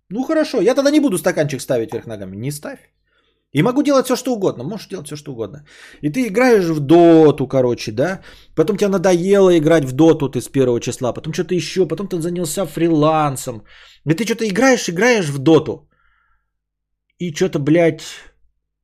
[0.10, 2.36] Ну хорошо, я тогда не буду стаканчик ставить вверх ногами.
[2.36, 2.80] Не ставь.
[3.54, 4.64] И могу делать все, что угодно.
[4.64, 5.66] Можешь делать все, что угодно.
[6.02, 8.22] И ты играешь в доту, короче, да.
[8.56, 11.14] Потом тебе надоело играть в доту ты с первого числа.
[11.14, 11.88] Потом что-то еще.
[11.88, 13.64] Потом ты занялся фрилансом.
[14.06, 15.90] И ты что-то играешь, играешь в доту.
[17.20, 18.04] И что-то, блядь,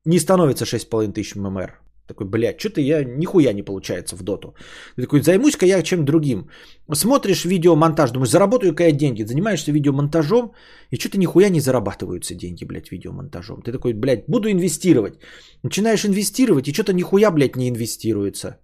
[0.05, 1.82] не становится 6,5 тысяч ММР.
[2.07, 4.55] Такой, блядь, что-то я нихуя не получается в доту.
[4.95, 6.49] Ты такой, займусь-ка я чем другим.
[6.93, 9.23] Смотришь видеомонтаж, думаешь, заработаю-ка я деньги.
[9.23, 10.51] Занимаешься видеомонтажом,
[10.91, 13.61] и что-то нихуя не зарабатываются деньги, блядь, видеомонтажом.
[13.61, 15.13] Ты такой, блядь, буду инвестировать.
[15.63, 18.57] Начинаешь инвестировать, и что-то нихуя, блядь, не инвестируется.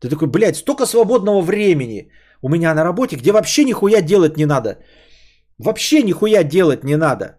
[0.00, 4.46] Ты такой, блядь, столько свободного времени у меня на работе, где вообще нихуя делать не
[4.46, 4.78] надо.
[5.58, 7.38] Вообще нихуя делать не надо.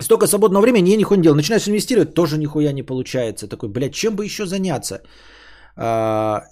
[0.00, 1.36] Столько свободного времени, я нихуя не делал.
[1.36, 3.48] Начинаешь инвестировать, тоже нихуя не получается.
[3.48, 5.02] Такой, блядь, чем бы еще заняться?
[5.76, 6.42] А,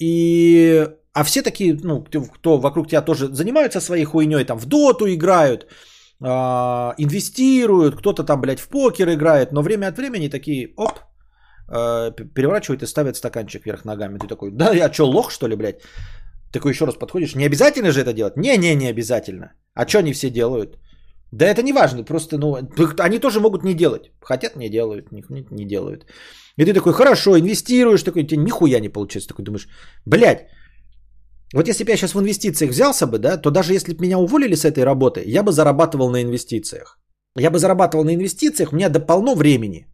[0.00, 0.86] и...
[1.14, 5.66] А все такие, ну, кто вокруг тебя тоже занимаются своей хуйней, там в доту играют,
[6.22, 11.00] а, инвестируют, кто-то там, блядь, в покер играет, но время от времени такие, оп,
[11.68, 14.18] а, переворачивают и ставят стаканчик вверх ногами.
[14.18, 15.82] Ты такой, да я что, лох, что ли, блядь?
[16.52, 18.36] Такой еще раз подходишь, не обязательно же это делать?
[18.36, 19.52] Не-не, не обязательно.
[19.74, 20.78] А что они все делают?
[21.32, 22.56] Да это не важно, просто, ну,
[23.00, 24.10] они тоже могут не делать.
[24.20, 26.04] Хотят, не делают, не, не делают.
[26.58, 29.28] И ты такой, хорошо, инвестируешь, такой, тебе нихуя не получается.
[29.28, 29.68] Такой думаешь,
[30.06, 30.46] блядь,
[31.54, 34.18] вот если бы я сейчас в инвестициях взялся бы, да, то даже если бы меня
[34.18, 36.98] уволили с этой работы, я бы зарабатывал на инвестициях.
[37.38, 39.86] Я бы зарабатывал на инвестициях, у меня до полно времени.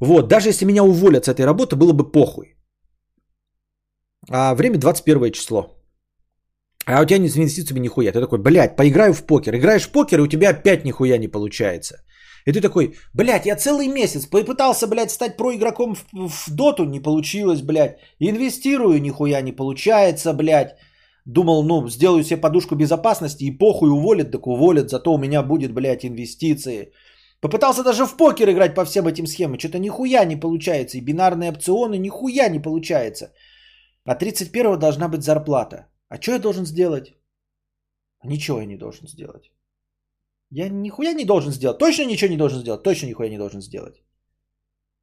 [0.00, 2.56] Вот, даже если меня уволят с этой работы, было бы похуй.
[4.30, 5.83] А время 21 число.
[6.86, 8.12] А у тебя не с инвестициями нихуя.
[8.12, 9.54] Ты такой, блядь, поиграю в покер.
[9.54, 11.96] Играешь в покер, и у тебя опять нихуя не получается.
[12.46, 17.00] И ты такой, блядь, я целый месяц попытался, блядь, стать проигроком в, в доту, не
[17.00, 17.98] получилось, блядь.
[18.18, 20.76] Инвестирую, нихуя не получается, блядь.
[21.24, 25.72] Думал, ну, сделаю себе подушку безопасности и похуй уволят, так уволят, зато у меня будет,
[25.72, 26.92] блядь, инвестиции.
[27.40, 30.98] Попытался даже в покер играть по всем этим схемам, что-то нихуя не получается.
[30.98, 33.32] И бинарные опционы нихуя не получается.
[34.04, 35.86] А 31 должна быть зарплата.
[36.14, 37.06] А что я должен сделать?
[38.24, 39.50] Ничего я не должен сделать.
[40.50, 41.78] Я нихуя не должен сделать.
[41.78, 42.82] Точно ничего не должен сделать.
[42.82, 43.96] Точно нихуя не должен сделать.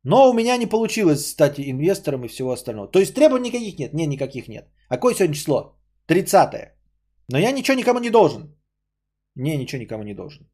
[0.04, 2.88] Но у меня не получилось стать инвестором и всего остального.
[2.92, 3.94] То есть требований никаких нет?
[3.94, 4.72] Не, никаких нет.
[4.88, 5.76] А какое сегодня число?
[6.08, 6.72] 30
[7.28, 8.56] Но я ничего никому не должен.
[9.36, 10.50] Не, ничего никому не должен.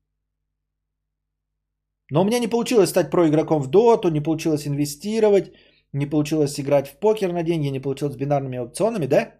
[2.10, 5.52] Но у меня не получилось стать проигроком в доту, не получилось инвестировать,
[5.94, 9.38] не получилось играть в покер на деньги, не получилось с бинарными опционами, да?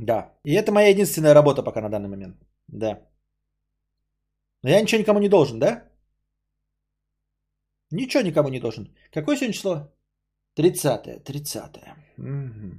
[0.00, 0.32] Да.
[0.44, 2.36] И это моя единственная работа пока на данный момент.
[2.68, 3.00] Да.
[4.62, 5.84] Но я ничего никому не должен, да?
[7.90, 8.94] Ничего никому не должен.
[9.12, 9.92] Какое сегодня число?
[10.54, 11.64] 30 30
[12.18, 12.78] угу.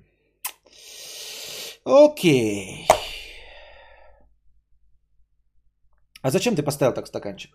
[1.85, 2.88] Окей.
[6.23, 7.52] А зачем ты поставил так стаканчик?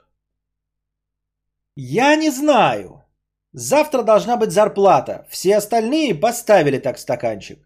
[1.76, 3.04] Я не знаю.
[3.52, 5.26] Завтра должна быть зарплата.
[5.28, 7.65] Все остальные поставили так стаканчик.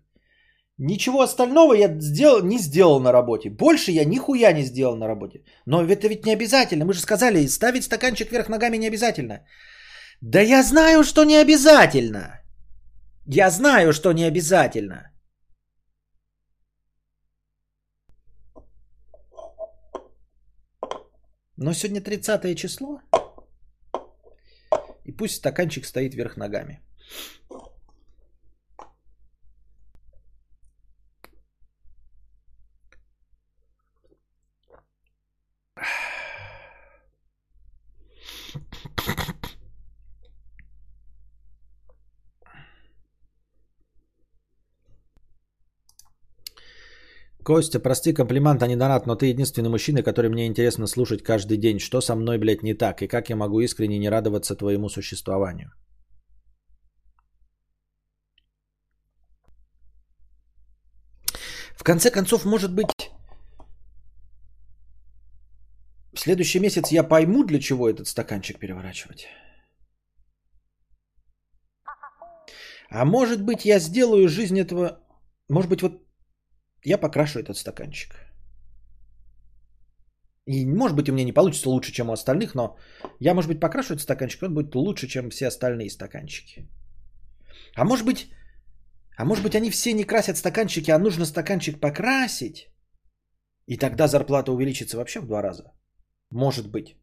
[0.83, 3.51] Ничего остального я сделал, не сделал на работе.
[3.51, 5.45] Больше я нихуя не сделал на работе.
[5.67, 6.87] Но это ведь не обязательно.
[6.87, 9.45] Мы же сказали, ставить стаканчик вверх ногами не обязательно.
[10.23, 12.41] Да я знаю, что не обязательно.
[13.27, 15.13] Я знаю, что не обязательно.
[21.59, 23.01] Но сегодня 30 число.
[25.05, 26.81] И пусть стаканчик стоит вверх ногами.
[47.43, 51.57] Костя, прости комплимент, а не донат, но ты единственный мужчина, который мне интересно слушать каждый
[51.57, 51.79] день.
[51.81, 53.03] Что со мной, блядь, не так?
[53.03, 55.73] И как я могу искренне не радоваться твоему существованию?
[61.75, 63.11] В конце концов, может быть,
[66.21, 69.27] следующий месяц я пойму, для чего этот стаканчик переворачивать.
[72.91, 75.01] А может быть, я сделаю жизнь этого...
[75.49, 75.93] Может быть, вот
[76.85, 78.11] я покрашу этот стаканчик.
[80.47, 82.77] И может быть у меня не получится лучше, чем у остальных, но
[83.21, 86.69] я, может быть, покрашу этот стаканчик, он будет лучше, чем все остальные стаканчики.
[87.77, 88.33] А может быть,
[89.17, 92.69] а может быть они все не красят стаканчики, а нужно стаканчик покрасить,
[93.67, 95.73] и тогда зарплата увеличится вообще в два раза.
[96.31, 96.97] Может быть.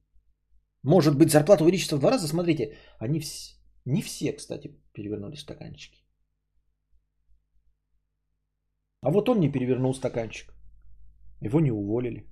[0.84, 2.28] Может быть зарплата увеличится в два раза.
[2.28, 3.60] Смотрите, они вс...
[3.86, 6.04] не все, кстати, перевернули стаканчики.
[9.02, 10.54] А вот он не перевернул стаканчик.
[11.42, 12.26] Его не уволили.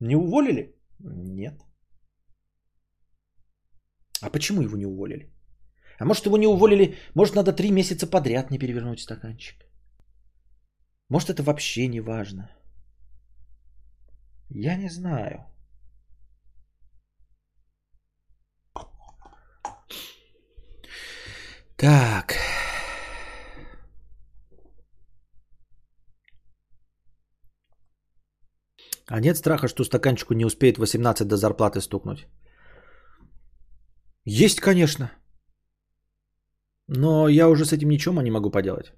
[0.00, 0.76] Не уволили?
[0.98, 1.60] Нет.
[4.20, 5.32] А почему его не уволили?
[5.98, 9.66] А может его не уволили, может надо три месяца подряд не перевернуть стаканчик.
[11.08, 12.50] Может это вообще не важно.
[14.50, 15.51] Я не знаю.
[21.82, 22.36] Так.
[29.08, 32.28] А нет страха, что стаканчику не успеет 18 до зарплаты стукнуть?
[34.24, 35.10] Есть, конечно.
[36.86, 38.92] Но я уже с этим ничего не могу поделать.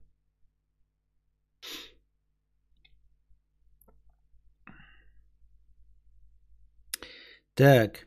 [7.54, 8.06] Так.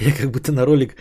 [0.00, 0.96] Я как будто на ролик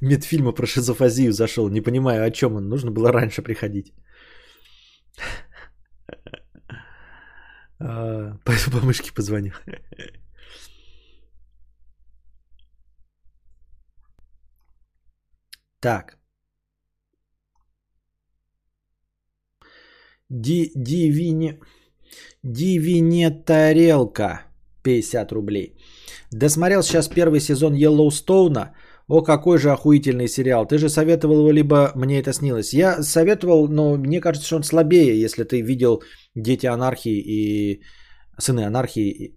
[0.00, 1.68] медфильма про шизофазию зашел.
[1.68, 2.68] Не понимаю, о чем он.
[2.68, 3.92] Нужно было раньше приходить.
[7.84, 8.52] А, по
[8.86, 9.52] мышке позвоню.
[15.80, 16.16] Так.
[20.30, 20.72] Ди,
[22.42, 24.46] дивине тарелка.
[24.82, 25.76] 50 рублей.
[26.30, 28.74] Досмотрел сейчас первый сезон Йеллоустоуна.
[29.08, 30.66] О, какой же охуительный сериал.
[30.66, 32.72] Ты же советовал его, либо мне это снилось.
[32.72, 36.02] Я советовал, но мне кажется, что он слабее, если ты видел
[36.34, 37.82] «Дети анархии» и
[38.38, 39.36] «Сыны анархии»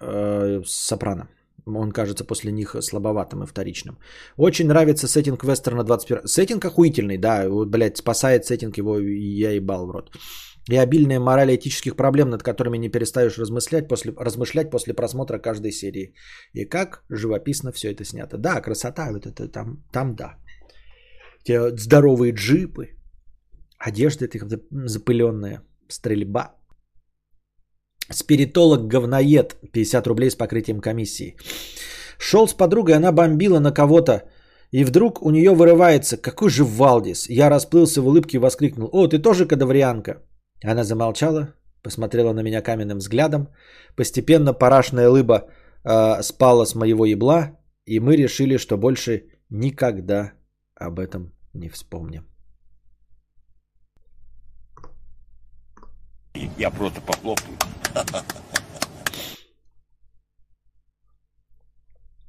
[0.00, 1.28] э, «Сопрано».
[1.66, 3.98] Он кажется после них слабоватым и вторичным.
[4.36, 6.26] Очень нравится сеттинг вестерна 21.
[6.26, 7.48] Сеттинг охуительный, да.
[7.48, 10.10] Вот, блядь, спасает сеттинг его, я ебал в рот
[10.68, 15.72] и обильная мораль этических проблем, над которыми не перестаешь размышлять после, размышлять после просмотра каждой
[15.72, 16.14] серии.
[16.54, 18.36] И как живописно все это снято.
[18.38, 20.36] Да, красота, вот это там, там да.
[21.44, 22.88] Те здоровые джипы,
[23.78, 24.38] одежда эта
[24.70, 26.54] запыленная, стрельба.
[28.10, 31.36] Спиритолог-говноед, 50 рублей с покрытием комиссии.
[32.18, 34.22] Шел с подругой, она бомбила на кого-то,
[34.72, 37.28] и вдруг у нее вырывается, какой же Валдис.
[37.28, 40.22] Я расплылся в улыбке и воскликнул, о, ты тоже кадаврианка.
[40.64, 43.48] Она замолчала, посмотрела на меня каменным взглядом.
[43.96, 45.48] Постепенно парашная лыба
[45.84, 50.32] э, спала с моего ебла, и мы решили, что больше никогда
[50.74, 52.28] об этом не вспомним.
[56.58, 57.56] Я просто похлопаю.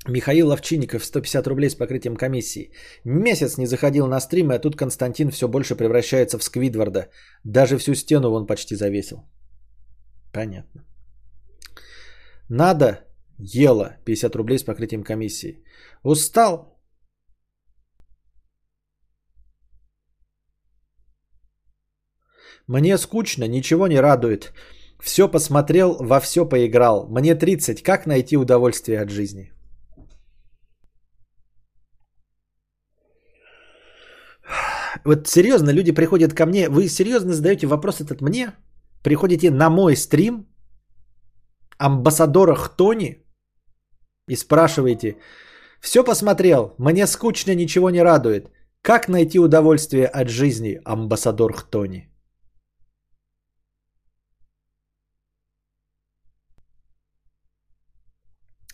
[0.07, 2.71] Михаил Ловчинников, 150 рублей с покрытием комиссии.
[3.03, 7.09] Месяц не заходил на стримы, а тут Константин все больше превращается в Сквидварда.
[7.43, 9.29] Даже всю стену он почти завесил.
[10.33, 10.85] Понятно.
[12.49, 12.99] Надо,
[13.37, 15.63] ела, 50 рублей с покрытием комиссии.
[16.03, 16.79] Устал?
[22.67, 24.53] Мне скучно, ничего не радует.
[25.01, 27.07] Все посмотрел, во все поиграл.
[27.09, 29.51] Мне 30, как найти удовольствие от жизни?
[35.09, 38.51] Вот серьезно, люди приходят ко мне, вы серьезно задаете вопрос этот мне?
[39.03, 40.45] Приходите на мой стрим,
[41.79, 43.25] амбассадора Хтони,
[44.29, 45.17] и спрашиваете,
[45.81, 48.51] все посмотрел, мне скучно, ничего не радует.
[48.83, 52.07] Как найти удовольствие от жизни, амбассадор Хтони?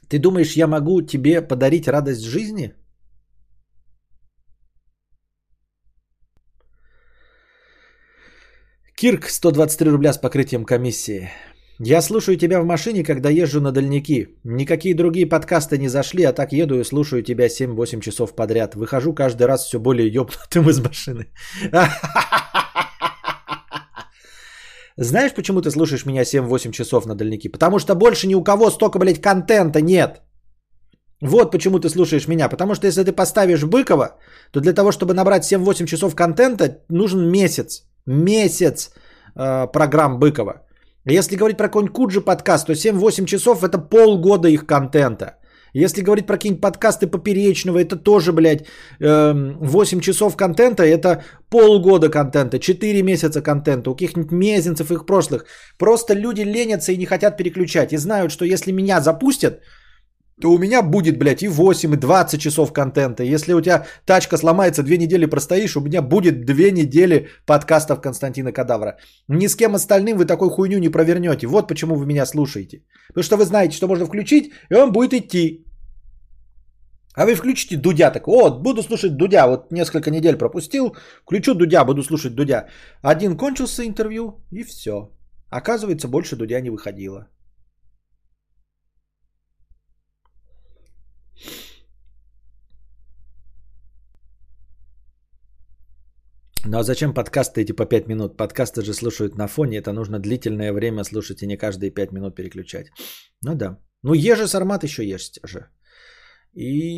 [0.09, 2.73] Ты думаешь, я могу тебе подарить радость жизни?
[8.97, 11.29] Кирк, 123 рубля с покрытием комиссии.
[11.79, 14.29] Я слушаю тебя в машине, когда езжу на дальники.
[14.45, 18.75] Никакие другие подкасты не зашли, а так еду и слушаю тебя 7-8 часов подряд.
[18.75, 21.25] Выхожу каждый раз все более ёбнутым из машины.
[24.95, 27.49] Знаешь, почему ты слушаешь меня 7-8 часов на дальники?
[27.49, 30.21] Потому что больше ни у кого столько, блядь, контента нет.
[31.19, 32.47] Вот почему ты слушаешь меня.
[32.47, 34.17] Потому что если ты поставишь Быкова,
[34.53, 37.83] то для того, чтобы набрать 7-8 часов контента, нужен месяц.
[38.07, 38.91] Месяц
[39.35, 40.61] э, программ Быкова.
[41.05, 45.37] Если говорить про какой-нибудь Куджи подкаст, то 7-8 часов это полгода их контента.
[45.73, 48.65] Если говорить про какие-нибудь подкасты Поперечного, это тоже, блядь,
[48.99, 55.45] 8 эм, часов контента, это полгода контента, 4 месяца контента, у каких-нибудь мезенцев их прошлых.
[55.77, 57.91] Просто люди ленятся и не хотят переключать.
[57.91, 59.59] И знают, что если меня запустят,
[60.41, 63.23] то у меня будет, блядь, и 8, и 20 часов контента.
[63.23, 68.51] Если у тебя тачка сломается, две недели простоишь, у меня будет две недели подкастов Константина
[68.51, 68.97] Кадавра.
[69.29, 71.47] Ни с кем остальным вы такой хуйню не провернете.
[71.47, 72.83] Вот почему вы меня слушаете.
[73.07, 75.65] Потому что вы знаете, что можно включить, и он будет идти.
[77.15, 81.85] А вы включите Дудя, так, о, буду слушать Дудя, вот несколько недель пропустил, включу Дудя,
[81.85, 82.67] буду слушать Дудя.
[83.01, 85.11] Один кончился интервью, и все.
[85.49, 87.29] Оказывается, больше Дудя не выходило.
[96.67, 98.37] Ну а зачем подкасты эти по 5 минут?
[98.37, 102.35] Подкасты же слушают на фоне, это нужно длительное время слушать и не каждые 5 минут
[102.35, 102.87] переключать.
[103.43, 103.77] Ну да.
[104.03, 105.69] Ну еже сармат еще есть же.
[106.53, 106.95] И...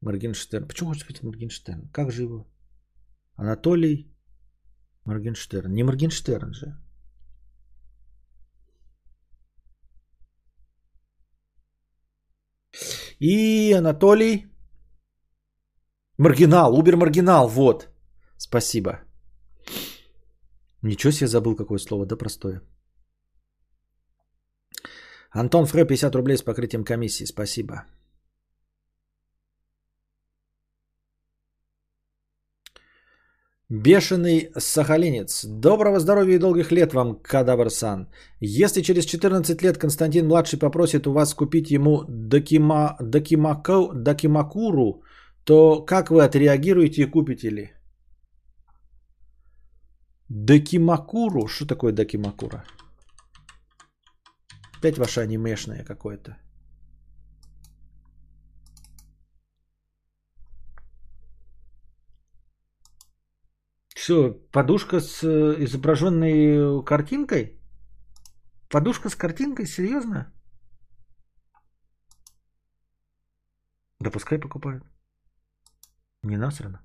[0.00, 0.66] Моргенштерн.
[0.66, 1.88] Почему хочешь сказать Моргенштерн?
[1.92, 2.46] Как же его?
[3.36, 4.12] Анатолий
[5.04, 5.72] Моргенштерн.
[5.72, 6.76] Не Моргенштерн же.
[13.20, 14.46] И Анатолий
[16.18, 17.88] Маргинал, Убер Маргинал, вот.
[18.36, 19.00] Спасибо.
[20.82, 22.62] Ничего себе забыл, какое слово, да простое.
[25.30, 27.84] Антон Фре, 50 рублей с покрытием комиссии, спасибо.
[33.70, 35.44] Бешеный сахалинец.
[35.44, 38.08] Доброго здоровья и долгих лет вам, Кадавр-сан.
[38.40, 45.02] Если через 14 лет Константин-младший попросит у вас купить ему докима, докимаку, докимакуру,
[45.44, 47.72] то как вы отреагируете и купите ли?
[50.30, 51.46] Докимакуру?
[51.46, 52.64] Что такое докимакура?
[54.78, 56.38] Опять ваше анимешное какое-то.
[64.08, 67.60] Все, подушка с э, изображенной картинкой?
[68.70, 69.66] Подушка с картинкой?
[69.66, 70.32] Серьезно?
[74.00, 74.82] Да пускай покупают.
[76.22, 76.80] Не насрано.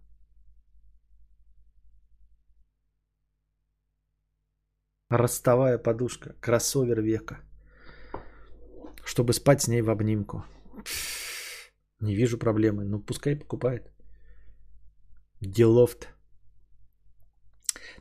[5.10, 6.36] Ростовая подушка.
[6.42, 7.40] Кроссовер века.
[9.06, 10.44] Чтобы спать с ней в обнимку.
[12.02, 12.84] Не вижу проблемы.
[12.84, 13.94] Ну, пускай покупает.
[15.40, 16.13] Делофт.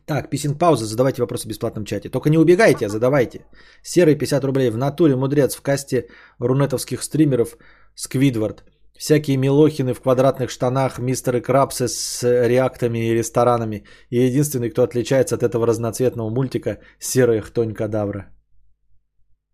[0.07, 2.09] Так, писинг пауза, задавайте вопросы в бесплатном чате.
[2.09, 3.47] Только не убегайте, а задавайте.
[3.83, 4.71] Серый 50 рублей.
[4.71, 7.57] В натуре мудрец в касте рунетовских стримеров
[7.95, 8.65] Сквидвард.
[8.99, 13.85] Всякие Милохины в квадратных штанах, мистеры Крабсы с реактами и ресторанами.
[14.11, 18.31] И единственный, кто отличается от этого разноцветного мультика, серая хтонь кадавра.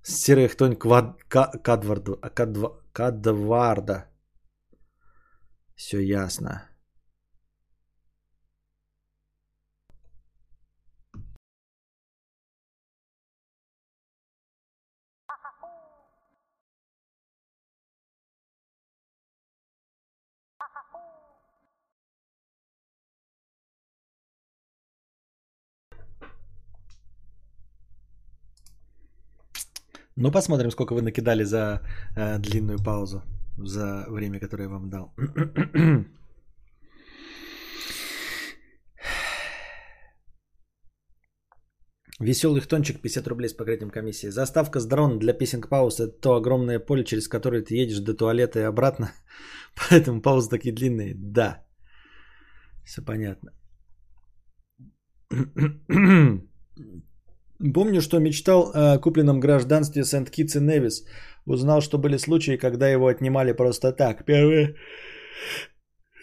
[0.02, 1.22] Серая хтонь квад...
[1.28, 2.18] кадварду...
[2.34, 2.80] кадва...
[2.92, 4.06] кадварда.
[5.76, 6.67] Все ясно.
[30.20, 31.80] Ну, посмотрим, сколько вы накидали за
[32.16, 33.22] э, длинную паузу,
[33.56, 35.14] за время, которое я вам дал.
[42.20, 44.30] Веселый тончик 50 рублей с покрытием комиссии.
[44.30, 48.12] Заставка с дрона для песенг пауз это то огромное поле, через которое ты едешь до
[48.12, 49.12] туалета и обратно.
[49.76, 51.14] Поэтому паузы такие длинные.
[51.14, 51.64] Да.
[52.84, 53.52] Все понятно.
[57.74, 61.04] Помню, что мечтал о купленном гражданстве Сент-Китс и Невис.
[61.44, 64.24] Узнал, что были случаи, когда его отнимали просто так.
[64.24, 64.76] Первое.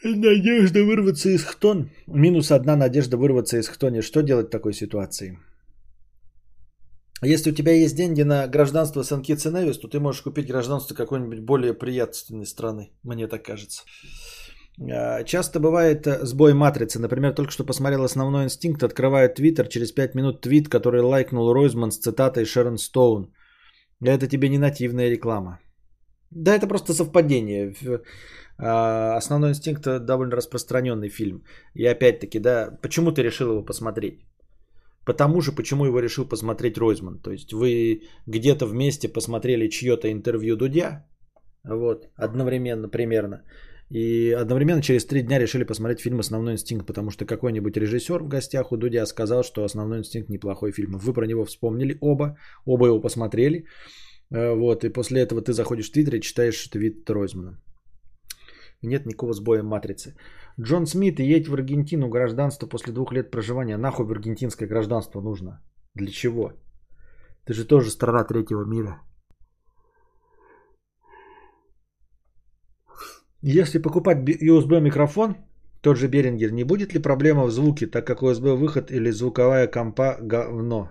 [0.03, 1.89] Надежда вырваться из хтон.
[2.07, 4.01] Минус одна надежда вырваться из хтони.
[4.01, 5.37] Что делать в такой ситуации?
[7.21, 10.95] Если у тебя есть деньги на гражданство Сент-Китс и Невис, то ты можешь купить гражданство
[10.95, 13.83] какой-нибудь более приятственной страны, мне так кажется.
[14.79, 16.99] А, часто бывает э, сбой матрицы.
[16.99, 21.91] Например, только что посмотрел «Основной инстинкт», открывает Твиттер, через 5 минут твит, который лайкнул Ройзман
[21.91, 23.33] с цитатой Шерон Стоун.
[24.03, 25.59] Это тебе не нативная реклама.
[26.31, 27.73] Да, это просто совпадение.
[28.57, 31.43] А, «Основной инстинкт» довольно распространенный фильм.
[31.73, 34.25] И опять-таки, да, почему ты решил его посмотреть?
[35.05, 37.19] Потому же, почему его решил посмотреть Ройзман.
[37.19, 41.05] То есть вы где-то вместе посмотрели чье-то интервью Дудя,
[41.63, 43.43] вот, одновременно примерно.
[43.89, 48.27] И одновременно через три дня решили посмотреть фильм «Основной инстинкт», потому что какой-нибудь режиссер в
[48.27, 50.97] гостях у Дудя сказал, что «Основной инстинкт» неплохой фильм.
[50.97, 53.65] Вы про него вспомнили оба, оба его посмотрели.
[54.31, 57.61] Э, вот, и после этого ты заходишь в Твиттер и читаешь твит Ройзмана.
[58.81, 60.15] И нет никакого сбоя матрицы.
[60.59, 63.77] Джон Смит, едь в Аргентину, гражданство после двух лет проживания.
[63.77, 65.61] Нахуй в аргентинское гражданство нужно?
[65.95, 66.53] Для чего?
[67.45, 69.01] Ты же тоже страна третьего мира.
[73.47, 75.35] Если покупать USB микрофон,
[75.81, 79.67] тот же Берингер, не будет ли проблема в звуке, так как USB выход или звуковая
[79.67, 80.89] компа говно?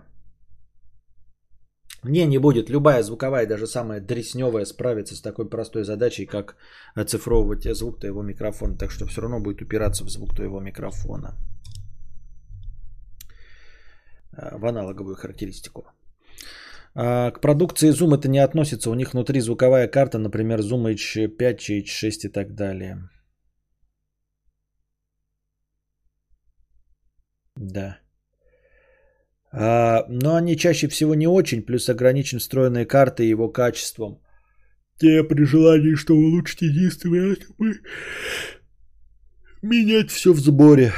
[2.05, 2.70] Не, не будет.
[2.70, 6.56] Любая звуковая, даже самая дресневая справится с такой простой задачей, как
[6.94, 8.76] оцифровывать звук твоего микрофона.
[8.76, 11.35] Так что все равно будет упираться в звук твоего микрофона.
[14.32, 15.86] А, в аналоговую характеристику.
[16.96, 18.90] А, к продукции Zoom это не относится.
[18.90, 22.98] У них внутри звуковая карта, например, Zoom H5, H6 и так далее.
[27.56, 27.98] Да.
[29.52, 34.20] А, но они чаще всего не очень, плюс ограничен встроенной картой и его качеством.
[34.98, 37.36] Те при желании, что улучшить единственное,
[39.62, 40.92] менять все в сборе.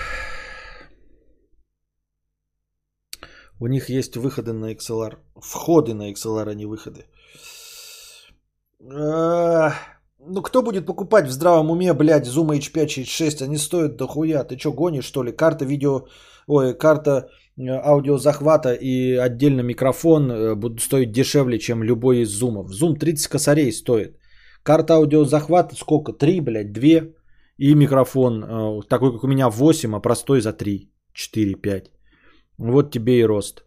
[3.60, 5.16] У них есть выходы на XLR.
[5.40, 7.06] Входы на XLR, а не выходы.
[10.28, 13.44] Ну, кто будет покупать в здравом уме, блядь, Zoom H5, H6?
[13.44, 14.44] Они стоят дохуя.
[14.44, 15.32] Ты что, гонишь, что ли?
[15.32, 16.06] Карта видео...
[16.48, 22.70] Ой, карта э, аудиозахвата и отдельно микрофон э, будут стоить дешевле, чем любой из зумов.
[22.70, 24.16] Зум 30 косарей стоит.
[24.62, 26.12] Карта аудиозахвата сколько?
[26.12, 26.82] 3, блядь, 2.
[27.58, 31.95] И микрофон э, такой, как у меня, 8, а простой за 3, 4, 5.
[32.58, 33.62] Вот тебе и рост.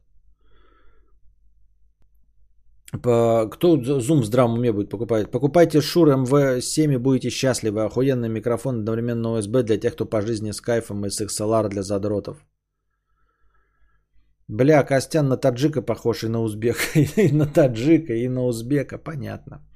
[2.91, 5.31] Кто Zoom в здравом уме будет покупать?
[5.31, 7.83] Покупайте Shure MV7 и будете счастливы.
[7.83, 11.83] Охуенный микрофон одновременно USB для тех, кто по жизни с кайфом и с XLR для
[11.83, 12.45] задротов.
[14.47, 16.79] Бля, Костян на таджика похож и на узбека.
[17.17, 18.97] И на таджика, и на узбека.
[18.97, 19.68] Понятно.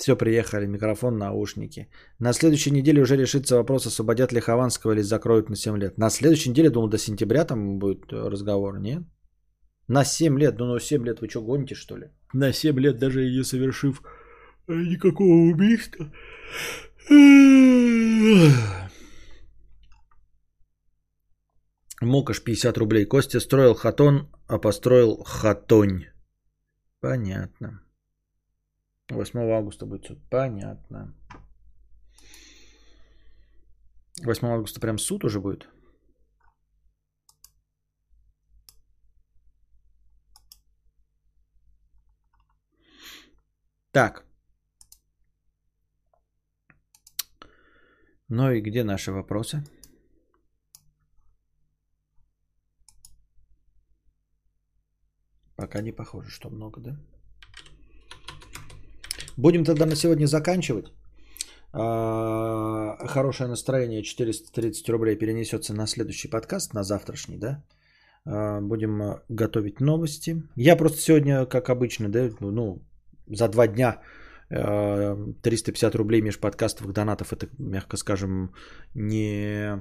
[0.00, 0.66] Все, приехали.
[0.66, 1.86] Микрофон, наушники.
[2.18, 5.98] На следующей неделе уже решится вопрос, освободят ли Хованского или закроют на 7 лет.
[5.98, 9.02] На следующей неделе, думал, до сентября там будет разговор, нет?
[9.88, 10.58] На 7 лет?
[10.58, 12.06] Ну, на 7 лет вы что, гоните, что ли?
[12.32, 14.02] На 7 лет, даже не совершив
[14.68, 16.10] э, никакого убийства.
[22.00, 23.04] Мукаш 50 рублей.
[23.04, 26.06] Костя строил хатон, а построил хатонь.
[27.00, 27.82] Понятно.
[29.10, 30.18] 8 августа будет суд.
[30.30, 31.14] Понятно.
[34.24, 35.68] 8 августа прям суд уже будет?
[43.92, 44.24] Так.
[48.28, 49.64] Ну и где наши вопросы?
[55.56, 56.96] Пока не похоже, что много, да?
[59.36, 60.92] Будем тогда на сегодня заканчивать.
[61.72, 67.62] А, хорошее настроение 430 рублей перенесется на следующий подкаст, на завтрашний, да?
[68.24, 70.42] А, будем готовить новости.
[70.56, 72.82] Я просто сегодня, как обычно, да, ну,
[73.28, 74.00] за два дня
[74.48, 78.52] 350 рублей меж подкастовых донатов, это, мягко скажем,
[78.94, 79.80] не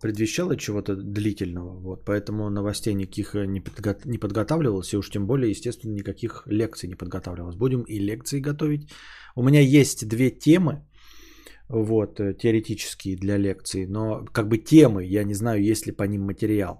[0.00, 1.80] предвещало чего-то длительного.
[1.80, 6.88] Вот, поэтому новостей никаких не, подго- не подготавливалось, и уж тем более, естественно, никаких лекций
[6.88, 7.56] не подготавливалось.
[7.56, 8.90] Будем и лекции готовить.
[9.36, 10.82] У меня есть две темы,
[11.68, 16.04] вот, э, теоретические для лекции, но как бы темы, я не знаю, есть ли по
[16.04, 16.76] ним материал.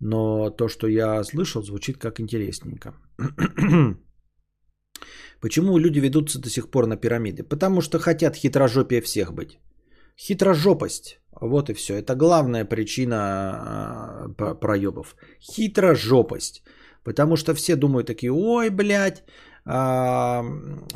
[0.00, 2.94] Но то, что я слышал, звучит как интересненько.
[5.40, 7.42] Почему люди ведутся до сих пор на пирамиды?
[7.42, 9.58] Потому что хотят хитрожопие всех быть.
[10.20, 11.20] Хитрожопость.
[11.40, 11.94] Вот и все.
[11.94, 13.16] Это главная причина
[14.38, 15.16] а, проебов.
[15.40, 16.62] Хитрожопость.
[17.04, 19.24] Потому что все думают такие, ой, блядь,
[19.64, 20.44] а,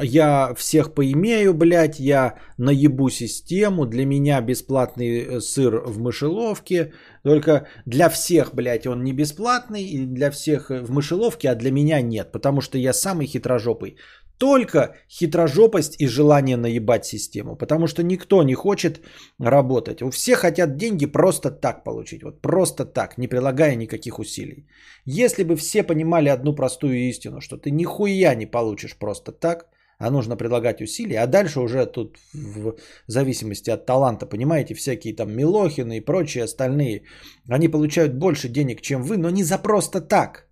[0.02, 6.92] я всех поимею, блядь, я наебу систему, для меня бесплатный э, сыр в мышеловке,
[7.22, 12.02] только для всех, блядь, он не бесплатный, и для всех в мышеловке, а для меня
[12.02, 13.96] нет, потому что я самый хитрожопый.
[14.38, 17.56] Только хитрожопость и желание наебать систему.
[17.56, 19.00] Потому что никто не хочет
[19.38, 20.02] работать.
[20.02, 22.22] У всех хотят деньги просто так получить.
[22.22, 24.66] Вот просто так, не прилагая никаких усилий.
[25.06, 29.66] Если бы все понимали одну простую истину, что ты нихуя не получишь просто так,
[29.98, 32.74] а нужно прилагать усилия, а дальше уже тут в
[33.06, 37.02] зависимости от таланта, понимаете, всякие там Милохины и прочие остальные,
[37.48, 40.48] они получают больше денег, чем вы, но не за просто так.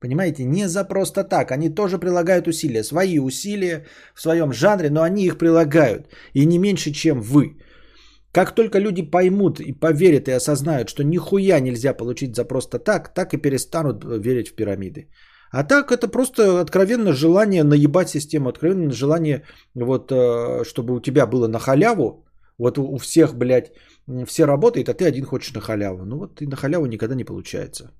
[0.00, 1.52] Понимаете, не за просто так.
[1.52, 6.08] Они тоже прилагают усилия, свои усилия в своем жанре, но они их прилагают.
[6.34, 7.56] И не меньше, чем вы.
[8.32, 13.14] Как только люди поймут и поверят и осознают, что нихуя нельзя получить за просто так,
[13.14, 15.08] так и перестанут верить в пирамиды.
[15.50, 19.44] А так это просто откровенно желание наебать систему, откровенно желание,
[19.74, 22.26] вот, э, чтобы у тебя было на халяву,
[22.58, 23.72] вот у всех, блядь,
[24.26, 26.04] все работают, а ты один хочешь на халяву.
[26.04, 27.90] Ну вот и на халяву никогда не получается.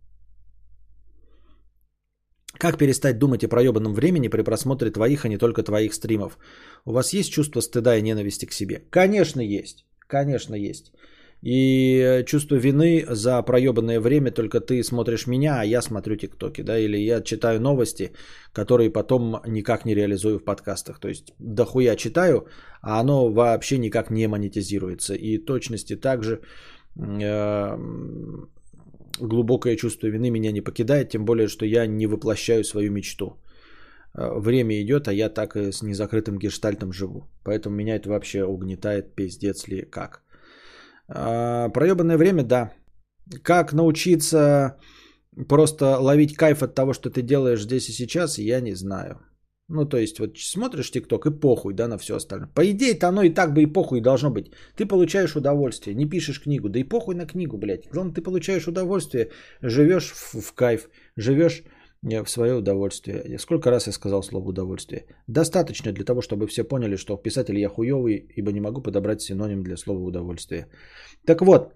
[2.58, 6.38] Как перестать думать о проебанном времени при просмотре твоих, а не только твоих стримов?
[6.84, 8.82] У вас есть чувство стыда и ненависти к себе?
[8.90, 9.84] Конечно есть.
[10.08, 10.92] Конечно есть.
[11.42, 16.62] И э, чувство вины за проебанное время только ты смотришь меня, а я смотрю тиктоки,
[16.62, 18.12] да, или я читаю новости,
[18.52, 20.98] которые потом никак не реализую в подкастах.
[20.98, 22.46] То есть дохуя читаю,
[22.80, 25.14] а оно вообще никак не монетизируется.
[25.14, 26.40] И точности также
[26.96, 27.78] э,
[29.20, 33.36] глубокое чувство вины меня не покидает, тем более, что я не воплощаю свою мечту.
[34.14, 37.28] Э, время идет, а я так и с незакрытым гештальтом живу.
[37.44, 40.22] Поэтому меня это вообще угнетает, пиздец ли как.
[41.08, 42.72] А, проебанное время, да.
[43.42, 44.76] Как научиться
[45.48, 49.20] просто ловить кайф от того, что ты делаешь здесь и сейчас, я не знаю.
[49.68, 52.48] Ну, то есть, вот смотришь ТикТок и похуй, да, на все остальное.
[52.54, 54.52] По идее-то оно и так бы и похуй должно быть.
[54.76, 57.88] Ты получаешь удовольствие, не пишешь книгу, да и похуй на книгу, блядь.
[57.92, 59.30] Главное, ты получаешь удовольствие,
[59.62, 61.64] живешь в, в кайф, живешь
[62.04, 63.38] э, в свое удовольствие.
[63.38, 65.06] Сколько раз я сказал слово удовольствие?
[65.26, 69.64] Достаточно для того, чтобы все поняли, что писатель я хуёвый, ибо не могу подобрать синоним
[69.64, 70.68] для слова удовольствие.
[71.26, 71.72] Так вот,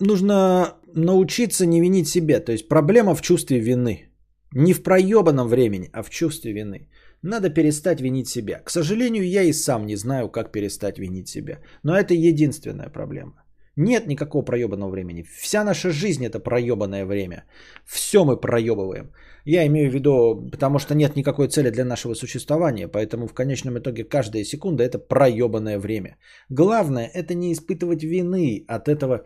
[0.00, 2.40] нужно научиться не винить себя.
[2.40, 4.10] То есть проблема в чувстве вины.
[4.52, 6.88] Не в проебанном времени, а в чувстве вины.
[7.22, 8.60] Надо перестать винить себя.
[8.64, 11.58] К сожалению, я и сам не знаю, как перестать винить себя.
[11.82, 13.44] Но это единственная проблема.
[13.76, 15.24] Нет никакого проебанного времени.
[15.40, 17.44] Вся наша жизнь это проебанное время.
[17.84, 19.10] Все мы проебываем.
[19.44, 23.78] Я имею в виду, потому что нет никакой цели для нашего существования, поэтому в конечном
[23.78, 26.16] итоге каждая секунда это проебанное время.
[26.50, 29.24] Главное это не испытывать вины от этого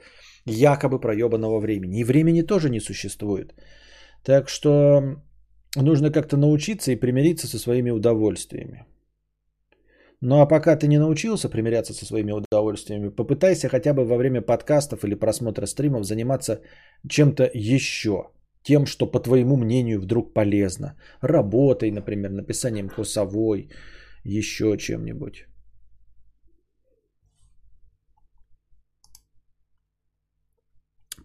[0.48, 2.00] якобы проебанного времени.
[2.00, 3.54] И времени тоже не существует.
[4.24, 5.02] Так что
[5.76, 8.84] нужно как-то научиться и примириться со своими удовольствиями.
[10.20, 14.42] Ну а пока ты не научился примиряться со своими удовольствиями, попытайся хотя бы во время
[14.42, 16.60] подкастов или просмотра стримов заниматься
[17.08, 18.30] чем-то еще.
[18.62, 20.96] Тем, что по твоему мнению вдруг полезно.
[21.22, 23.70] Работой, например, написанием курсовой,
[24.24, 25.46] еще чем-нибудь.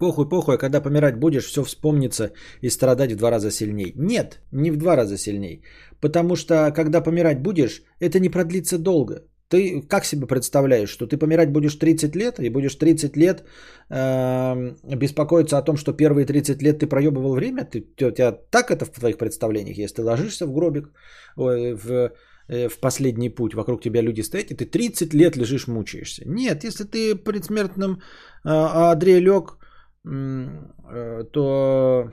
[0.04, 2.32] Похуй, похуй, а когда помирать будешь, все вспомнится
[2.62, 3.94] и страдать в два раза сильней.
[3.96, 5.64] Нет, не в два раза сильней.
[6.02, 9.14] Потому что, когда помирать будешь, это не продлится долго.
[9.48, 13.44] Ты как себе представляешь, что ты помирать будешь 30 лет и будешь 30 лет
[13.90, 17.64] э, беспокоиться о том, что первые 30 лет ты проебывал время?
[17.64, 20.92] Ты, у тебя так это в твоих представлениях, если ты ложишься в гробик
[21.38, 22.12] в,
[22.50, 26.24] э, в последний путь, вокруг тебя люди стоят, и ты 30 лет лежишь, мучаешься.
[26.26, 28.02] Нет, если ты предсмертным
[28.44, 29.60] э, Андрей лег,
[30.04, 32.12] то,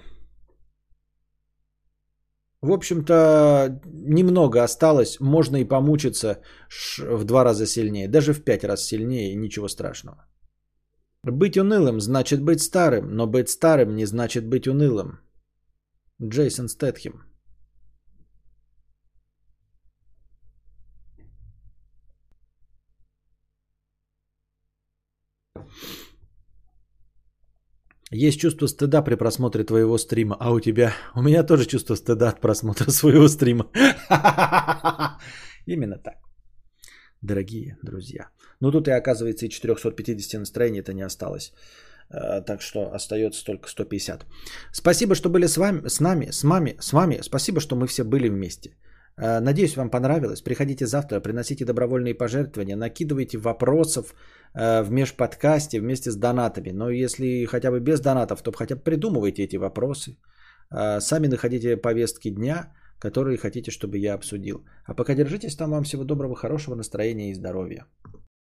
[2.62, 5.19] в общем-то, немного осталось.
[5.21, 6.43] Можно и помучиться
[6.99, 10.27] в два раза сильнее, даже в пять раз сильнее, ничего страшного.
[11.23, 15.21] Быть унылым значит быть старым, но быть старым не значит быть унылым.
[16.23, 17.30] Джейсон Стэтхем.
[28.12, 30.93] Есть чувство стыда при просмотре твоего стрима, а у тебя?
[31.15, 33.70] У меня тоже чувство стыда от просмотра своего стрима.
[35.66, 36.15] Именно так.
[37.23, 38.31] Дорогие друзья.
[38.61, 41.53] Ну тут и оказывается и 450 настроений это не осталось.
[42.11, 44.27] Э, так что остается только 150.
[44.73, 47.20] Спасибо, что были с вами, с нами, с вами, с вами.
[47.23, 48.70] Спасибо, что мы все были вместе.
[49.20, 50.42] Э, надеюсь, вам понравилось.
[50.42, 54.14] Приходите завтра, приносите добровольные пожертвования, накидывайте вопросов
[54.55, 56.70] э, в межподкасте вместе с донатами.
[56.72, 60.16] Но если хотя бы без донатов, то хотя бы придумывайте эти вопросы.
[61.01, 64.64] Сами находите повестки дня, которые хотите, чтобы я обсудил.
[64.84, 65.70] А пока держитесь там.
[65.70, 67.86] Вам всего доброго, хорошего настроения и здоровья.